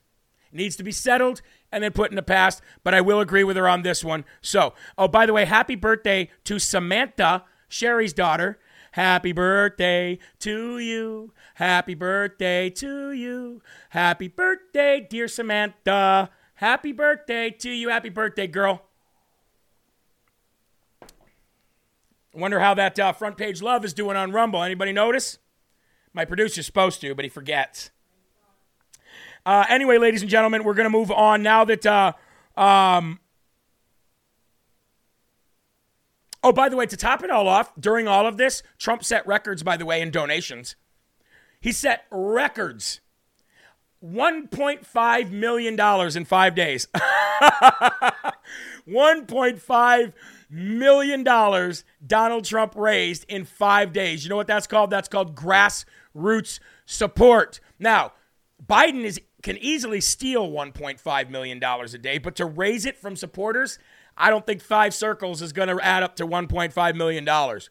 It 0.53 0.55
needs 0.55 0.77
to 0.77 0.83
be 0.83 0.93
settled 0.93 1.41
and 1.75 1.83
then 1.83 1.91
put 1.91 2.09
in 2.09 2.15
the 2.15 2.23
past. 2.23 2.61
But 2.85 2.93
I 2.93 3.01
will 3.01 3.19
agree 3.19 3.43
with 3.43 3.57
her 3.57 3.67
on 3.67 3.81
this 3.81 4.01
one. 4.01 4.23
So, 4.41 4.73
oh, 4.97 5.09
by 5.09 5.25
the 5.25 5.33
way, 5.33 5.43
happy 5.43 5.75
birthday 5.75 6.29
to 6.45 6.57
Samantha, 6.57 7.43
Sherry's 7.67 8.13
daughter. 8.13 8.57
Happy 8.93 9.33
birthday 9.33 10.17
to 10.39 10.79
you. 10.79 11.33
Happy 11.55 11.93
birthday 11.93 12.69
to 12.69 13.11
you. 13.11 13.61
Happy 13.89 14.29
birthday, 14.29 15.05
dear 15.07 15.27
Samantha. 15.27 16.29
Happy 16.55 16.93
birthday 16.93 17.49
to 17.51 17.69
you. 17.69 17.89
Happy 17.89 18.07
birthday, 18.07 18.47
girl. 18.47 18.83
Wonder 22.33 22.61
how 22.61 22.73
that 22.73 22.97
uh, 22.97 23.11
front 23.11 23.35
page 23.35 23.61
love 23.61 23.83
is 23.83 23.93
doing 23.93 24.15
on 24.15 24.31
Rumble. 24.31 24.63
Anybody 24.63 24.93
notice? 24.93 25.39
My 26.13 26.23
producer's 26.23 26.65
supposed 26.65 27.01
to, 27.01 27.13
but 27.13 27.25
he 27.25 27.29
forgets. 27.29 27.91
Uh, 29.45 29.65
anyway, 29.69 29.97
ladies 29.97 30.21
and 30.21 30.31
gentlemen, 30.31 30.63
we're 30.63 30.73
going 30.73 30.85
to 30.85 30.97
move 30.97 31.11
on 31.11 31.43
now 31.43 31.63
that. 31.65 31.85
Uh, 31.85 32.13
um, 32.57 33.19
oh, 36.43 36.51
by 36.51 36.69
the 36.69 36.77
way, 36.77 36.85
to 36.85 36.97
top 36.97 37.23
it 37.23 37.29
all 37.29 37.47
off, 37.47 37.71
during 37.79 38.07
all 38.07 38.25
of 38.25 38.37
this, 38.37 38.63
Trump 38.77 39.03
set 39.03 39.27
records, 39.27 39.61
by 39.63 39.77
the 39.77 39.85
way, 39.85 40.01
in 40.01 40.11
donations. 40.11 40.75
He 41.59 41.71
set 41.71 42.05
records. 42.11 43.01
$1.5 44.03 45.31
million 45.31 45.79
in 46.15 46.25
five 46.25 46.53
days. 46.53 46.87
$1.5 48.87 50.13
million 50.49 51.23
Donald 52.05 52.45
Trump 52.45 52.75
raised 52.75 53.25
in 53.27 53.45
five 53.45 53.93
days. 53.93 54.23
You 54.23 54.29
know 54.29 54.35
what 54.35 54.45
that's 54.45 54.67
called? 54.67 54.91
That's 54.91 55.07
called 55.07 55.35
grassroots 55.35 56.59
support. 56.85 57.59
Now, 57.79 58.13
Biden 58.63 59.03
is 59.03 59.19
can 59.45 59.57
easily 59.59 60.01
steal 60.01 60.49
1.5 60.49 61.29
million 61.29 61.59
dollars 61.59 61.93
a 61.93 61.99
day, 61.99 62.17
but 62.17 62.35
to 62.35 62.45
raise 62.47 62.83
it 62.83 62.97
from 62.97 63.15
supporters, 63.15 63.77
I 64.17 64.31
don't 64.31 64.43
think 64.43 64.59
five 64.59 64.91
circles 64.91 65.39
is 65.43 65.53
going 65.53 65.67
to 65.67 65.79
add 65.85 66.01
up 66.01 66.15
to 66.15 66.25
1.5 66.25 66.95
million 66.95 67.23
dollars. 67.23 67.69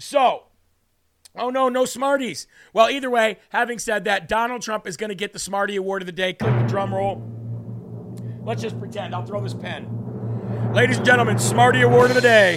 So, 0.00 0.46
oh 1.36 1.50
no, 1.50 1.68
no 1.68 1.84
Smarties. 1.84 2.48
Well, 2.72 2.90
either 2.90 3.08
way, 3.08 3.38
having 3.50 3.78
said 3.78 4.04
that, 4.06 4.26
Donald 4.26 4.60
Trump 4.60 4.88
is 4.88 4.96
going 4.96 5.10
to 5.10 5.14
get 5.14 5.32
the 5.32 5.38
Smartie 5.38 5.76
Award 5.76 6.02
of 6.02 6.06
the 6.06 6.12
day. 6.12 6.32
Click 6.32 6.52
the 6.58 6.66
drum 6.66 6.92
roll. 6.92 7.22
Let's 8.42 8.60
just 8.60 8.76
pretend. 8.80 9.14
I'll 9.14 9.24
throw 9.24 9.40
this 9.40 9.54
pen. 9.54 10.72
Ladies 10.74 10.96
and 10.96 11.06
gentlemen, 11.06 11.38
Smartie 11.38 11.82
Award 11.82 12.10
of 12.10 12.16
the 12.16 12.20
day. 12.20 12.56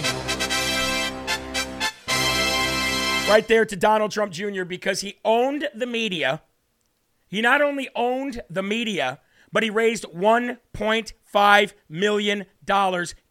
Right 3.28 3.44
there 3.46 3.64
to 3.64 3.76
Donald 3.76 4.10
Trump 4.10 4.32
Jr. 4.32 4.64
because 4.64 5.00
he 5.00 5.20
owned 5.24 5.68
the 5.76 5.86
media 5.86 6.42
he 7.32 7.40
not 7.40 7.62
only 7.62 7.88
owned 7.96 8.42
the 8.50 8.62
media, 8.62 9.18
but 9.50 9.62
he 9.62 9.70
raised 9.70 10.04
$1.5 10.04 11.72
million 11.88 12.44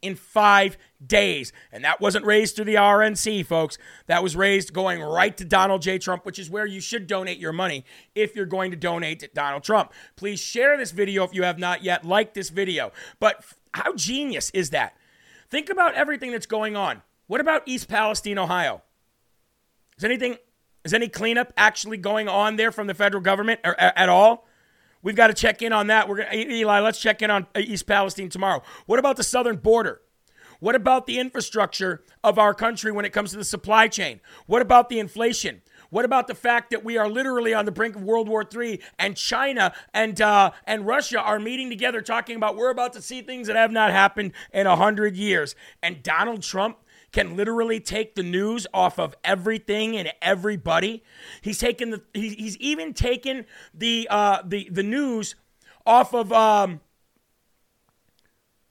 in 0.01 0.15
five 0.15 0.77
days. 1.05 1.53
And 1.71 1.83
that 1.83 2.01
wasn't 2.01 2.25
raised 2.25 2.55
through 2.55 2.65
the 2.65 2.75
RNC, 2.75 3.45
folks. 3.45 3.77
That 4.07 4.23
was 4.23 4.35
raised 4.35 4.73
going 4.73 5.03
right 5.03 5.37
to 5.37 5.45
Donald 5.45 5.83
J. 5.83 5.99
Trump, 5.99 6.25
which 6.25 6.39
is 6.39 6.49
where 6.49 6.65
you 6.65 6.81
should 6.81 7.05
donate 7.05 7.37
your 7.37 7.53
money 7.53 7.85
if 8.15 8.35
you're 8.35 8.47
going 8.47 8.71
to 8.71 8.77
donate 8.77 9.19
to 9.19 9.29
Donald 9.35 9.63
Trump. 9.63 9.93
Please 10.15 10.39
share 10.39 10.77
this 10.77 10.89
video 10.89 11.23
if 11.23 11.35
you 11.35 11.43
have 11.43 11.59
not 11.59 11.83
yet. 11.83 12.03
Like 12.03 12.33
this 12.33 12.49
video. 12.49 12.91
But 13.19 13.45
how 13.75 13.93
genius 13.93 14.49
is 14.49 14.71
that? 14.71 14.97
Think 15.51 15.69
about 15.69 15.93
everything 15.93 16.31
that's 16.31 16.47
going 16.47 16.75
on. 16.75 17.03
What 17.27 17.39
about 17.39 17.61
East 17.67 17.87
Palestine, 17.87 18.39
Ohio? 18.39 18.81
Is 19.95 20.03
anything 20.03 20.37
is 20.84 20.93
any 20.93 21.07
cleanup 21.07 21.53
actually 21.57 21.97
going 21.97 22.27
on 22.27 22.55
there 22.55 22.71
from 22.71 22.88
the 22.88 22.93
federal 22.93 23.21
government 23.21 23.59
or, 23.63 23.79
at 23.79 24.09
all? 24.09 24.47
We've 25.03 25.15
got 25.15 25.27
to 25.27 25.34
check 25.34 25.61
in 25.61 25.73
on 25.73 25.88
that. 25.88 26.07
We're 26.07 26.17
gonna, 26.17 26.36
Eli, 26.36 26.79
let's 26.79 26.99
check 26.99 27.21
in 27.21 27.32
on 27.32 27.47
East 27.57 27.88
Palestine 27.88 28.29
tomorrow. 28.29 28.61
What 28.86 28.99
about 28.99 29.17
the 29.17 29.23
southern 29.23 29.57
border? 29.57 30.01
What 30.59 30.75
about 30.75 31.07
the 31.07 31.17
infrastructure 31.17 32.03
of 32.23 32.38
our 32.38 32.53
country 32.53 32.91
when 32.91 33.03
it 33.03 33.11
comes 33.11 33.32
to 33.32 33.38
the 33.38 33.43
supply 33.43 33.88
chain? 33.88 34.21
What 34.45 34.61
about 34.61 34.89
the 34.89 34.99
inflation? 34.99 35.63
What 35.89 36.05
about 36.05 36.27
the 36.27 36.36
fact 36.36 36.69
that 36.69 36.86
we 36.86 36.97
are 36.97 37.09
literally 37.09 37.53
on 37.53 37.65
the 37.65 37.71
brink 37.71 37.95
of 37.95 38.03
World 38.03 38.29
War 38.29 38.47
III 38.49 38.79
and 38.99 39.17
China 39.17 39.73
and 39.93 40.21
uh, 40.21 40.51
and 40.65 40.86
Russia 40.86 41.19
are 41.19 41.39
meeting 41.39 41.69
together 41.69 42.01
talking 42.01 42.36
about 42.36 42.55
we're 42.55 42.69
about 42.69 42.93
to 42.93 43.01
see 43.01 43.21
things 43.21 43.47
that 43.47 43.55
have 43.55 43.71
not 43.71 43.91
happened 43.91 44.34
in 44.53 44.67
a 44.67 44.75
hundred 44.75 45.17
years? 45.17 45.55
And 45.82 46.03
Donald 46.03 46.43
Trump 46.43 46.77
can 47.12 47.36
literally 47.36 47.80
take 47.80 48.16
the 48.16 48.24
news 48.24 48.66
off 48.74 48.99
of 48.99 49.16
everything 49.24 49.97
and 49.97 50.12
everybody. 50.22 51.03
He's 51.41 51.59
taken 51.59 51.91
the 51.91 52.01
he's 52.14 52.57
even 52.57 52.93
taken 52.93 53.45
the 53.74 54.07
uh, 54.09 54.41
the 54.45 54.70
the 54.72 54.84
news 54.84 55.36
off 55.86 56.14
of 56.14 56.32
um, 56.32 56.82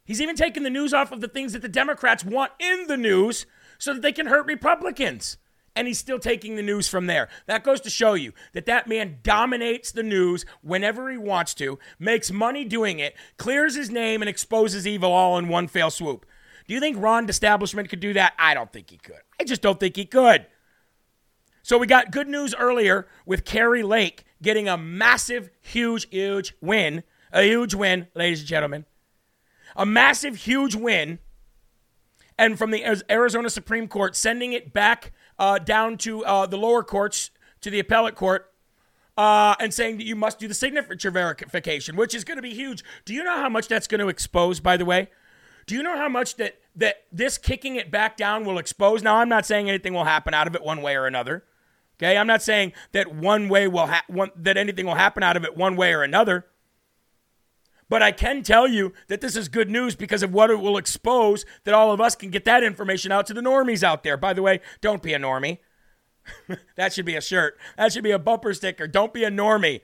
he's 0.04 0.20
even 0.20 0.36
taken 0.36 0.62
the 0.62 0.70
news 0.70 0.94
off 0.94 1.12
of 1.12 1.20
the 1.20 1.28
things 1.28 1.52
that 1.52 1.62
the 1.62 1.68
Democrats 1.68 2.24
want 2.24 2.52
in 2.58 2.86
the 2.86 2.96
news 2.96 3.46
so 3.78 3.92
that 3.94 4.02
they 4.02 4.12
can 4.12 4.26
hurt 4.26 4.46
Republicans. 4.46 5.36
And 5.76 5.86
he's 5.86 5.98
still 5.98 6.18
taking 6.18 6.56
the 6.56 6.62
news 6.62 6.88
from 6.88 7.06
there. 7.06 7.28
That 7.46 7.62
goes 7.62 7.80
to 7.82 7.90
show 7.90 8.14
you 8.14 8.32
that 8.54 8.66
that 8.66 8.88
man 8.88 9.18
dominates 9.22 9.92
the 9.92 10.02
news 10.02 10.44
whenever 10.62 11.08
he 11.10 11.16
wants 11.16 11.54
to, 11.54 11.78
makes 11.96 12.32
money 12.32 12.64
doing 12.64 12.98
it, 12.98 13.14
clears 13.36 13.76
his 13.76 13.88
name, 13.88 14.20
and 14.20 14.28
exposes 14.28 14.84
evil 14.84 15.12
all 15.12 15.38
in 15.38 15.46
one 15.46 15.68
fell 15.68 15.90
swoop. 15.90 16.26
Do 16.70 16.74
you 16.74 16.80
think 16.80 16.98
Ron 17.02 17.28
Establishment 17.28 17.88
could 17.88 17.98
do 17.98 18.12
that? 18.12 18.32
I 18.38 18.54
don't 18.54 18.72
think 18.72 18.90
he 18.90 18.96
could. 18.96 19.18
I 19.40 19.42
just 19.42 19.60
don't 19.60 19.80
think 19.80 19.96
he 19.96 20.04
could. 20.04 20.46
So 21.64 21.76
we 21.76 21.88
got 21.88 22.12
good 22.12 22.28
news 22.28 22.54
earlier 22.54 23.08
with 23.26 23.44
Kari 23.44 23.82
Lake 23.82 24.22
getting 24.40 24.68
a 24.68 24.76
massive, 24.76 25.50
huge, 25.60 26.08
huge 26.10 26.54
win. 26.60 27.02
A 27.32 27.42
huge 27.42 27.74
win, 27.74 28.06
ladies 28.14 28.38
and 28.38 28.48
gentlemen. 28.48 28.84
A 29.74 29.84
massive, 29.84 30.36
huge 30.36 30.76
win. 30.76 31.18
And 32.38 32.56
from 32.56 32.70
the 32.70 33.02
Arizona 33.10 33.50
Supreme 33.50 33.88
Court, 33.88 34.14
sending 34.14 34.52
it 34.52 34.72
back 34.72 35.10
uh, 35.40 35.58
down 35.58 35.98
to 35.98 36.24
uh, 36.24 36.46
the 36.46 36.56
lower 36.56 36.84
courts, 36.84 37.32
to 37.62 37.70
the 37.70 37.80
appellate 37.80 38.14
court, 38.14 38.48
uh, 39.18 39.56
and 39.58 39.74
saying 39.74 39.96
that 39.96 40.04
you 40.04 40.14
must 40.14 40.38
do 40.38 40.46
the 40.46 40.54
signature 40.54 41.10
verification, 41.10 41.96
which 41.96 42.14
is 42.14 42.22
going 42.22 42.38
to 42.38 42.42
be 42.42 42.54
huge. 42.54 42.84
Do 43.04 43.12
you 43.12 43.24
know 43.24 43.38
how 43.38 43.48
much 43.48 43.66
that's 43.66 43.88
going 43.88 44.00
to 44.00 44.08
expose, 44.08 44.60
by 44.60 44.76
the 44.76 44.84
way? 44.84 45.08
Do 45.70 45.76
you 45.76 45.84
know 45.84 45.96
how 45.96 46.08
much 46.08 46.34
that 46.34 46.58
that 46.74 47.04
this 47.12 47.38
kicking 47.38 47.76
it 47.76 47.92
back 47.92 48.16
down 48.16 48.44
will 48.44 48.58
expose? 48.58 49.04
Now, 49.04 49.18
I'm 49.18 49.28
not 49.28 49.46
saying 49.46 49.68
anything 49.68 49.94
will 49.94 50.02
happen 50.02 50.34
out 50.34 50.48
of 50.48 50.56
it 50.56 50.64
one 50.64 50.82
way 50.82 50.96
or 50.96 51.06
another. 51.06 51.44
Okay, 51.96 52.16
I'm 52.16 52.26
not 52.26 52.42
saying 52.42 52.72
that 52.90 53.14
one 53.14 53.48
way 53.48 53.68
will 53.68 53.86
ha- 53.86 54.02
one, 54.08 54.32
that 54.34 54.56
anything 54.56 54.84
will 54.84 54.96
happen 54.96 55.22
out 55.22 55.36
of 55.36 55.44
it 55.44 55.56
one 55.56 55.76
way 55.76 55.94
or 55.94 56.02
another. 56.02 56.46
But 57.88 58.02
I 58.02 58.10
can 58.10 58.42
tell 58.42 58.66
you 58.66 58.94
that 59.06 59.20
this 59.20 59.36
is 59.36 59.46
good 59.46 59.70
news 59.70 59.94
because 59.94 60.24
of 60.24 60.34
what 60.34 60.50
it 60.50 60.58
will 60.58 60.76
expose 60.76 61.46
that 61.62 61.72
all 61.72 61.92
of 61.92 62.00
us 62.00 62.16
can 62.16 62.30
get 62.30 62.44
that 62.46 62.64
information 62.64 63.12
out 63.12 63.26
to 63.26 63.34
the 63.34 63.40
normies 63.40 63.84
out 63.84 64.02
there. 64.02 64.16
By 64.16 64.32
the 64.32 64.42
way, 64.42 64.58
don't 64.80 65.04
be 65.04 65.14
a 65.14 65.20
normie. 65.20 65.58
that 66.74 66.92
should 66.92 67.06
be 67.06 67.14
a 67.14 67.20
shirt. 67.20 67.56
That 67.76 67.92
should 67.92 68.02
be 68.02 68.10
a 68.10 68.18
bumper 68.18 68.54
sticker. 68.54 68.88
Don't 68.88 69.14
be 69.14 69.22
a 69.22 69.30
normie. 69.30 69.82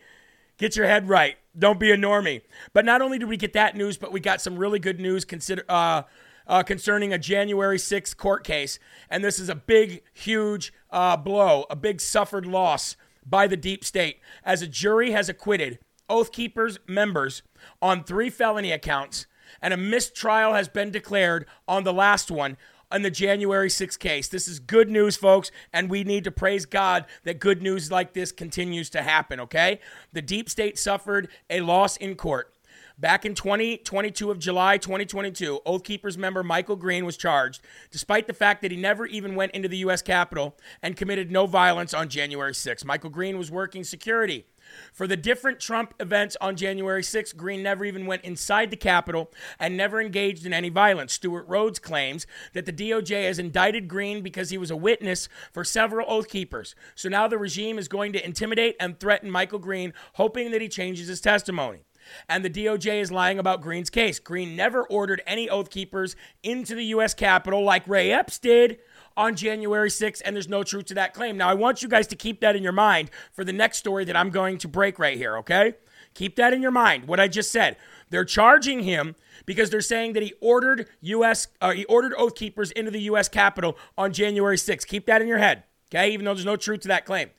Get 0.58 0.74
your 0.74 0.86
head 0.86 1.08
right. 1.08 1.36
Don't 1.58 1.80
be 1.80 1.90
a 1.90 1.96
normie. 1.96 2.42
But 2.72 2.84
not 2.84 3.02
only 3.02 3.18
did 3.18 3.28
we 3.28 3.36
get 3.36 3.54
that 3.54 3.76
news, 3.76 3.96
but 3.96 4.12
we 4.12 4.20
got 4.20 4.40
some 4.40 4.56
really 4.56 4.78
good 4.78 5.00
news 5.00 5.24
consider, 5.24 5.64
uh, 5.68 6.02
uh, 6.46 6.62
concerning 6.62 7.12
a 7.12 7.18
January 7.18 7.78
6th 7.78 8.16
court 8.16 8.44
case. 8.44 8.78
And 9.10 9.24
this 9.24 9.38
is 9.38 9.48
a 9.48 9.54
big, 9.54 10.02
huge 10.12 10.72
uh, 10.90 11.16
blow, 11.16 11.64
a 11.70 11.76
big 11.76 12.00
suffered 12.00 12.46
loss 12.46 12.96
by 13.24 13.46
the 13.46 13.56
deep 13.56 13.84
state, 13.84 14.20
as 14.44 14.62
a 14.62 14.68
jury 14.68 15.10
has 15.10 15.28
acquitted 15.28 15.78
Oath 16.08 16.30
Keepers 16.30 16.78
members 16.86 17.42
on 17.82 18.04
three 18.04 18.30
felony 18.30 18.70
accounts, 18.70 19.26
and 19.60 19.74
a 19.74 19.76
mistrial 19.76 20.54
has 20.54 20.68
been 20.68 20.90
declared 20.90 21.46
on 21.66 21.84
the 21.84 21.92
last 21.92 22.30
one 22.30 22.56
on 22.90 23.02
the 23.02 23.10
January 23.10 23.68
6th 23.68 23.98
case. 23.98 24.28
This 24.28 24.48
is 24.48 24.58
good 24.58 24.88
news, 24.88 25.16
folks, 25.16 25.50
and 25.72 25.90
we 25.90 26.04
need 26.04 26.24
to 26.24 26.30
praise 26.30 26.66
God 26.66 27.06
that 27.24 27.38
good 27.38 27.62
news 27.62 27.90
like 27.90 28.12
this 28.12 28.32
continues 28.32 28.90
to 28.90 29.02
happen, 29.02 29.40
okay? 29.40 29.80
The 30.12 30.22
deep 30.22 30.48
state 30.48 30.78
suffered 30.78 31.28
a 31.50 31.60
loss 31.60 31.96
in 31.96 32.14
court. 32.14 32.52
Back 32.98 33.26
in 33.26 33.34
2022 33.34 34.30
of 34.30 34.38
July 34.38 34.78
2022, 34.78 35.60
Oath 35.66 35.84
Keepers 35.84 36.16
member 36.16 36.42
Michael 36.42 36.76
Greene 36.76 37.04
was 37.04 37.18
charged, 37.18 37.60
despite 37.90 38.26
the 38.26 38.32
fact 38.32 38.62
that 38.62 38.70
he 38.70 38.76
never 38.78 39.04
even 39.04 39.34
went 39.34 39.52
into 39.52 39.68
the 39.68 39.76
U.S. 39.78 40.00
Capitol 40.00 40.56
and 40.80 40.96
committed 40.96 41.30
no 41.30 41.44
violence 41.46 41.92
on 41.92 42.08
January 42.08 42.54
6. 42.54 42.84
Michael 42.86 43.10
Greene 43.10 43.36
was 43.36 43.50
working 43.50 43.84
security. 43.84 44.46
For 44.92 45.06
the 45.06 45.16
different 45.16 45.60
Trump 45.60 45.94
events 46.00 46.36
on 46.40 46.56
January 46.56 47.02
6, 47.02 47.32
Greene 47.34 47.62
never 47.62 47.84
even 47.84 48.06
went 48.06 48.24
inside 48.24 48.70
the 48.70 48.76
Capitol 48.76 49.32
and 49.58 49.76
never 49.76 50.00
engaged 50.00 50.46
in 50.46 50.52
any 50.52 50.68
violence. 50.68 51.12
Stewart 51.12 51.46
Rhodes 51.48 51.78
claims 51.78 52.26
that 52.52 52.66
the 52.66 52.72
DOJ 52.72 53.24
has 53.24 53.38
indicted 53.38 53.88
Greene 53.88 54.22
because 54.22 54.50
he 54.50 54.58
was 54.58 54.70
a 54.70 54.76
witness 54.76 55.28
for 55.52 55.64
several 55.64 56.10
Oath 56.10 56.28
Keepers. 56.28 56.74
So 56.94 57.08
now 57.08 57.28
the 57.28 57.38
regime 57.38 57.78
is 57.78 57.88
going 57.88 58.12
to 58.12 58.24
intimidate 58.24 58.76
and 58.80 58.98
threaten 58.98 59.30
Michael 59.30 59.58
Greene, 59.58 59.92
hoping 60.14 60.50
that 60.50 60.60
he 60.60 60.68
changes 60.68 61.08
his 61.08 61.20
testimony 61.20 61.80
and 62.28 62.44
the 62.44 62.50
DOJ 62.50 63.00
is 63.00 63.12
lying 63.12 63.38
about 63.38 63.60
Greene's 63.60 63.90
case. 63.90 64.18
Greene 64.18 64.56
never 64.56 64.84
ordered 64.84 65.22
any 65.26 65.48
Oath 65.48 65.70
Keepers 65.70 66.16
into 66.42 66.74
the 66.74 66.84
U.S. 66.86 67.14
Capitol 67.14 67.64
like 67.64 67.86
Ray 67.88 68.12
Epps 68.12 68.38
did 68.38 68.78
on 69.16 69.36
January 69.36 69.88
6th, 69.88 70.22
and 70.24 70.36
there's 70.36 70.48
no 70.48 70.62
truth 70.62 70.86
to 70.86 70.94
that 70.94 71.14
claim. 71.14 71.36
Now, 71.36 71.48
I 71.48 71.54
want 71.54 71.82
you 71.82 71.88
guys 71.88 72.06
to 72.08 72.16
keep 72.16 72.40
that 72.40 72.56
in 72.56 72.62
your 72.62 72.72
mind 72.72 73.10
for 73.32 73.44
the 73.44 73.52
next 73.52 73.78
story 73.78 74.04
that 74.04 74.16
I'm 74.16 74.30
going 74.30 74.58
to 74.58 74.68
break 74.68 74.98
right 74.98 75.16
here, 75.16 75.36
okay? 75.38 75.74
Keep 76.14 76.36
that 76.36 76.52
in 76.52 76.62
your 76.62 76.70
mind, 76.70 77.06
what 77.06 77.20
I 77.20 77.28
just 77.28 77.50
said. 77.50 77.76
They're 78.10 78.24
charging 78.24 78.80
him 78.80 79.16
because 79.44 79.70
they're 79.70 79.80
saying 79.80 80.14
that 80.14 80.22
he 80.22 80.32
ordered 80.40 80.88
U.S. 81.02 81.48
Uh, 81.60 81.72
he 81.72 81.84
ordered 81.86 82.14
Oath 82.16 82.34
Keepers 82.34 82.70
into 82.70 82.90
the 82.90 83.00
U.S. 83.02 83.28
Capitol 83.28 83.76
on 83.98 84.12
January 84.12 84.56
6th. 84.56 84.86
Keep 84.86 85.06
that 85.06 85.20
in 85.20 85.28
your 85.28 85.38
head, 85.38 85.64
okay? 85.88 86.10
Even 86.10 86.24
though 86.24 86.34
there's 86.34 86.46
no 86.46 86.56
truth 86.56 86.80
to 86.80 86.88
that 86.88 87.04
claim. 87.04 87.30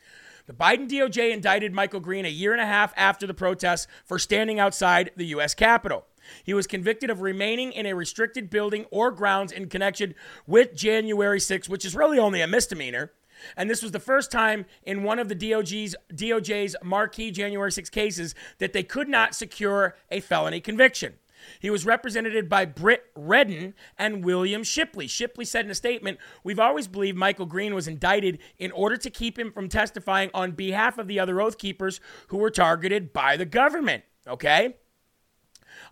The 0.47 0.53
Biden 0.53 0.89
DOJ 0.89 1.33
indicted 1.33 1.73
Michael 1.73 1.99
Greene 1.99 2.25
a 2.25 2.29
year 2.29 2.53
and 2.53 2.61
a 2.61 2.65
half 2.65 2.93
after 2.95 3.27
the 3.27 3.33
protests 3.33 3.87
for 4.05 4.17
standing 4.17 4.59
outside 4.59 5.11
the 5.17 5.25
U.S. 5.27 5.53
Capitol. 5.53 6.05
He 6.43 6.53
was 6.53 6.67
convicted 6.67 7.09
of 7.09 7.21
remaining 7.21 7.71
in 7.71 7.85
a 7.85 7.95
restricted 7.95 8.49
building 8.49 8.85
or 8.91 9.11
grounds 9.11 9.51
in 9.51 9.69
connection 9.69 10.15
with 10.45 10.75
January 10.75 11.39
6, 11.39 11.69
which 11.69 11.85
is 11.85 11.95
really 11.95 12.19
only 12.19 12.41
a 12.41 12.47
misdemeanor. 12.47 13.11
And 13.55 13.69
this 13.69 13.83
was 13.83 13.91
the 13.91 13.99
first 13.99 14.31
time 14.31 14.65
in 14.83 15.03
one 15.03 15.19
of 15.19 15.29
the 15.29 15.35
DOJ's, 15.35 15.95
DOJ's 16.13 16.75
marquee 16.83 17.31
January 17.31 17.71
6 17.71 17.89
cases 17.89 18.35
that 18.57 18.73
they 18.73 18.83
could 18.83 19.07
not 19.07 19.35
secure 19.35 19.95
a 20.09 20.19
felony 20.19 20.59
conviction. 20.59 21.13
He 21.59 21.69
was 21.69 21.85
represented 21.85 22.49
by 22.49 22.65
Britt 22.65 23.05
Redden 23.15 23.73
and 23.97 24.23
William 24.23 24.63
Shipley. 24.63 25.07
Shipley 25.07 25.45
said 25.45 25.65
in 25.65 25.71
a 25.71 25.75
statement, 25.75 26.19
We've 26.43 26.59
always 26.59 26.87
believed 26.87 27.17
Michael 27.17 27.45
Greene 27.45 27.75
was 27.75 27.87
indicted 27.87 28.39
in 28.57 28.71
order 28.71 28.97
to 28.97 29.09
keep 29.09 29.37
him 29.37 29.51
from 29.51 29.69
testifying 29.69 30.29
on 30.33 30.51
behalf 30.51 30.97
of 30.97 31.07
the 31.07 31.19
other 31.19 31.39
Oath 31.39 31.57
Keepers 31.57 31.99
who 32.27 32.37
were 32.37 32.49
targeted 32.49 33.13
by 33.13 33.37
the 33.37 33.45
government. 33.45 34.03
Okay? 34.27 34.75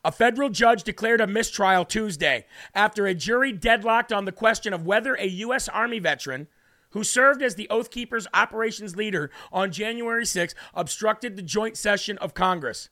A 0.05 0.11
federal 0.11 0.49
judge 0.51 0.83
declared 0.83 1.19
a 1.19 1.25
mistrial 1.25 1.83
Tuesday 1.83 2.45
after 2.75 3.07
a 3.07 3.15
jury 3.15 3.51
deadlocked 3.51 4.13
on 4.13 4.25
the 4.25 4.31
question 4.31 4.71
of 4.71 4.85
whether 4.85 5.15
a 5.15 5.25
U.S. 5.25 5.67
Army 5.67 5.97
veteran 5.97 6.47
who 6.91 7.03
served 7.03 7.41
as 7.41 7.55
the 7.55 7.67
Oath 7.71 7.89
Keepers 7.89 8.27
operations 8.31 8.95
leader 8.95 9.31
on 9.51 9.71
January 9.71 10.23
6 10.23 10.53
obstructed 10.75 11.35
the 11.35 11.41
joint 11.41 11.75
session 11.75 12.19
of 12.19 12.35
Congress. 12.35 12.89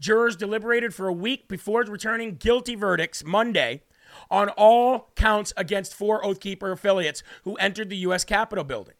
Jurors 0.00 0.34
deliberated 0.34 0.94
for 0.94 1.08
a 1.08 1.12
week 1.12 1.46
before 1.46 1.82
returning 1.82 2.36
guilty 2.36 2.74
verdicts 2.74 3.22
Monday 3.22 3.82
on 4.30 4.48
all 4.48 5.10
counts 5.16 5.52
against 5.58 5.94
four 5.94 6.24
Oath 6.24 6.40
Keeper 6.40 6.72
affiliates 6.72 7.22
who 7.44 7.56
entered 7.56 7.90
the 7.90 7.98
U.S. 7.98 8.24
Capitol 8.24 8.64
building. 8.64 8.94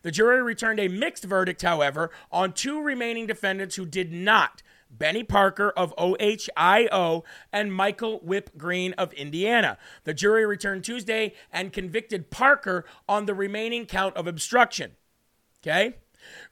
The 0.00 0.10
jury 0.10 0.42
returned 0.42 0.80
a 0.80 0.88
mixed 0.88 1.24
verdict, 1.24 1.60
however, 1.60 2.10
on 2.32 2.54
two 2.54 2.80
remaining 2.80 3.26
defendants 3.26 3.76
who 3.76 3.84
did 3.84 4.10
not 4.12 4.62
Benny 4.98 5.22
Parker 5.22 5.70
of 5.70 5.94
OHIO 5.96 7.24
and 7.52 7.72
Michael 7.72 8.18
Whip 8.20 8.56
Greene 8.56 8.92
of 8.94 9.12
Indiana. 9.14 9.78
The 10.04 10.14
jury 10.14 10.46
returned 10.46 10.84
Tuesday 10.84 11.34
and 11.52 11.72
convicted 11.72 12.30
Parker 12.30 12.84
on 13.08 13.26
the 13.26 13.34
remaining 13.34 13.86
count 13.86 14.16
of 14.16 14.26
obstruction. 14.26 14.92
Okay? 15.62 15.96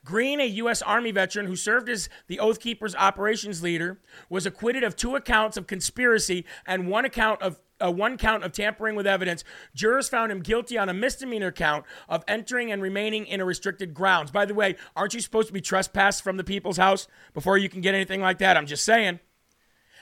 Greene, 0.03 0.39
a 0.39 0.45
U.S. 0.45 0.81
Army 0.81 1.11
veteran 1.11 1.47
who 1.47 1.55
served 1.55 1.89
as 1.89 2.09
the 2.27 2.39
Oath 2.39 2.59
Keepers 2.59 2.95
operations 2.95 3.61
leader, 3.61 3.99
was 4.29 4.45
acquitted 4.45 4.83
of 4.83 4.95
two 4.95 5.15
accounts 5.15 5.57
of 5.57 5.67
conspiracy 5.67 6.45
and 6.65 6.87
one 6.87 7.05
account 7.05 7.41
of 7.41 7.59
uh, 7.83 7.91
one 7.91 8.17
count 8.17 8.43
of 8.43 8.51
tampering 8.51 8.95
with 8.95 9.07
evidence. 9.07 9.43
Jurors 9.73 10.09
found 10.09 10.31
him 10.31 10.41
guilty 10.41 10.77
on 10.77 10.89
a 10.89 10.93
misdemeanor 10.93 11.51
count 11.51 11.85
of 12.07 12.23
entering 12.27 12.71
and 12.71 12.81
remaining 12.81 13.25
in 13.25 13.41
a 13.41 13.45
restricted 13.45 13.93
grounds. 13.93 14.31
By 14.31 14.45
the 14.45 14.53
way, 14.53 14.75
aren't 14.95 15.13
you 15.13 15.21
supposed 15.21 15.47
to 15.47 15.53
be 15.53 15.61
trespassed 15.61 16.23
from 16.23 16.37
the 16.37 16.43
people's 16.43 16.77
house 16.77 17.07
before 17.33 17.57
you 17.57 17.69
can 17.69 17.81
get 17.81 17.95
anything 17.95 18.21
like 18.21 18.37
that? 18.39 18.57
I'm 18.57 18.65
just 18.65 18.85
saying. 18.85 19.19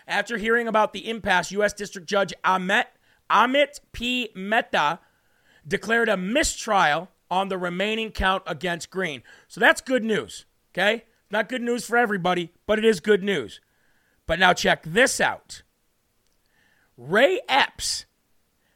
After 0.07 0.37
hearing 0.37 0.67
about 0.67 0.93
the 0.93 1.09
impasse, 1.09 1.51
U.S. 1.51 1.73
District 1.73 2.07
Judge 2.07 2.33
Amit, 2.43 2.85
Amit 3.29 3.79
P. 3.93 4.29
Mehta 4.35 4.99
declared 5.67 6.09
a 6.09 6.17
mistrial 6.17 7.09
on 7.31 7.47
the 7.47 7.57
remaining 7.57 8.11
count 8.11 8.43
against 8.45 8.89
Greene. 8.89 9.23
So 9.47 9.59
that's 9.59 9.81
good 9.81 10.03
news, 10.03 10.45
okay? 10.71 11.05
Not 11.31 11.49
good 11.49 11.61
news 11.61 11.85
for 11.85 11.97
everybody, 11.97 12.51
but 12.67 12.77
it 12.77 12.85
is 12.85 12.99
good 12.99 13.23
news. 13.23 13.59
But 14.27 14.39
now 14.39 14.53
check 14.53 14.83
this 14.83 15.19
out 15.19 15.62
Ray 16.97 17.41
Epps 17.49 18.05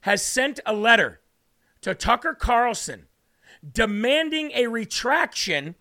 has 0.02 0.24
sent 0.24 0.60
a 0.66 0.74
letter 0.74 1.22
to 1.82 1.94
Tucker 1.94 2.34
Carlson 2.34 3.08
demanding 3.74 4.52
a 4.54 4.68
retraction 4.68 5.76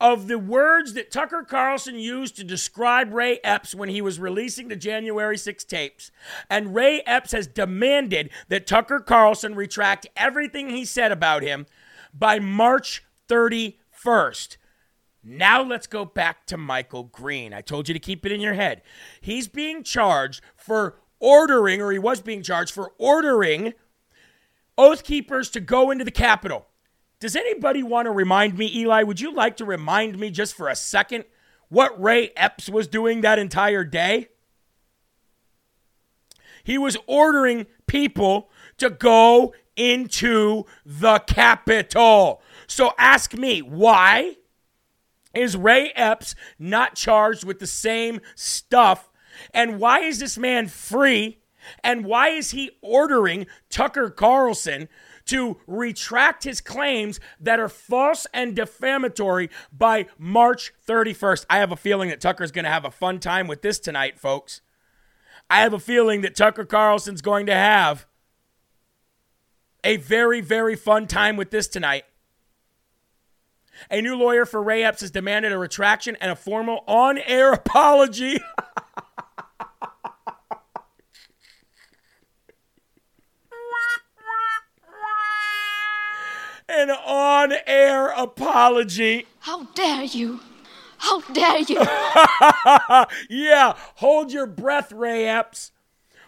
of 0.00 0.26
the 0.28 0.38
words 0.38 0.94
that 0.94 1.10
Tucker 1.10 1.44
Carlson 1.48 1.96
used 1.98 2.36
to 2.36 2.44
describe 2.44 3.12
Ray 3.12 3.38
Epps 3.44 3.74
when 3.74 3.88
he 3.88 4.00
was 4.00 4.18
releasing 4.18 4.68
the 4.68 4.76
January 4.76 5.38
6 5.38 5.64
tapes. 5.64 6.10
And 6.50 6.74
Ray 6.74 7.00
Epps 7.06 7.32
has 7.32 7.46
demanded 7.46 8.30
that 8.48 8.66
Tucker 8.66 9.00
Carlson 9.00 9.54
retract 9.54 10.08
everything 10.16 10.70
he 10.70 10.84
said 10.84 11.12
about 11.12 11.42
him 11.42 11.66
by 12.12 12.38
March 12.38 13.04
31st. 13.28 14.56
Now 15.22 15.62
let's 15.62 15.86
go 15.86 16.04
back 16.04 16.46
to 16.46 16.56
Michael 16.56 17.04
Greene. 17.04 17.52
I 17.52 17.60
told 17.60 17.88
you 17.88 17.94
to 17.94 18.00
keep 18.00 18.24
it 18.24 18.32
in 18.32 18.40
your 18.40 18.54
head. 18.54 18.82
He's 19.20 19.48
being 19.48 19.82
charged 19.82 20.42
for 20.56 20.96
ordering, 21.20 21.80
or 21.80 21.92
he 21.92 21.98
was 21.98 22.20
being 22.20 22.42
charged 22.42 22.72
for 22.72 22.92
ordering 22.98 23.74
Oath 24.76 25.02
Keepers 25.04 25.50
to 25.50 25.60
go 25.60 25.90
into 25.90 26.04
the 26.04 26.10
Capitol. 26.10 26.66
Does 27.20 27.34
anybody 27.34 27.82
want 27.82 28.06
to 28.06 28.12
remind 28.12 28.56
me, 28.56 28.70
Eli? 28.76 29.02
Would 29.02 29.20
you 29.20 29.34
like 29.34 29.56
to 29.56 29.64
remind 29.64 30.18
me 30.18 30.30
just 30.30 30.54
for 30.54 30.68
a 30.68 30.76
second 30.76 31.24
what 31.68 32.00
Ray 32.00 32.30
Epps 32.36 32.68
was 32.68 32.86
doing 32.86 33.22
that 33.22 33.38
entire 33.38 33.84
day? 33.84 34.28
He 36.62 36.78
was 36.78 36.96
ordering 37.06 37.66
people 37.86 38.50
to 38.76 38.90
go 38.90 39.54
into 39.74 40.64
the 40.84 41.18
Capitol. 41.20 42.40
So 42.66 42.92
ask 42.98 43.34
me, 43.34 43.62
why 43.62 44.36
is 45.34 45.56
Ray 45.56 45.90
Epps 45.96 46.34
not 46.58 46.94
charged 46.94 47.44
with 47.44 47.58
the 47.58 47.66
same 47.66 48.20
stuff? 48.34 49.07
And 49.52 49.78
why 49.78 50.00
is 50.00 50.18
this 50.18 50.38
man 50.38 50.68
free? 50.68 51.38
And 51.82 52.04
why 52.04 52.28
is 52.28 52.52
he 52.52 52.70
ordering 52.82 53.46
Tucker 53.68 54.10
Carlson 54.10 54.88
to 55.26 55.58
retract 55.66 56.44
his 56.44 56.60
claims 56.60 57.20
that 57.40 57.60
are 57.60 57.68
false 57.68 58.26
and 58.32 58.56
defamatory 58.56 59.50
by 59.72 60.06
March 60.18 60.72
31st? 60.86 61.46
I 61.50 61.58
have 61.58 61.72
a 61.72 61.76
feeling 61.76 62.08
that 62.08 62.20
Tucker's 62.20 62.52
going 62.52 62.64
to 62.64 62.70
have 62.70 62.84
a 62.84 62.90
fun 62.90 63.20
time 63.20 63.46
with 63.46 63.62
this 63.62 63.78
tonight, 63.78 64.18
folks. 64.18 64.60
I 65.50 65.60
have 65.60 65.72
a 65.72 65.78
feeling 65.78 66.20
that 66.22 66.36
Tucker 66.36 66.64
Carlson's 66.64 67.22
going 67.22 67.46
to 67.46 67.54
have 67.54 68.06
a 69.84 69.96
very, 69.96 70.40
very 70.40 70.76
fun 70.76 71.06
time 71.06 71.36
with 71.36 71.50
this 71.50 71.68
tonight. 71.68 72.04
A 73.90 74.02
new 74.02 74.16
lawyer 74.16 74.44
for 74.44 74.62
Ray 74.62 74.82
Epps 74.82 75.02
has 75.02 75.10
demanded 75.10 75.52
a 75.52 75.58
retraction 75.58 76.16
and 76.20 76.30
a 76.32 76.36
formal 76.36 76.82
on 76.86 77.18
air 77.18 77.52
apology. 77.54 78.40
An 86.78 86.90
on 86.90 87.52
air 87.66 88.08
apology. 88.08 89.26
How 89.40 89.64
dare 89.74 90.04
you! 90.04 90.40
How 90.98 91.20
dare 91.20 91.60
you! 91.60 91.84
yeah, 93.28 93.74
hold 93.96 94.32
your 94.32 94.46
breath, 94.46 94.92
Ray 94.92 95.26
Epps. 95.26 95.72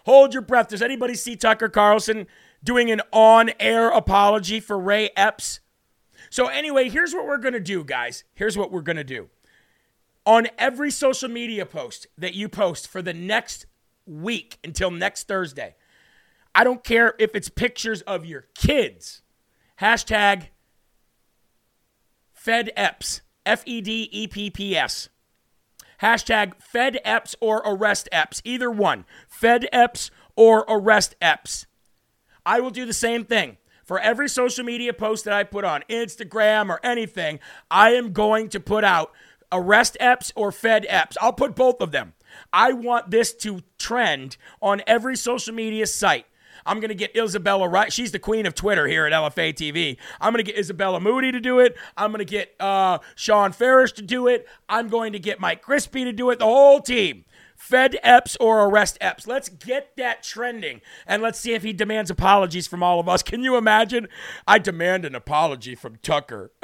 Hold 0.05 0.33
your 0.33 0.41
breath. 0.41 0.67
Does 0.69 0.81
anybody 0.81 1.15
see 1.15 1.35
Tucker 1.35 1.69
Carlson 1.69 2.27
doing 2.63 2.91
an 2.91 3.01
on 3.11 3.51
air 3.59 3.89
apology 3.89 4.59
for 4.59 4.77
Ray 4.77 5.09
Epps. 5.15 5.59
So, 6.29 6.47
anyway, 6.47 6.89
here's 6.89 7.13
what 7.13 7.25
we're 7.25 7.37
going 7.37 7.53
to 7.53 7.59
do, 7.59 7.83
guys. 7.83 8.23
Here's 8.33 8.57
what 8.57 8.71
we're 8.71 8.81
going 8.81 8.97
to 8.97 9.03
do. 9.03 9.29
On 10.25 10.47
every 10.57 10.91
social 10.91 11.29
media 11.29 11.65
post 11.65 12.07
that 12.17 12.35
you 12.35 12.47
post 12.47 12.87
for 12.87 13.01
the 13.01 13.13
next 13.13 13.65
week 14.05 14.59
until 14.63 14.91
next 14.91 15.27
Thursday, 15.27 15.75
I 16.53 16.63
don't 16.63 16.83
care 16.83 17.15
if 17.17 17.35
it's 17.35 17.49
pictures 17.49 18.01
of 18.03 18.25
your 18.25 18.47
kids. 18.53 19.23
Hashtag 19.81 20.49
FedEpps, 22.39 23.21
F 23.47 23.63
E 23.65 23.81
D 23.81 24.07
E 24.11 24.27
P 24.27 24.51
P 24.51 24.77
S. 24.77 25.09
Hashtag 26.03 26.53
FedEpps 26.73 27.33
or 27.41 27.63
Arrest 27.65 28.07
Epps. 28.11 28.43
Either 28.45 28.69
one. 28.69 29.05
FedEpps 29.41 30.11
or 30.35 30.65
Arrest 30.67 31.15
Epps. 31.19 31.65
I 32.45 32.59
will 32.59 32.69
do 32.69 32.85
the 32.85 32.93
same 32.93 33.25
thing. 33.25 33.57
For 33.83 33.99
every 33.99 34.29
social 34.29 34.63
media 34.63 34.93
post 34.93 35.25
that 35.25 35.33
I 35.33 35.43
put 35.43 35.65
on 35.65 35.83
Instagram 35.89 36.69
or 36.69 36.79
anything, 36.83 37.39
I 37.69 37.91
am 37.91 38.13
going 38.13 38.49
to 38.49 38.59
put 38.59 38.83
out 38.83 39.11
Arrest 39.51 39.97
Epps 39.99 40.31
or 40.35 40.51
Fed 40.51 40.85
Epps. 40.89 41.17
I'll 41.19 41.33
put 41.33 41.55
both 41.55 41.81
of 41.81 41.91
them. 41.91 42.13
I 42.53 42.73
want 42.73 43.09
this 43.09 43.33
to 43.37 43.61
trend 43.79 44.37
on 44.61 44.83
every 44.85 45.17
social 45.17 45.53
media 45.53 45.87
site. 45.87 46.25
I'm 46.65 46.79
going 46.79 46.89
to 46.89 46.95
get 46.95 47.15
Isabella 47.15 47.67
right. 47.67 47.91
She's 47.91 48.11
the 48.11 48.19
queen 48.19 48.45
of 48.45 48.55
Twitter 48.55 48.87
here 48.87 49.05
at 49.05 49.13
LFA 49.13 49.53
TV. 49.53 49.97
I'm 50.19 50.33
going 50.33 50.43
to 50.43 50.51
get 50.51 50.59
Isabella 50.59 50.99
Moody 50.99 51.31
to 51.31 51.39
do 51.39 51.59
it. 51.59 51.75
I'm 51.97 52.11
going 52.11 52.19
to 52.19 52.25
get 52.25 52.55
uh, 52.59 52.99
Sean 53.15 53.51
Ferris 53.51 53.91
to 53.93 54.01
do 54.01 54.27
it. 54.27 54.47
I'm 54.69 54.87
going 54.87 55.13
to 55.13 55.19
get 55.19 55.39
Mike 55.39 55.61
Crispy 55.61 56.03
to 56.03 56.11
do 56.11 56.29
it. 56.29 56.39
The 56.39 56.45
whole 56.45 56.81
team. 56.81 57.25
Fed 57.61 57.97
Epps 58.01 58.35
or 58.39 58.65
arrest 58.65 58.97
Epps. 58.99 59.27
Let's 59.27 59.47
get 59.47 59.95
that 59.95 60.23
trending 60.23 60.81
and 61.05 61.21
let's 61.21 61.39
see 61.39 61.53
if 61.53 61.61
he 61.61 61.73
demands 61.73 62.09
apologies 62.09 62.65
from 62.65 62.81
all 62.81 62.99
of 62.99 63.07
us. 63.07 63.21
Can 63.21 63.43
you 63.43 63.55
imagine? 63.55 64.07
I 64.47 64.57
demand 64.57 65.05
an 65.05 65.13
apology 65.13 65.75
from 65.75 65.97
Tucker. 65.97 66.51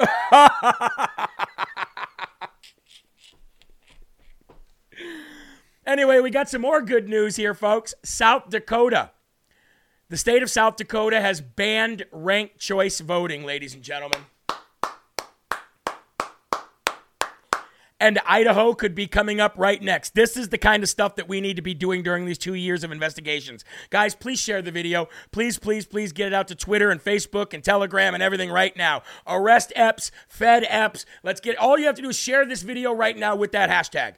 anyway, 5.86 6.18
we 6.18 6.30
got 6.30 6.48
some 6.48 6.62
more 6.62 6.82
good 6.82 7.08
news 7.08 7.36
here, 7.36 7.54
folks. 7.54 7.94
South 8.02 8.50
Dakota. 8.50 9.12
The 10.10 10.16
state 10.16 10.42
of 10.42 10.50
South 10.50 10.76
Dakota 10.76 11.20
has 11.20 11.42
banned 11.42 12.06
ranked 12.10 12.58
choice 12.58 13.00
voting, 13.00 13.44
ladies 13.44 13.74
and 13.74 13.82
gentlemen. 13.82 14.20
and 18.00 18.18
Idaho 18.26 18.74
could 18.74 18.94
be 18.94 19.06
coming 19.06 19.40
up 19.40 19.54
right 19.56 19.82
next. 19.82 20.14
This 20.14 20.36
is 20.36 20.50
the 20.50 20.58
kind 20.58 20.82
of 20.82 20.88
stuff 20.88 21.16
that 21.16 21.28
we 21.28 21.40
need 21.40 21.56
to 21.56 21.62
be 21.62 21.74
doing 21.74 22.02
during 22.02 22.26
these 22.26 22.38
two 22.38 22.54
years 22.54 22.84
of 22.84 22.92
investigations. 22.92 23.64
Guys, 23.90 24.14
please 24.14 24.38
share 24.38 24.62
the 24.62 24.70
video. 24.70 25.08
Please, 25.32 25.58
please, 25.58 25.86
please 25.86 26.12
get 26.12 26.28
it 26.28 26.32
out 26.32 26.48
to 26.48 26.54
Twitter 26.54 26.90
and 26.90 27.02
Facebook 27.02 27.52
and 27.52 27.62
Telegram 27.62 28.14
and 28.14 28.22
everything 28.22 28.50
right 28.50 28.76
now. 28.76 29.02
Arrest 29.26 29.72
Epps, 29.74 30.10
Fed 30.28 30.64
Epps. 30.68 31.06
Let's 31.22 31.40
get 31.40 31.58
all 31.58 31.78
you 31.78 31.86
have 31.86 31.96
to 31.96 32.02
do 32.02 32.10
is 32.10 32.18
share 32.18 32.46
this 32.46 32.62
video 32.62 32.92
right 32.92 33.16
now 33.16 33.34
with 33.34 33.52
that 33.52 33.68
hashtag. 33.68 34.14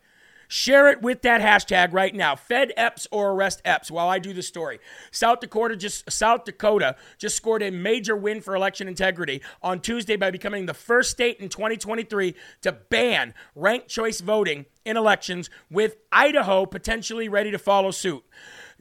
Share 0.53 0.88
it 0.88 1.01
with 1.01 1.22
that 1.22 1.40
hashtag 1.40 1.92
right 1.92 2.12
now. 2.12 2.34
Fed 2.34 2.72
Epps 2.76 3.07
or 3.12 3.30
arrest 3.30 3.62
Epps 3.64 3.88
while 3.88 4.09
I 4.09 4.18
do 4.18 4.32
the 4.32 4.42
story. 4.42 4.80
South 5.12 5.38
Dakota 5.38 5.76
just 5.76 6.11
South 6.11 6.42
Dakota 6.42 6.96
just 7.18 7.36
scored 7.36 7.62
a 7.62 7.70
major 7.70 8.16
win 8.16 8.40
for 8.40 8.57
election 8.57 8.88
integrity 8.88 9.42
on 9.62 9.78
Tuesday 9.78 10.16
by 10.16 10.32
becoming 10.32 10.66
the 10.66 10.74
first 10.74 11.12
state 11.12 11.38
in 11.38 11.51
2023 11.51 12.34
to 12.62 12.72
ban 12.72 13.32
ranked 13.55 13.86
choice 13.86 14.20
voting 14.20 14.66
in 14.84 14.96
elections 14.96 15.51
with 15.70 15.98
Idaho 16.11 16.66
potentially 16.66 17.28
ready 17.28 17.53
to 17.53 17.59
follow 17.59 17.92
suit. 17.92 18.24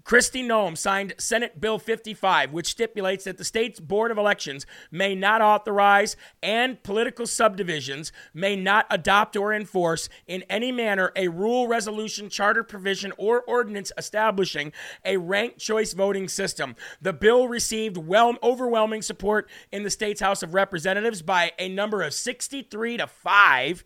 Kristi 0.10 0.43
Noem 0.43 0.76
signed 0.76 1.14
Senate 1.20 1.62
Bill 1.62 1.78
55, 1.78 2.51
which 2.51 2.72
stipulates 2.72 3.26
that 3.26 3.38
the 3.38 3.43
state's 3.43 3.80
Board 3.80 4.10
of 4.10 4.18
Elections 4.18 4.66
may 4.89 5.14
not 5.14 5.39
authorize 5.39 6.18
and 6.41 6.82
political 6.82 7.28
subdivisions 7.28 8.12
may 8.34 8.55
not 8.55 8.88
adopt 8.89 9.38
or 9.38 9.53
enforce 9.53 10.10
in 10.26 10.41
any 10.49 10.72
manner 10.72 11.12
a 11.16 11.28
rule, 11.28 11.68
resolution, 11.68 12.28
charter 12.28 12.64
provision, 12.64 13.14
or 13.20 13.41
ordinance 13.41 13.91
establishing 13.99 14.72
a 15.05 15.18
ranked 15.18 15.60
choice 15.60 15.93
voting 15.93 16.28
system. 16.28 16.76
The 16.99 17.14
bill 17.14 17.47
received 17.47 17.95
well, 17.95 18.36
overwhelming 18.41 19.03
support 19.03 19.47
in 19.72 19.84
the 19.84 19.91
state's 19.91 20.22
House 20.22 20.41
of 20.41 20.55
Representatives 20.55 21.22
by 21.22 21.51
a 21.60 21.70
number 21.70 22.01
of 22.01 22.16
63 22.16 22.97
to 22.97 23.05
5 23.05 23.84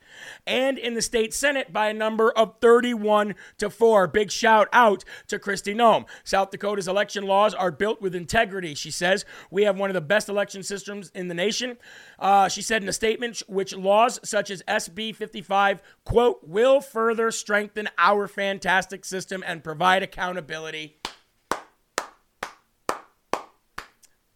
and 0.48 0.78
in 0.78 0.94
the 0.94 1.02
state 1.02 1.34
Senate 1.34 1.74
by 1.74 1.90
a 1.90 1.94
number 1.94 2.32
of 2.32 2.62
31 2.62 3.36
to 3.58 3.70
4. 3.70 4.08
Big 4.08 4.32
shout 4.32 4.70
out 4.72 5.04
to 5.28 5.38
Kristi 5.38 5.76
Noem. 5.76 6.06
South 6.24 6.51
Dakota's 6.51 6.88
election 6.88 7.26
laws 7.26 7.53
are 7.53 7.72
built 7.72 8.01
with 8.01 8.16
integrity, 8.16 8.76
she 8.76 8.91
says. 8.91 9.26
We 9.51 9.64
have 9.64 9.78
one 9.78 9.89
of 9.89 9.93
the 9.93 10.01
best 10.01 10.30
election 10.30 10.64
systems 10.64 11.11
in 11.14 11.28
the 11.28 11.34
nation. 11.34 11.78
Uh, 12.20 12.49
she 12.49 12.61
said 12.61 12.82
in 12.84 12.89
a 12.89 12.93
statement, 12.93 13.41
which 13.47 13.76
laws 13.76 14.20
such 14.24 14.49
as 14.49 14.64
SB 14.64 15.16
55, 15.16 15.82
quote, 16.05 16.39
will 16.43 16.82
further 16.82 17.32
strengthen 17.32 17.89
our 17.97 18.28
fantastic 18.28 19.05
system 19.05 19.43
and 19.45 19.64
provide 19.64 20.03
accountability 20.03 20.97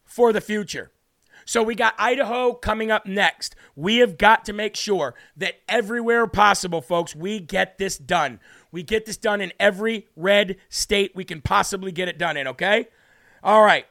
for 0.04 0.34
the 0.34 0.42
future. 0.42 0.92
So 1.46 1.64
we 1.64 1.76
got 1.76 1.94
Idaho 1.98 2.54
coming 2.54 2.92
up 2.92 3.06
next. 3.06 3.56
We 3.74 3.98
have 3.98 4.18
got 4.18 4.44
to 4.46 4.54
make 4.54 4.76
sure 4.76 5.16
that 5.38 5.62
everywhere 5.70 6.28
possible, 6.28 6.82
folks, 6.82 7.16
we 7.16 7.40
get 7.40 7.78
this 7.78 7.98
done. 7.98 8.42
We 8.78 8.84
get 8.84 9.08
this 9.08 9.18
done 9.18 9.42
in 9.42 9.54
every 9.60 10.06
red 10.16 10.58
state 10.70 11.14
we 11.16 11.24
can 11.24 11.42
possibly 11.42 11.92
get 11.92 12.10
it 12.10 12.20
done 12.20 12.38
in, 12.38 12.48
okay? 12.50 12.90
All 13.44 13.64
right. 13.64 13.88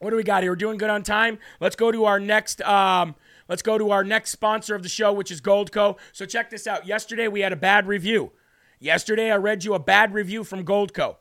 What 0.00 0.10
do 0.10 0.16
we 0.16 0.22
got 0.22 0.42
here? 0.42 0.52
We're 0.52 0.56
doing 0.56 0.76
good 0.76 0.90
on 0.90 1.02
time. 1.02 1.38
Let's 1.60 1.76
go 1.76 1.90
to 1.90 2.04
our 2.04 2.20
next 2.20 2.60
um, 2.60 3.14
let's 3.48 3.62
go 3.62 3.78
to 3.78 3.92
our 3.92 4.04
next 4.04 4.32
sponsor 4.32 4.74
of 4.74 4.82
the 4.82 4.90
show, 4.90 5.14
which 5.14 5.30
is 5.30 5.40
Goldco. 5.40 5.96
So 6.12 6.26
check 6.26 6.50
this 6.50 6.66
out. 6.66 6.86
Yesterday 6.86 7.26
we 7.26 7.40
had 7.40 7.54
a 7.54 7.56
bad 7.56 7.88
review. 7.88 8.32
Yesterday 8.80 9.30
I 9.30 9.36
read 9.36 9.64
you 9.64 9.72
a 9.72 9.78
bad 9.78 10.12
review 10.12 10.44
from 10.44 10.62
Goldco. 10.62 11.16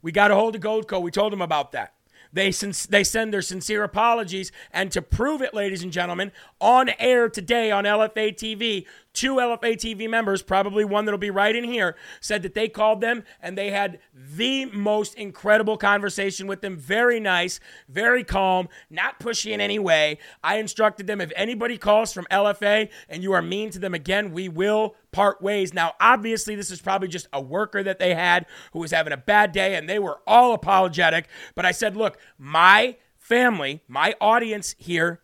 We 0.00 0.10
got 0.10 0.30
a 0.30 0.36
hold 0.36 0.54
of 0.54 0.62
Goldco. 0.62 1.02
We 1.02 1.10
told 1.10 1.34
them 1.34 1.42
about 1.42 1.72
that. 1.72 1.96
They, 2.32 2.52
since 2.52 2.86
they 2.86 3.04
send 3.04 3.32
their 3.32 3.42
sincere 3.42 3.82
apologies. 3.82 4.52
And 4.70 4.90
to 4.92 5.02
prove 5.02 5.42
it, 5.42 5.54
ladies 5.54 5.82
and 5.82 5.92
gentlemen, 5.92 6.32
on 6.60 6.90
air 6.98 7.28
today 7.28 7.70
on 7.70 7.84
LFA 7.84 8.34
TV, 8.34 8.86
two 9.16 9.36
LFA 9.36 9.74
TV 9.74 10.08
members, 10.08 10.42
probably 10.42 10.84
one 10.84 11.06
that'll 11.06 11.18
be 11.18 11.30
right 11.30 11.56
in 11.56 11.64
here, 11.64 11.96
said 12.20 12.42
that 12.42 12.54
they 12.54 12.68
called 12.68 13.00
them 13.00 13.24
and 13.40 13.56
they 13.56 13.70
had 13.70 13.98
the 14.14 14.66
most 14.66 15.14
incredible 15.14 15.76
conversation 15.76 16.46
with 16.46 16.60
them. 16.60 16.76
Very 16.76 17.18
nice, 17.18 17.58
very 17.88 18.22
calm, 18.22 18.68
not 18.90 19.18
pushy 19.18 19.52
in 19.52 19.60
any 19.60 19.78
way. 19.78 20.18
I 20.44 20.58
instructed 20.58 21.06
them 21.06 21.20
if 21.20 21.32
anybody 21.34 21.78
calls 21.78 22.12
from 22.12 22.26
LFA 22.30 22.90
and 23.08 23.22
you 23.22 23.32
are 23.32 23.42
mean 23.42 23.70
to 23.70 23.78
them 23.78 23.94
again, 23.94 24.32
we 24.32 24.48
will 24.50 24.94
part 25.12 25.40
ways. 25.40 25.72
Now, 25.72 25.94
obviously, 25.98 26.54
this 26.54 26.70
is 26.70 26.80
probably 26.80 27.08
just 27.08 27.26
a 27.32 27.40
worker 27.40 27.82
that 27.82 27.98
they 27.98 28.14
had 28.14 28.44
who 28.72 28.80
was 28.80 28.90
having 28.90 29.14
a 29.14 29.16
bad 29.16 29.50
day 29.50 29.74
and 29.74 29.88
they 29.88 29.98
were 29.98 30.20
all 30.26 30.52
apologetic. 30.52 31.26
But 31.54 31.64
I 31.64 31.72
said, 31.72 31.96
look, 31.96 32.18
my 32.38 32.96
family, 33.16 33.82
my 33.88 34.14
audience 34.20 34.74
here 34.78 35.20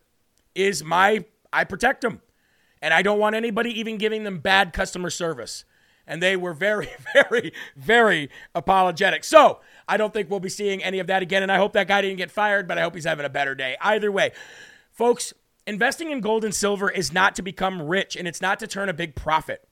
is 0.55 0.83
my, 0.83 1.25
I 1.53 1.63
protect 1.63 2.01
them. 2.01 2.21
And 2.83 2.93
I 2.93 3.01
don't 3.01 3.17
want 3.17 3.33
anybody 3.33 3.79
even 3.79 3.97
giving 3.97 4.25
them 4.25 4.39
bad 4.39 4.73
customer 4.73 5.09
service. 5.09 5.63
And 6.05 6.21
they 6.21 6.35
were 6.35 6.53
very, 6.53 6.89
very, 7.13 7.53
very 7.77 8.29
apologetic. 8.53 9.23
So 9.23 9.61
I 9.87 9.95
don't 9.95 10.13
think 10.13 10.29
we'll 10.29 10.41
be 10.41 10.49
seeing 10.49 10.83
any 10.83 10.99
of 10.99 11.07
that 11.07 11.23
again. 11.23 11.43
And 11.43 11.51
I 11.51 11.55
hope 11.55 11.71
that 11.73 11.87
guy 11.87 12.01
didn't 12.01 12.17
get 12.17 12.29
fired, 12.29 12.67
but 12.67 12.77
I 12.77 12.81
hope 12.81 12.93
he's 12.93 13.05
having 13.05 13.25
a 13.25 13.29
better 13.29 13.55
day. 13.55 13.77
Either 13.79 14.11
way, 14.11 14.33
folks, 14.91 15.33
investing 15.65 16.11
in 16.11 16.19
gold 16.19 16.43
and 16.43 16.53
silver 16.53 16.91
is 16.91 17.13
not 17.13 17.35
to 17.35 17.41
become 17.41 17.81
rich 17.81 18.17
and 18.17 18.27
it's 18.27 18.41
not 18.41 18.59
to 18.59 18.67
turn 18.67 18.89
a 18.89 18.93
big 18.93 19.15
profit. 19.15 19.65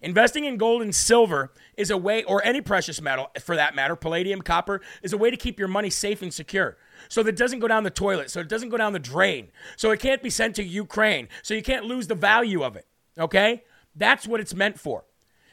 Investing 0.00 0.44
in 0.44 0.56
gold 0.56 0.82
and 0.82 0.94
silver 0.94 1.52
is 1.76 1.90
a 1.90 1.96
way, 1.96 2.24
or 2.24 2.44
any 2.44 2.60
precious 2.60 3.00
metal 3.00 3.30
for 3.40 3.56
that 3.56 3.74
matter, 3.74 3.96
palladium, 3.96 4.42
copper, 4.42 4.80
is 5.02 5.12
a 5.12 5.18
way 5.18 5.30
to 5.30 5.36
keep 5.36 5.58
your 5.58 5.68
money 5.68 5.90
safe 5.90 6.22
and 6.22 6.32
secure 6.32 6.76
so 7.08 7.22
that 7.22 7.30
it 7.30 7.36
doesn't 7.36 7.60
go 7.60 7.68
down 7.68 7.84
the 7.84 7.90
toilet, 7.90 8.30
so 8.30 8.40
it 8.40 8.48
doesn't 8.48 8.70
go 8.70 8.76
down 8.76 8.92
the 8.92 8.98
drain, 8.98 9.48
so 9.76 9.90
it 9.90 10.00
can't 10.00 10.22
be 10.22 10.30
sent 10.30 10.56
to 10.56 10.64
Ukraine, 10.64 11.28
so 11.42 11.54
you 11.54 11.62
can't 11.62 11.84
lose 11.84 12.06
the 12.06 12.14
value 12.14 12.62
of 12.62 12.76
it. 12.76 12.86
Okay? 13.18 13.62
That's 13.94 14.26
what 14.26 14.40
it's 14.40 14.54
meant 14.54 14.78
for. 14.78 15.04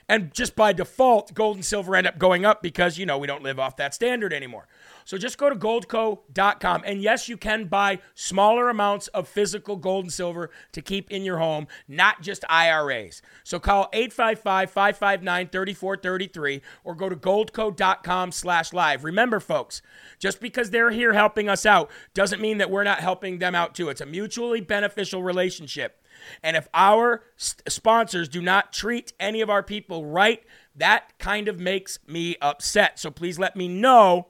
And 0.09 0.33
just 0.33 0.55
by 0.55 0.73
default, 0.73 1.33
gold 1.33 1.55
and 1.55 1.65
silver 1.65 1.95
end 1.95 2.07
up 2.07 2.17
going 2.17 2.45
up 2.45 2.61
because, 2.61 2.97
you 2.97 3.05
know, 3.05 3.17
we 3.17 3.27
don't 3.27 3.43
live 3.43 3.59
off 3.59 3.77
that 3.77 3.93
standard 3.93 4.33
anymore. 4.33 4.67
So 5.05 5.17
just 5.17 5.37
go 5.37 5.49
to 5.49 5.55
goldco.com. 5.55 6.83
And 6.85 7.01
yes, 7.01 7.29
you 7.29 7.37
can 7.37 7.65
buy 7.65 7.99
smaller 8.13 8.69
amounts 8.69 9.07
of 9.09 9.27
physical 9.27 9.75
gold 9.75 10.05
and 10.05 10.13
silver 10.13 10.49
to 10.71 10.81
keep 10.81 11.11
in 11.11 11.23
your 11.23 11.37
home, 11.37 11.67
not 11.87 12.21
just 12.21 12.43
IRAs. 12.49 13.21
So 13.43 13.59
call 13.59 13.89
855-559-3433 13.93 16.61
or 16.83 16.95
go 16.95 17.09
to 17.09 17.15
goldco.com 17.15 18.31
slash 18.31 18.73
live. 18.73 19.03
Remember, 19.03 19.39
folks, 19.39 19.81
just 20.19 20.39
because 20.39 20.69
they're 20.69 20.91
here 20.91 21.13
helping 21.13 21.49
us 21.49 21.65
out 21.65 21.89
doesn't 22.13 22.41
mean 22.41 22.59
that 22.59 22.69
we're 22.69 22.83
not 22.83 22.99
helping 22.99 23.39
them 23.39 23.55
out 23.55 23.73
too. 23.75 23.89
It's 23.89 24.01
a 24.01 24.05
mutually 24.05 24.61
beneficial 24.61 25.23
relationship. 25.23 25.99
And 26.41 26.55
if 26.55 26.67
our 26.73 27.23
st- 27.37 27.71
sponsors 27.71 28.29
do 28.29 28.41
not 28.41 28.71
treat 28.71 29.13
any 29.19 29.41
of 29.41 29.49
our 29.49 29.63
people 29.63 30.05
right, 30.05 30.43
that 30.75 31.17
kind 31.19 31.47
of 31.47 31.59
makes 31.59 31.99
me 32.07 32.35
upset. 32.41 32.99
So 32.99 33.11
please 33.11 33.39
let 33.39 33.55
me 33.55 33.67
know 33.67 34.27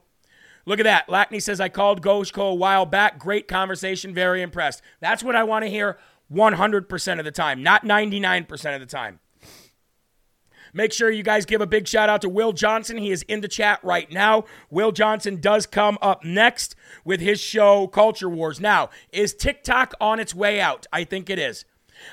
Look 0.66 0.80
at 0.80 0.84
that. 0.84 1.08
Lackney 1.08 1.40
says, 1.40 1.60
I 1.60 1.68
called 1.68 2.02
Goldco 2.02 2.50
a 2.50 2.54
while 2.54 2.86
back. 2.86 3.18
Great 3.18 3.48
conversation. 3.48 4.14
Very 4.14 4.42
impressed. 4.42 4.82
That's 5.00 5.22
what 5.22 5.36
I 5.36 5.44
want 5.44 5.64
to 5.64 5.70
hear 5.70 5.98
100% 6.32 7.18
of 7.18 7.24
the 7.24 7.30
time, 7.30 7.62
not 7.62 7.84
99% 7.84 8.74
of 8.74 8.80
the 8.80 8.86
time. 8.86 9.20
Make 10.76 10.92
sure 10.92 11.08
you 11.08 11.22
guys 11.22 11.46
give 11.46 11.60
a 11.60 11.68
big 11.68 11.86
shout 11.86 12.08
out 12.08 12.20
to 12.22 12.28
Will 12.28 12.52
Johnson. 12.52 12.96
He 12.96 13.12
is 13.12 13.22
in 13.22 13.42
the 13.42 13.48
chat 13.48 13.78
right 13.84 14.10
now. 14.10 14.44
Will 14.70 14.90
Johnson 14.90 15.40
does 15.40 15.66
come 15.66 15.96
up 16.02 16.24
next 16.24 16.74
with 17.04 17.20
his 17.20 17.40
show, 17.40 17.86
Culture 17.86 18.28
Wars. 18.28 18.58
Now, 18.58 18.90
is 19.12 19.34
TikTok 19.34 19.94
on 20.00 20.18
its 20.18 20.34
way 20.34 20.60
out? 20.60 20.88
I 20.92 21.04
think 21.04 21.30
it 21.30 21.38
is. 21.38 21.64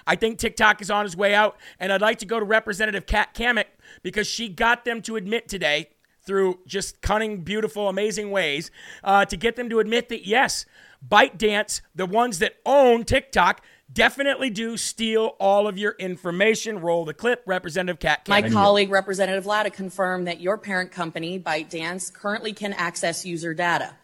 I 0.05 0.15
think 0.15 0.37
TikTok 0.37 0.79
is 0.79 0.91
on 0.91 1.05
his 1.05 1.17
way 1.17 1.33
out, 1.33 1.57
and 1.79 1.91
I'd 1.91 2.01
like 2.01 2.19
to 2.19 2.27
go 2.27 2.39
to 2.39 2.45
Representative 2.45 3.07
Kat 3.07 3.33
Cammack 3.33 3.65
because 4.03 4.27
she 4.27 4.47
got 4.47 4.85
them 4.85 5.01
to 5.03 5.15
admit 5.15 5.49
today 5.49 5.89
through 6.23 6.59
just 6.65 7.01
cunning, 7.01 7.41
beautiful, 7.41 7.89
amazing 7.89 8.31
ways 8.31 8.71
uh, 9.03 9.25
to 9.25 9.37
get 9.37 9.55
them 9.55 9.69
to 9.69 9.79
admit 9.79 10.09
that 10.09 10.25
yes, 10.27 10.65
ByteDance, 11.07 11.81
the 11.95 12.05
ones 12.05 12.39
that 12.39 12.55
own 12.65 13.03
TikTok, 13.03 13.61
definitely 13.91 14.49
do 14.49 14.77
steal 14.77 15.35
all 15.39 15.67
of 15.67 15.77
your 15.77 15.93
information. 15.99 16.79
Roll 16.79 17.05
the 17.05 17.13
clip, 17.13 17.41
Representative 17.45 17.99
Kat. 17.99 18.27
My 18.27 18.41
Cammack. 18.41 18.53
colleague, 18.53 18.91
Representative 18.91 19.45
Latta, 19.45 19.69
confirmed 19.71 20.27
that 20.27 20.39
your 20.39 20.57
parent 20.57 20.91
company, 20.91 21.39
ByteDance, 21.39 22.13
currently 22.13 22.53
can 22.53 22.73
access 22.73 23.25
user 23.25 23.53
data. 23.53 23.95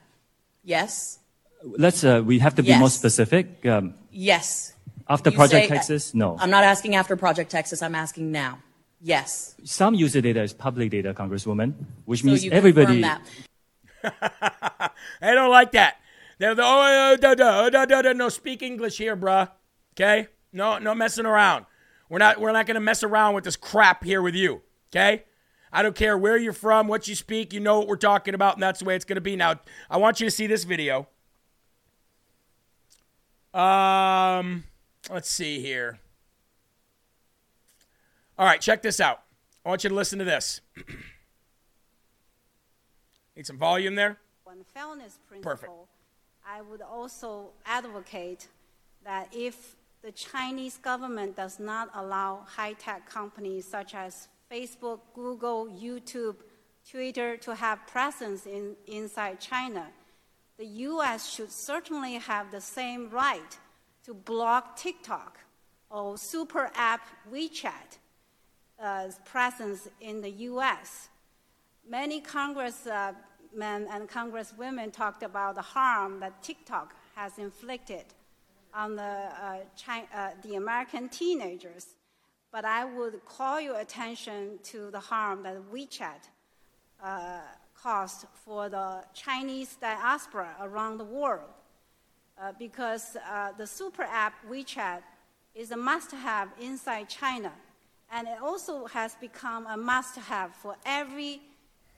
Yes? 0.63 1.19
Let's. 1.63 2.03
Uh, 2.03 2.21
we 2.25 2.39
have 2.39 2.55
to 2.55 2.63
be 2.63 2.77
more 2.77 2.89
specific. 2.89 3.65
Um, 3.65 3.93
Yes. 4.11 4.73
after 5.07 5.29
You 5.29 5.35
Project 5.35 5.67
say- 5.67 5.73
Texas, 5.73 6.13
no. 6.13 6.35
I'm 6.39 6.49
not 6.49 6.63
asking 6.63 6.95
after 6.95 7.15
Project 7.15 7.51
Texas, 7.51 7.81
I'm 7.81 7.95
asking 7.95 8.31
now. 8.31 8.59
Yes. 8.99 9.55
Some 9.63 9.93
user 9.93 10.21
data 10.21 10.41
is 10.41 10.53
public 10.53 10.89
data, 10.89 11.13
Congresswoman, 11.13 11.73
which 12.05 12.21
So 12.21 12.27
means 12.27 12.43
you 12.43 12.51
everybody. 12.51 13.01
confirm 13.01 13.19
that. 14.03 14.93
I 15.21 15.33
don't 15.33 15.51
like 15.51 15.71
that. 15.73 15.97
They're 16.39 16.55
the 16.55 16.63
oh, 16.63 17.17
da, 17.19 17.33
da, 17.35 17.69
da, 17.69 17.85
da, 17.85 18.01
da. 18.01 18.13
no 18.13 18.29
speak 18.29 18.61
English 18.61 18.97
here, 18.97 19.15
bruh. 19.15 19.49
Okay? 19.93 20.27
No, 20.53 20.77
no 20.77 20.93
messing 20.95 21.25
around. 21.25 21.65
We're 22.09 22.19
not 22.19 22.39
we're 22.39 22.51
not 22.51 22.65
gonna 22.65 22.79
mess 22.79 23.03
around 23.03 23.35
with 23.35 23.43
this 23.43 23.55
crap 23.55 24.03
here 24.03 24.21
with 24.21 24.35
you. 24.35 24.61
Okay? 24.91 25.23
I 25.71 25.81
don't 25.83 25.95
care 25.95 26.17
where 26.17 26.37
you're 26.37 26.53
from, 26.53 26.87
what 26.87 27.07
you 27.07 27.15
speak, 27.15 27.53
you 27.53 27.59
know 27.59 27.79
what 27.79 27.87
we're 27.87 27.97
talking 27.97 28.33
about, 28.33 28.53
and 28.55 28.63
that's 28.63 28.79
the 28.79 28.85
way 28.85 28.95
it's 28.95 29.05
gonna 29.05 29.21
be. 29.21 29.35
Now, 29.35 29.55
I 29.89 29.97
want 29.97 30.19
you 30.19 30.27
to 30.27 30.31
see 30.31 30.47
this 30.47 30.63
video. 30.63 31.07
Um 33.53 34.63
let's 35.09 35.29
see 35.29 35.59
here. 35.61 35.99
All 38.37 38.45
right, 38.45 38.61
check 38.61 38.81
this 38.81 38.99
out. 38.99 39.21
I 39.65 39.69
want 39.69 39.83
you 39.83 39.89
to 39.89 39.95
listen 39.95 40.19
to 40.19 40.25
this. 40.25 40.61
Need 43.35 43.47
some 43.47 43.57
volume 43.57 43.95
there? 43.95 44.17
on 44.57 44.63
fairness 44.73 45.19
principle, 45.27 45.51
Perfect. 45.51 45.71
I 46.45 46.61
would 46.61 46.81
also 46.81 47.49
advocate 47.65 48.47
that 49.03 49.27
if 49.31 49.75
the 50.01 50.11
Chinese 50.11 50.77
government 50.77 51.35
does 51.35 51.59
not 51.59 51.89
allow 51.93 52.43
high-tech 52.45 53.09
companies 53.09 53.65
such 53.65 53.93
as 53.93 54.27
Facebook, 54.51 54.99
Google, 55.13 55.67
YouTube, 55.67 56.35
Twitter 56.89 57.35
to 57.37 57.53
have 57.53 57.85
presence 57.87 58.45
in, 58.45 58.75
inside 58.87 59.39
China, 59.39 59.87
the 60.57 60.65
U.S. 60.65 61.29
should 61.29 61.51
certainly 61.51 62.13
have 62.13 62.51
the 62.51 62.61
same 62.61 63.09
right 63.09 63.57
to 64.05 64.13
block 64.13 64.77
TikTok 64.77 65.37
or 65.89 66.17
super 66.17 66.71
app 66.75 67.01
WeChat 67.31 67.97
uh, 68.81 69.07
presence 69.25 69.87
in 70.01 70.21
the 70.21 70.29
U.S. 70.29 71.09
Many 71.89 72.21
congressmen 72.21 73.15
and 73.55 74.09
congresswomen 74.09 74.91
talked 74.91 75.23
about 75.23 75.55
the 75.55 75.61
harm 75.61 76.19
that 76.19 76.43
TikTok 76.43 76.95
has 77.15 77.37
inflicted 77.37 78.05
on 78.73 78.95
the, 78.95 79.01
uh, 79.03 79.57
Chi- 79.83 80.07
uh, 80.13 80.29
the 80.43 80.55
American 80.55 81.09
teenagers. 81.09 81.95
But 82.51 82.65
I 82.65 82.85
would 82.85 83.25
call 83.25 83.59
your 83.59 83.79
attention 83.79 84.59
to 84.63 84.91
the 84.91 84.99
harm 84.99 85.43
that 85.43 85.57
WeChat 85.71 86.29
uh, 87.03 87.39
caused 87.75 88.25
for 88.45 88.69
the 88.69 89.03
Chinese 89.13 89.75
diaspora 89.79 90.55
around 90.61 90.97
the 90.97 91.05
world. 91.05 91.49
Uh, 92.39 92.51
because 92.59 93.17
uh, 93.27 93.51
the 93.57 93.65
super 93.65 94.03
app 94.03 94.33
WeChat 94.47 95.01
is 95.55 95.71
a 95.71 95.77
must 95.77 96.11
have 96.11 96.49
inside 96.61 97.09
China. 97.09 97.51
And 98.11 98.27
it 98.27 98.37
also 98.41 98.85
has 98.87 99.15
become 99.15 99.67
a 99.67 99.77
must 99.77 100.15
have 100.15 100.55
for 100.55 100.75
every 100.85 101.41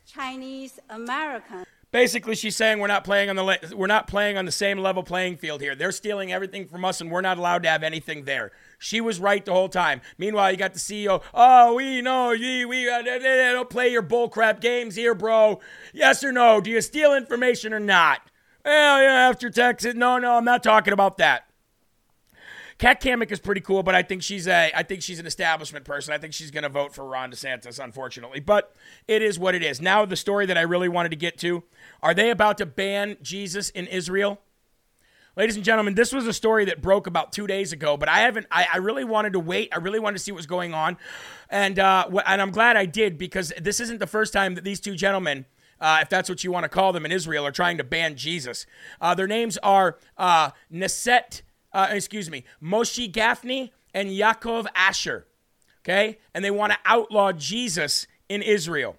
Chinese 0.05 0.79
American. 0.89 1.65
Basically, 1.91 2.35
she's 2.35 2.55
saying 2.55 2.77
we're 2.79 2.87
not 2.87 3.03
playing 3.03 3.31
on 3.31 3.35
the 3.35 3.43
le- 3.43 3.57
we're 3.73 3.87
not 3.87 4.07
playing 4.07 4.37
on 4.37 4.45
the 4.45 4.51
same 4.51 4.77
level 4.77 5.01
playing 5.01 5.37
field 5.37 5.59
here. 5.59 5.73
They're 5.73 5.91
stealing 5.91 6.31
everything 6.31 6.67
from 6.67 6.85
us, 6.85 7.01
and 7.01 7.09
we're 7.09 7.21
not 7.21 7.39
allowed 7.39 7.63
to 7.63 7.69
have 7.69 7.81
anything 7.81 8.25
there. 8.25 8.51
She 8.77 9.01
was 9.01 9.19
right 9.19 9.43
the 9.43 9.53
whole 9.53 9.69
time. 9.69 10.01
Meanwhile, 10.19 10.51
you 10.51 10.57
got 10.57 10.73
the 10.73 10.79
CEO. 10.79 11.23
Oh, 11.33 11.73
we 11.73 12.03
know 12.03 12.31
ye 12.31 12.63
we 12.65 12.87
uh, 12.87 13.01
don't 13.01 13.69
play 13.71 13.89
your 13.89 14.03
bullcrap 14.03 14.61
games 14.61 14.95
here, 14.95 15.15
bro. 15.15 15.59
Yes 15.91 16.23
or 16.23 16.31
no? 16.31 16.61
Do 16.61 16.69
you 16.69 16.81
steal 16.81 17.15
information 17.15 17.73
or 17.73 17.79
not? 17.79 18.21
Well, 18.63 19.01
yeah, 19.01 19.29
after 19.29 19.49
Texas. 19.49 19.95
No, 19.95 20.19
no, 20.19 20.35
I'm 20.35 20.45
not 20.45 20.61
talking 20.61 20.93
about 20.93 21.17
that. 21.17 21.48
Kat 22.79 23.01
Cammack 23.01 23.29
is 23.29 23.39
pretty 23.39 23.59
cool, 23.59 23.83
but 23.83 23.93
I 23.93 24.01
think 24.01 24.23
she's 24.23 24.47
a 24.47 24.71
I 24.73 24.83
think 24.83 25.03
she's 25.03 25.19
an 25.19 25.27
establishment 25.27 25.83
person. 25.85 26.13
I 26.13 26.17
think 26.17 26.33
she's 26.33 26.49
going 26.49 26.63
to 26.63 26.69
vote 26.69 26.95
for 26.95 27.05
Ron 27.05 27.29
DeSantis, 27.29 27.83
unfortunately. 27.83 28.39
But 28.39 28.73
it 29.07 29.21
is 29.21 29.37
what 29.37 29.53
it 29.53 29.61
is. 29.61 29.81
Now 29.81 30.05
the 30.05 30.15
story 30.15 30.45
that 30.45 30.57
I 30.57 30.61
really 30.61 30.87
wanted 30.87 31.09
to 31.09 31.17
get 31.17 31.37
to: 31.39 31.63
Are 32.01 32.13
they 32.13 32.29
about 32.31 32.57
to 32.59 32.65
ban 32.65 33.17
Jesus 33.21 33.69
in 33.69 33.85
Israel? 33.87 34.39
Ladies 35.35 35.57
and 35.57 35.63
gentlemen, 35.63 35.93
this 35.93 36.11
was 36.11 36.25
a 36.25 36.33
story 36.33 36.65
that 36.65 36.81
broke 36.81 37.05
about 37.05 37.31
two 37.31 37.47
days 37.47 37.71
ago, 37.71 37.97
but 37.97 38.09
I 38.09 38.19
haven't. 38.19 38.47
I, 38.49 38.65
I 38.73 38.77
really 38.77 39.03
wanted 39.03 39.33
to 39.33 39.39
wait. 39.39 39.69
I 39.73 39.77
really 39.77 39.99
wanted 39.99 40.17
to 40.17 40.23
see 40.23 40.31
what 40.31 40.37
was 40.37 40.47
going 40.47 40.73
on, 40.73 40.97
and 41.49 41.77
uh, 41.79 42.07
and 42.25 42.41
I'm 42.41 42.51
glad 42.51 42.77
I 42.77 42.85
did 42.85 43.17
because 43.17 43.51
this 43.59 43.81
isn't 43.81 43.99
the 43.99 44.07
first 44.07 44.31
time 44.31 44.55
that 44.55 44.63
these 44.63 44.79
two 44.79 44.95
gentlemen, 44.95 45.45
uh, 45.81 45.99
if 46.01 46.09
that's 46.09 46.29
what 46.29 46.45
you 46.45 46.51
want 46.51 46.63
to 46.63 46.69
call 46.69 46.93
them 46.93 47.05
in 47.05 47.11
Israel, 47.11 47.45
are 47.45 47.51
trying 47.51 47.77
to 47.77 47.83
ban 47.83 48.15
Jesus. 48.15 48.65
Uh, 49.01 49.13
their 49.13 49.27
names 49.27 49.57
are 49.63 49.97
uh, 50.17 50.51
Neset, 50.73 51.41
uh, 51.73 51.87
excuse 51.91 52.29
me, 52.29 52.43
Moshe 52.61 53.11
Gafni 53.11 53.71
and 53.93 54.09
Yaakov 54.09 54.67
Asher. 54.75 55.25
Okay, 55.83 56.19
and 56.33 56.43
they 56.43 56.51
want 56.51 56.73
to 56.73 56.79
outlaw 56.85 57.31
Jesus 57.31 58.05
in 58.27 58.41
Israel. 58.41 58.97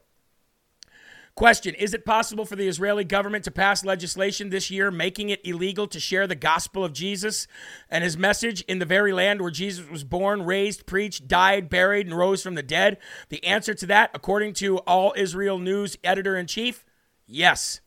Question 1.41 1.75
Is 1.77 1.95
it 1.95 2.05
possible 2.05 2.45
for 2.45 2.57
the 2.57 2.69
Israeli 2.69 3.05
government 3.05 3.45
to 3.45 3.51
pass 3.51 3.85
legislation 3.85 4.51
this 4.51 4.71
year 4.71 4.91
making 4.91 5.31
it 5.31 5.41
illegal 5.43 5.87
to 5.87 6.01
share 6.01 6.27
the 6.27 6.35
gospel 6.35 6.85
of 6.85 6.93
Jesus 6.93 7.47
and 7.89 8.05
his 8.05 8.19
message 8.19 8.61
in 8.63 8.79
the 8.79 8.85
very 8.85 9.13
land 9.13 9.41
where 9.41 9.51
Jesus 9.51 9.89
was 9.89 10.05
born, 10.05 10.43
raised, 10.43 10.85
preached, 10.85 11.29
died, 11.29 11.71
buried, 11.71 12.07
and 12.07 12.15
rose 12.15 12.43
from 12.43 12.57
the 12.57 12.63
dead? 12.63 12.99
The 13.31 13.43
answer 13.45 13.73
to 13.73 13.87
that, 13.87 14.11
according 14.13 14.55
to 14.55 14.79
All 14.79 15.15
Israel 15.17 15.59
News 15.59 15.97
editor 16.05 16.37
in 16.37 16.47
chief, 16.47 16.85
yes, 17.27 17.81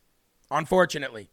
unfortunately. 0.50 1.30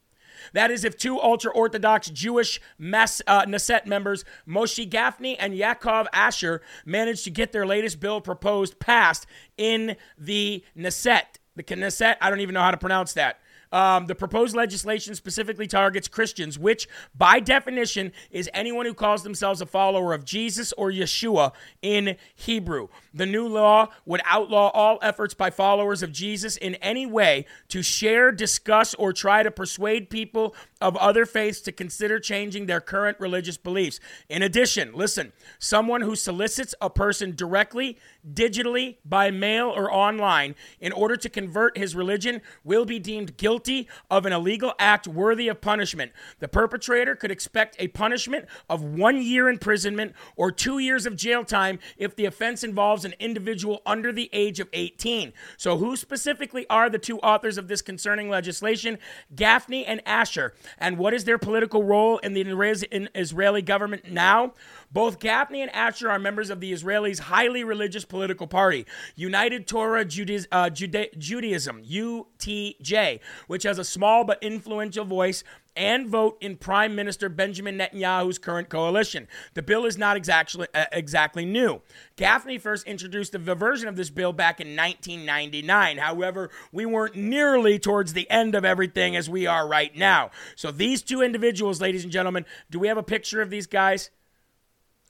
That 0.53 0.71
is, 0.71 0.83
if 0.83 0.97
two 0.97 1.19
ultra 1.19 1.51
Orthodox 1.51 2.09
Jewish 2.09 2.59
Mas, 2.77 3.21
uh, 3.27 3.45
Knesset 3.45 3.85
members, 3.85 4.25
Moshe 4.47 4.89
Gafni 4.89 5.35
and 5.39 5.53
Yaakov 5.53 6.07
Asher, 6.13 6.61
managed 6.85 7.23
to 7.25 7.29
get 7.29 7.51
their 7.51 7.65
latest 7.65 7.99
bill 7.99 8.21
proposed 8.21 8.79
passed 8.79 9.25
in 9.57 9.95
the 10.17 10.63
Knesset. 10.77 11.37
The 11.55 11.63
Knesset, 11.63 12.17
I 12.21 12.29
don't 12.29 12.39
even 12.39 12.53
know 12.53 12.61
how 12.61 12.71
to 12.71 12.77
pronounce 12.77 13.13
that. 13.13 13.39
Um, 13.71 14.07
the 14.07 14.15
proposed 14.15 14.53
legislation 14.53 15.15
specifically 15.15 15.65
targets 15.65 16.07
Christians, 16.07 16.59
which, 16.59 16.89
by 17.15 17.39
definition, 17.39 18.11
is 18.29 18.49
anyone 18.53 18.85
who 18.85 18.93
calls 18.93 19.23
themselves 19.23 19.61
a 19.61 19.65
follower 19.65 20.13
of 20.13 20.25
Jesus 20.25 20.73
or 20.73 20.91
Yeshua 20.91 21.53
in 21.81 22.17
Hebrew. 22.35 22.89
The 23.13 23.25
new 23.25 23.47
law 23.47 23.89
would 24.05 24.21
outlaw 24.25 24.69
all 24.69 24.97
efforts 25.01 25.33
by 25.33 25.49
followers 25.49 26.01
of 26.01 26.13
Jesus 26.13 26.55
in 26.55 26.75
any 26.75 27.05
way 27.05 27.45
to 27.67 27.83
share, 27.83 28.31
discuss, 28.31 28.93
or 28.93 29.11
try 29.11 29.43
to 29.43 29.51
persuade 29.51 30.09
people 30.09 30.55
of 30.79 30.95
other 30.95 31.25
faiths 31.25 31.59
to 31.61 31.71
consider 31.71 32.19
changing 32.19 32.65
their 32.65 32.79
current 32.79 33.19
religious 33.19 33.57
beliefs. 33.57 33.99
In 34.29 34.41
addition, 34.41 34.93
listen, 34.93 35.33
someone 35.59 36.01
who 36.01 36.15
solicits 36.15 36.73
a 36.81 36.89
person 36.89 37.35
directly, 37.35 37.97
digitally, 38.33 38.97
by 39.03 39.29
mail, 39.29 39.69
or 39.69 39.93
online 39.93 40.55
in 40.79 40.93
order 40.93 41.17
to 41.17 41.29
convert 41.29 41.77
his 41.77 41.95
religion 41.95 42.41
will 42.63 42.85
be 42.85 42.97
deemed 42.97 43.35
guilty 43.37 43.87
of 44.09 44.25
an 44.25 44.33
illegal 44.33 44.73
act 44.79 45.07
worthy 45.07 45.49
of 45.49 45.59
punishment. 45.59 46.11
The 46.39 46.47
perpetrator 46.47 47.15
could 47.15 47.31
expect 47.31 47.75
a 47.77 47.89
punishment 47.89 48.45
of 48.69 48.81
one 48.83 49.21
year 49.21 49.49
imprisonment 49.49 50.15
or 50.35 50.51
two 50.51 50.79
years 50.79 51.05
of 51.05 51.15
jail 51.15 51.43
time 51.43 51.79
if 51.97 52.15
the 52.15 52.25
offense 52.25 52.63
involves 52.63 53.00
an 53.05 53.13
individual 53.19 53.81
under 53.85 54.11
the 54.11 54.29
age 54.33 54.59
of 54.59 54.69
18. 54.73 55.33
So, 55.57 55.77
who 55.77 55.95
specifically 55.95 56.65
are 56.69 56.89
the 56.89 56.99
two 56.99 57.19
authors 57.19 57.57
of 57.57 57.67
this 57.67 57.81
concerning 57.81 58.29
legislation? 58.29 58.97
Gafni 59.33 59.83
and 59.87 60.01
Asher. 60.05 60.53
And 60.77 60.97
what 60.97 61.13
is 61.13 61.23
their 61.23 61.37
political 61.37 61.83
role 61.83 62.17
in 62.19 62.33
the 62.33 62.41
Israeli- 62.41 63.61
government 63.61 64.11
now? 64.11 64.53
Both 64.91 65.19
Gafni 65.19 65.59
and 65.59 65.71
Asher 65.71 66.09
are 66.09 66.19
members 66.19 66.49
of 66.49 66.59
the 66.59 66.73
Israelis' 66.73 67.19
highly 67.19 67.63
religious 67.63 68.03
political 68.05 68.47
party, 68.47 68.85
United 69.15 69.67
Torah 69.67 70.01
uh, 70.01 70.05
Juda- 70.05 71.17
Judaism 71.17 71.83
UTJ, 71.83 73.19
which 73.47 73.63
has 73.63 73.79
a 73.79 73.83
small 73.83 74.23
but 74.23 74.41
influential 74.41 75.05
voice 75.05 75.43
and 75.75 76.07
vote 76.07 76.37
in 76.41 76.57
Prime 76.57 76.95
Minister 76.95 77.29
Benjamin 77.29 77.77
Netanyahu's 77.77 78.37
current 78.37 78.69
coalition. 78.69 79.27
The 79.53 79.61
bill 79.61 79.85
is 79.85 79.97
not 79.97 80.17
exactly 80.17 80.67
uh, 80.73 80.85
exactly 80.91 81.45
new. 81.45 81.81
Gafni 82.17 82.59
first 82.59 82.85
introduced 82.87 83.35
a 83.35 83.39
version 83.39 83.87
of 83.87 83.95
this 83.95 84.09
bill 84.09 84.33
back 84.33 84.59
in 84.59 84.75
1999. 84.75 85.97
However, 85.97 86.49
we 86.71 86.85
weren't 86.85 87.15
nearly 87.15 87.79
towards 87.79 88.13
the 88.13 88.29
end 88.29 88.55
of 88.55 88.65
everything 88.65 89.15
as 89.15 89.29
we 89.29 89.47
are 89.47 89.67
right 89.67 89.95
now. 89.95 90.31
So 90.55 90.71
these 90.71 91.01
two 91.01 91.21
individuals, 91.21 91.81
ladies 91.81 92.03
and 92.03 92.11
gentlemen, 92.11 92.45
do 92.69 92.79
we 92.79 92.87
have 92.87 92.97
a 92.97 93.03
picture 93.03 93.41
of 93.41 93.49
these 93.49 93.67
guys? 93.67 94.09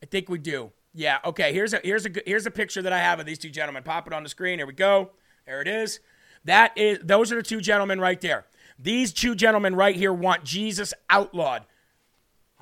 I 0.02 0.06
think 0.06 0.30
we 0.30 0.38
do. 0.38 0.72
Yeah. 0.94 1.20
Okay. 1.24 1.54
Here's 1.54 1.74
a 1.74 1.80
here's 1.84 2.06
a 2.06 2.12
here's 2.26 2.46
a 2.46 2.52
picture 2.52 2.82
that 2.82 2.94
I 2.94 3.00
have 3.00 3.20
of 3.20 3.26
these 3.26 3.40
two 3.40 3.50
gentlemen. 3.50 3.84
Pop 3.84 4.08
it 4.08 4.14
on 4.14 4.24
the 4.24 4.30
screen. 4.30 4.60
Here 4.60 4.68
we 4.68 4.74
go. 4.74 5.12
There 5.46 5.62
it 5.62 5.68
is. 5.68 6.00
That 6.46 6.78
is 6.78 7.00
those 7.04 7.32
are 7.32 7.36
the 7.36 7.44
two 7.44 7.62
gentlemen 7.62 8.00
right 8.00 8.20
there. 8.20 8.46
These 8.82 9.14
two 9.14 9.36
gentlemen 9.36 9.76
right 9.76 9.96
here 9.96 10.14
want 10.14 10.44
Jesus 10.44 10.94
outlawed. 11.10 11.66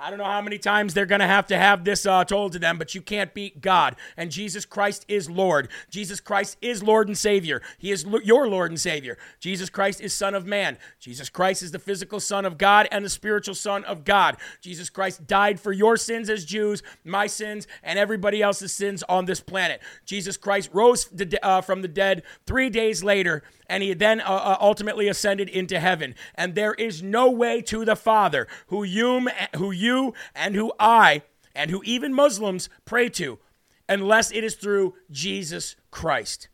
I 0.02 0.10
don't 0.10 0.20
know 0.20 0.26
how 0.26 0.42
many 0.42 0.58
times 0.58 0.94
they're 0.94 1.06
going 1.06 1.20
to 1.20 1.28
have 1.28 1.48
to 1.48 1.58
have 1.58 1.84
this 1.84 2.06
uh, 2.06 2.24
told 2.24 2.54
to 2.54 2.60
them, 2.60 2.78
but 2.78 2.96
you 2.96 3.02
can't 3.02 3.34
beat 3.34 3.60
God. 3.60 3.98
And 4.16 4.32
Jesus 4.32 4.64
Christ 4.64 5.04
is 5.10 5.30
Lord. 5.30 5.68
Jesus 5.90 6.22
Christ 6.22 6.58
is 6.62 6.82
Lord 6.82 7.10
and 7.10 7.18
Savior. 7.18 7.62
He 7.78 7.92
is 7.92 8.06
lo- 8.06 8.22
your 8.24 8.48
Lord 8.48 8.72
and 8.72 8.80
Savior. 8.80 9.18
Jesus 9.42 9.70
Christ 9.70 10.00
is 10.00 10.14
Son 10.14 10.36
of 10.36 10.46
Man. 10.46 10.78
Jesus 11.02 11.28
Christ 11.28 11.64
is 11.64 11.72
the 11.72 11.80
physical 11.80 12.22
Son 12.22 12.46
of 12.46 12.58
God 12.58 12.88
and 12.94 13.04
the 13.04 13.10
spiritual 13.10 13.56
Son 13.56 13.84
of 13.84 14.06
God. 14.06 14.38
Jesus 14.62 14.90
Christ 14.90 15.28
died 15.28 15.60
for 15.60 15.74
your 15.74 15.98
sins 15.98 16.30
as 16.30 16.46
Jews, 16.46 16.82
my 17.04 17.28
sins, 17.28 17.68
and 17.84 18.00
everybody 18.00 18.42
else's 18.42 18.72
sins 18.72 19.04
on 19.10 19.26
this 19.26 19.42
planet. 19.42 19.82
Jesus 20.06 20.38
Christ 20.38 20.70
rose 20.72 21.06
de- 21.06 21.46
uh, 21.46 21.60
from 21.60 21.82
the 21.82 21.90
dead 21.90 22.24
three 22.46 22.70
days 22.70 23.04
later 23.04 23.44
and 23.70 23.84
he 23.84 23.94
then 23.94 24.20
uh, 24.20 24.24
uh, 24.24 24.58
ultimately 24.60 25.08
ascended 25.08 25.48
into 25.48 25.80
heaven. 25.80 26.16
And 26.36 26.56
there 26.56 26.74
is 26.74 27.04
no 27.04 27.30
way 27.30 27.62
to 27.64 27.86
the 27.86 27.96
Father 27.96 28.48
who 28.68 28.84
you, 28.84 29.30
who 29.56 29.72
you 29.72 30.14
and 30.36 30.56
who 30.56 30.74
I 30.80 31.22
and 31.56 31.72
who 31.72 31.82
even 31.86 32.14
Muslims 32.14 32.70
pray 32.86 33.10
to 33.10 33.40
unless 33.88 34.32
it 34.32 34.44
is 34.44 34.56
through 34.56 34.96
Jesus 35.12 35.76
Christ. 35.92 36.50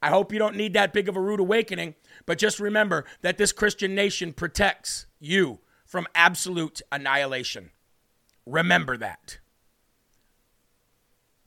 I 0.00 0.10
hope 0.10 0.32
you 0.32 0.38
don't 0.38 0.56
need 0.56 0.74
that 0.74 0.92
big 0.92 1.08
of 1.08 1.16
a 1.16 1.20
rude 1.20 1.40
awakening, 1.40 1.94
but 2.24 2.38
just 2.38 2.60
remember 2.60 3.04
that 3.22 3.36
this 3.36 3.52
Christian 3.52 3.94
nation 3.94 4.32
protects 4.32 5.06
you 5.18 5.58
from 5.84 6.06
absolute 6.14 6.82
annihilation. 6.92 7.70
Remember 8.46 8.96
that. 8.96 9.38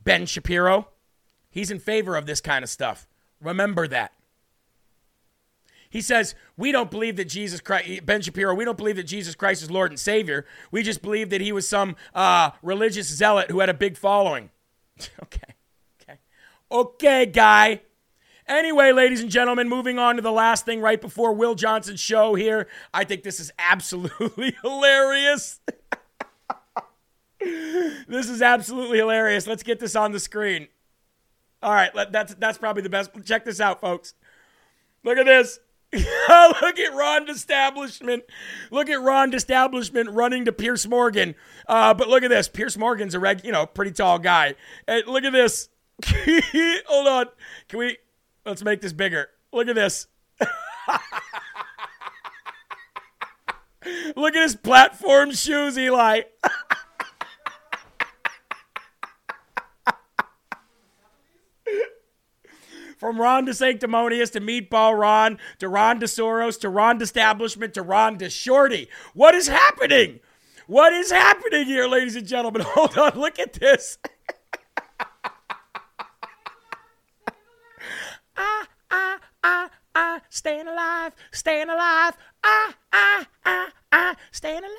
Ben 0.04 0.26
Shapiro, 0.26 0.90
he's 1.50 1.72
in 1.72 1.80
favor 1.80 2.16
of 2.16 2.26
this 2.26 2.42
kind 2.42 2.64
of 2.64 2.70
stuff. 2.70 3.08
Remember 3.40 3.88
that. 3.88 4.12
He 5.92 6.02
says, 6.02 6.34
We 6.58 6.72
don't 6.72 6.90
believe 6.90 7.18
that 7.18 7.26
Jesus 7.26 7.62
Christ, 7.62 8.06
Ben 8.06 8.22
Shapiro, 8.22 8.56
we 8.56 8.66
don't 8.66 8.78
believe 8.78 8.96
that 8.96 9.04
Jesus 9.04 9.36
Christ 9.36 9.62
is 9.62 9.70
Lord 9.70 9.92
and 9.92 10.00
Savior. 10.00 10.48
We 10.72 10.82
just 10.82 11.04
believe 11.04 11.30
that 11.30 11.42
he 11.42 11.52
was 11.52 11.68
some 11.68 11.96
uh, 12.16 12.52
religious 12.64 13.08
zealot 13.08 13.52
who 13.52 13.60
had 13.60 13.70
a 13.70 13.74
big 13.74 13.98
following. 13.98 14.50
okay. 15.24 15.54
Okay. 16.02 16.20
Okay, 16.72 17.26
guy. 17.28 17.82
Anyway, 18.48 18.92
ladies 18.94 19.22
and 19.22 19.30
gentlemen, 19.30 19.70
moving 19.70 20.00
on 20.00 20.16
to 20.16 20.22
the 20.22 20.32
last 20.32 20.66
thing 20.66 20.82
right 20.82 21.00
before 21.00 21.34
Will 21.34 21.56
Johnson's 21.56 22.00
show 22.00 22.36
here. 22.36 22.68
I 22.94 23.04
think 23.04 23.24
this 23.24 23.40
is 23.40 23.52
absolutely 23.60 24.56
hilarious. 24.62 25.60
this 27.40 28.30
is 28.30 28.42
absolutely 28.42 28.98
hilarious. 28.98 29.46
Let's 29.46 29.64
get 29.64 29.80
this 29.80 29.96
on 29.96 30.14
the 30.14 30.20
screen. 30.20 30.70
All 31.62 31.72
right, 31.72 31.92
that's 32.12 32.34
that's 32.36 32.58
probably 32.58 32.82
the 32.82 32.90
best. 32.90 33.12
Check 33.26 33.46
this 33.46 33.60
out, 33.60 33.82
folks. 33.82 34.16
Look 35.04 35.18
at 35.18 35.26
this. 35.26 35.60
Look 35.94 36.80
at 36.80 36.94
Ron 36.94 37.30
Establishment. 37.30 38.24
Look 38.72 38.90
at 38.90 39.02
Ron 39.02 39.34
Establishment 39.34 40.10
running 40.10 40.46
to 40.46 40.54
Piers 40.54 40.88
Morgan. 40.88 41.36
Uh, 41.68 41.94
but 41.94 42.08
look 42.08 42.24
at 42.24 42.30
this. 42.30 42.48
Piers 42.48 42.78
Morgan's 42.78 43.14
a 43.14 43.20
reg, 43.20 43.44
you 43.44 43.52
know, 43.52 43.66
pretty 43.66 43.92
tall 43.92 44.18
guy. 44.18 44.56
And 44.88 45.06
look 45.06 45.26
at 45.26 45.34
this. 45.34 45.68
Hold 46.88 47.08
on. 47.08 47.26
Can 47.68 47.80
we? 47.80 47.98
Let's 48.46 48.64
make 48.64 48.80
this 48.80 48.94
bigger. 48.94 49.28
Look 49.52 49.68
at 49.68 49.76
this. 49.76 50.08
look 54.16 54.36
at 54.36 54.42
his 54.44 54.56
platform 54.56 55.32
shoes, 55.32 55.78
Eli. 55.78 56.22
From 63.02 63.20
Ron 63.20 63.48
to 63.48 63.54
Sanctimonious 63.56 64.30
to 64.30 64.40
Meatball 64.40 64.96
Ron 64.96 65.40
to 65.58 65.68
Ron 65.68 66.00
to 66.02 66.06
Soros 66.06 66.60
to 66.60 66.70
Ron 66.70 67.00
to 67.00 67.04
Establishment 67.04 67.74
to 67.74 67.82
Ron 67.82 68.20
to 68.20 68.30
Shorty. 68.30 68.90
What 69.16 69.34
is 69.34 69.48
happening? 69.48 70.20
What 70.68 70.94
is 70.94 71.10
happening 71.10 71.66
here, 71.66 71.88
ladies 71.88 72.16
and 72.16 72.28
gentlemen? 72.28 72.62
Hold 72.66 72.96
on, 73.00 73.20
look 73.20 73.40
at 73.40 73.54
this. 73.54 73.98
ah, 78.38 78.68
ah, 78.92 79.20
ah, 79.44 79.70
ah, 79.96 80.22
staying 80.30 80.68
alive, 80.68 81.14
staying 81.32 81.70
alive. 81.70 82.16
Ah, 82.44 82.76
ah, 82.94 83.28
ah, 83.48 83.72
ah, 83.92 84.16
staying 84.32 84.62
alive. 84.62 84.78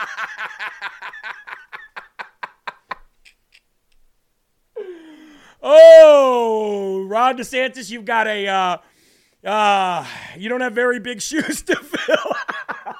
Oh, 5.66 7.06
Ron 7.08 7.38
DeSantis, 7.38 7.90
you've 7.90 8.04
got 8.04 8.26
a, 8.26 8.46
uh, 8.46 8.76
uh, 9.48 10.06
you 10.36 10.50
don't 10.50 10.60
have 10.60 10.74
very 10.74 11.00
big 11.00 11.22
shoes 11.22 11.62
to 11.62 11.76
fill. 11.76 12.36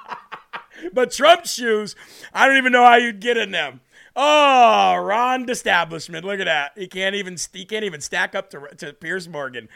but 0.94 1.10
Trump's 1.10 1.52
shoes, 1.52 1.94
I 2.32 2.46
don't 2.46 2.56
even 2.56 2.72
know 2.72 2.82
how 2.82 2.96
you'd 2.96 3.20
get 3.20 3.36
in 3.36 3.50
them. 3.50 3.82
Oh, 4.16 4.96
Ron 4.96 5.48
Establishment, 5.50 6.24
look 6.24 6.40
at 6.40 6.46
that. 6.46 6.72
He 6.76 6.86
can't 6.86 7.14
even 7.14 7.36
he 7.52 7.66
can't 7.66 7.84
even 7.84 8.00
stack 8.00 8.34
up 8.34 8.48
to 8.50 8.68
to 8.78 8.92
Piers 8.92 9.28
Morgan. 9.28 9.68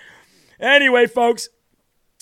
Anyway, 0.60 1.06
folks, 1.06 1.48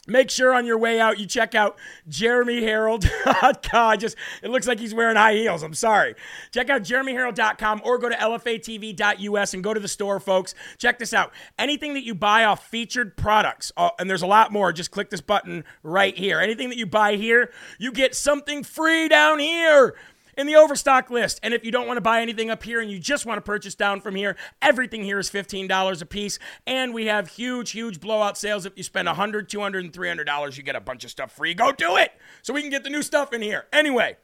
Make 0.06 0.30
sure 0.30 0.52
on 0.54 0.66
your 0.66 0.78
way 0.78 1.00
out 1.00 1.18
you 1.18 1.26
check 1.26 1.54
out 1.54 1.76
jeremyherrell.com. 2.08 3.98
Just 3.98 4.16
it 4.42 4.50
looks 4.50 4.66
like 4.66 4.78
he's 4.78 4.94
wearing 4.94 5.16
high 5.16 5.34
heels. 5.34 5.62
I'm 5.62 5.74
sorry. 5.74 6.14
Check 6.52 6.70
out 6.70 6.82
jeremyherrell.com 6.82 7.82
or 7.84 7.98
go 7.98 8.08
to 8.08 8.16
lfatv.us 8.16 9.54
and 9.54 9.64
go 9.64 9.74
to 9.74 9.80
the 9.80 9.88
store, 9.88 10.20
folks. 10.20 10.54
Check 10.78 10.98
this 10.98 11.12
out. 11.12 11.32
Anything 11.58 11.94
that 11.94 12.04
you 12.04 12.14
buy 12.14 12.44
off 12.44 12.66
featured 12.66 13.16
products, 13.16 13.72
uh, 13.76 13.90
and 13.98 14.08
there's 14.08 14.22
a 14.22 14.26
lot 14.26 14.52
more. 14.52 14.72
Just 14.72 14.90
click 14.90 15.10
this 15.10 15.20
button 15.20 15.64
right 15.82 16.16
here. 16.16 16.40
Anything 16.40 16.68
that 16.70 16.78
you 16.78 16.86
buy 16.86 17.16
here, 17.16 17.50
you 17.78 17.92
get 17.92 18.14
something 18.14 18.62
free 18.62 19.08
down 19.08 19.38
here 19.38 19.94
in 20.36 20.46
the 20.46 20.56
overstock 20.56 21.10
list. 21.10 21.40
And 21.42 21.54
if 21.54 21.64
you 21.64 21.70
don't 21.70 21.86
want 21.86 21.96
to 21.96 22.02
buy 22.02 22.20
anything 22.20 22.50
up 22.50 22.62
here 22.62 22.80
and 22.80 22.90
you 22.90 22.98
just 22.98 23.26
want 23.26 23.38
to 23.38 23.42
purchase 23.42 23.74
down 23.74 24.00
from 24.00 24.14
here, 24.14 24.36
everything 24.60 25.02
here 25.02 25.18
is 25.18 25.30
$15 25.30 26.02
a 26.02 26.06
piece. 26.06 26.38
And 26.66 26.92
we 26.92 27.06
have 27.06 27.28
huge, 27.28 27.70
huge 27.70 28.00
blowout 28.00 28.36
sales. 28.36 28.66
If 28.66 28.76
you 28.76 28.82
spend 28.82 29.08
$100, 29.08 29.48
$200, 29.48 29.78
and 29.78 29.92
$300, 29.92 30.56
you 30.56 30.62
get 30.62 30.76
a 30.76 30.80
bunch 30.80 31.04
of 31.04 31.10
stuff 31.10 31.32
free. 31.32 31.54
Go 31.54 31.72
do 31.72 31.96
it 31.96 32.12
so 32.42 32.52
we 32.52 32.60
can 32.60 32.70
get 32.70 32.84
the 32.84 32.90
new 32.90 33.02
stuff 33.02 33.32
in 33.32 33.42
here. 33.42 33.66
Anyway. 33.72 34.16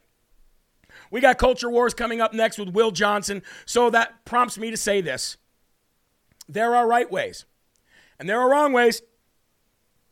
We 1.09 1.21
got 1.21 1.37
Culture 1.37 1.69
Wars 1.69 1.93
coming 1.93 2.21
up 2.21 2.33
next 2.33 2.59
with 2.59 2.69
Will 2.69 2.91
Johnson. 2.91 3.41
So 3.65 3.89
that 3.89 4.25
prompts 4.25 4.57
me 4.57 4.69
to 4.69 4.77
say 4.77 5.01
this. 5.01 5.37
There 6.47 6.75
are 6.75 6.87
right 6.87 7.09
ways, 7.09 7.45
and 8.19 8.29
there 8.29 8.39
are 8.39 8.49
wrong 8.49 8.73
ways. 8.73 9.01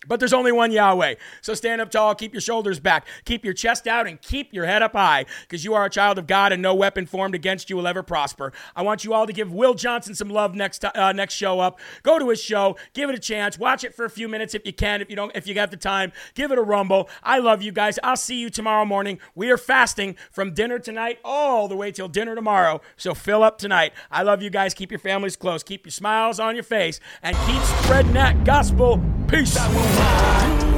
But 0.07 0.19
there's 0.19 0.33
only 0.33 0.51
one 0.51 0.71
Yahweh. 0.71 1.15
So 1.41 1.53
stand 1.53 1.79
up 1.79 1.91
tall, 1.91 2.15
keep 2.15 2.33
your 2.33 2.41
shoulders 2.41 2.79
back, 2.79 3.05
keep 3.23 3.45
your 3.45 3.53
chest 3.53 3.87
out, 3.87 4.07
and 4.07 4.19
keep 4.19 4.51
your 4.51 4.65
head 4.65 4.81
up 4.81 4.93
high, 4.93 5.25
because 5.41 5.63
you 5.63 5.75
are 5.75 5.85
a 5.85 5.91
child 5.91 6.17
of 6.17 6.25
God, 6.25 6.51
and 6.51 6.59
no 6.61 6.73
weapon 6.73 7.05
formed 7.05 7.35
against 7.35 7.69
you 7.69 7.77
will 7.77 7.87
ever 7.87 8.01
prosper. 8.01 8.51
I 8.75 8.81
want 8.81 9.03
you 9.03 9.13
all 9.13 9.27
to 9.27 9.33
give 9.33 9.53
Will 9.53 9.75
Johnson 9.75 10.15
some 10.15 10.29
love 10.29 10.55
next 10.55 10.83
uh, 10.83 11.11
next 11.11 11.35
show 11.35 11.59
up. 11.59 11.79
Go 12.01 12.17
to 12.17 12.29
his 12.29 12.41
show, 12.41 12.77
give 12.93 13.09
it 13.09 13.15
a 13.15 13.19
chance, 13.19 13.59
watch 13.59 13.83
it 13.83 13.93
for 13.93 14.03
a 14.03 14.09
few 14.09 14.27
minutes 14.27 14.55
if 14.55 14.65
you 14.65 14.73
can. 14.73 15.01
If 15.01 15.09
you 15.11 15.15
don't, 15.15 15.31
if 15.35 15.45
you 15.45 15.53
got 15.53 15.69
the 15.69 15.77
time, 15.77 16.11
give 16.33 16.51
it 16.51 16.57
a 16.57 16.63
rumble. 16.63 17.07
I 17.21 17.37
love 17.37 17.61
you 17.61 17.71
guys. 17.71 17.99
I'll 18.03 18.17
see 18.17 18.39
you 18.39 18.49
tomorrow 18.49 18.85
morning. 18.85 19.19
We 19.35 19.51
are 19.51 19.57
fasting 19.57 20.15
from 20.31 20.53
dinner 20.53 20.79
tonight 20.79 21.19
all 21.23 21.67
the 21.67 21.75
way 21.75 21.91
till 21.91 22.07
dinner 22.07 22.33
tomorrow. 22.33 22.81
So 22.97 23.13
fill 23.13 23.43
up 23.43 23.59
tonight. 23.59 23.93
I 24.09 24.23
love 24.23 24.41
you 24.41 24.49
guys. 24.49 24.73
Keep 24.73 24.91
your 24.91 24.99
families 24.99 25.35
close. 25.35 25.61
Keep 25.61 25.85
your 25.85 25.91
smiles 25.91 26.39
on 26.39 26.55
your 26.55 26.63
face, 26.63 26.99
and 27.21 27.37
keep 27.45 27.61
spreading 27.83 28.13
that 28.13 28.43
gospel. 28.43 28.99
Peace. 29.27 29.57
Rebirth 29.91 30.70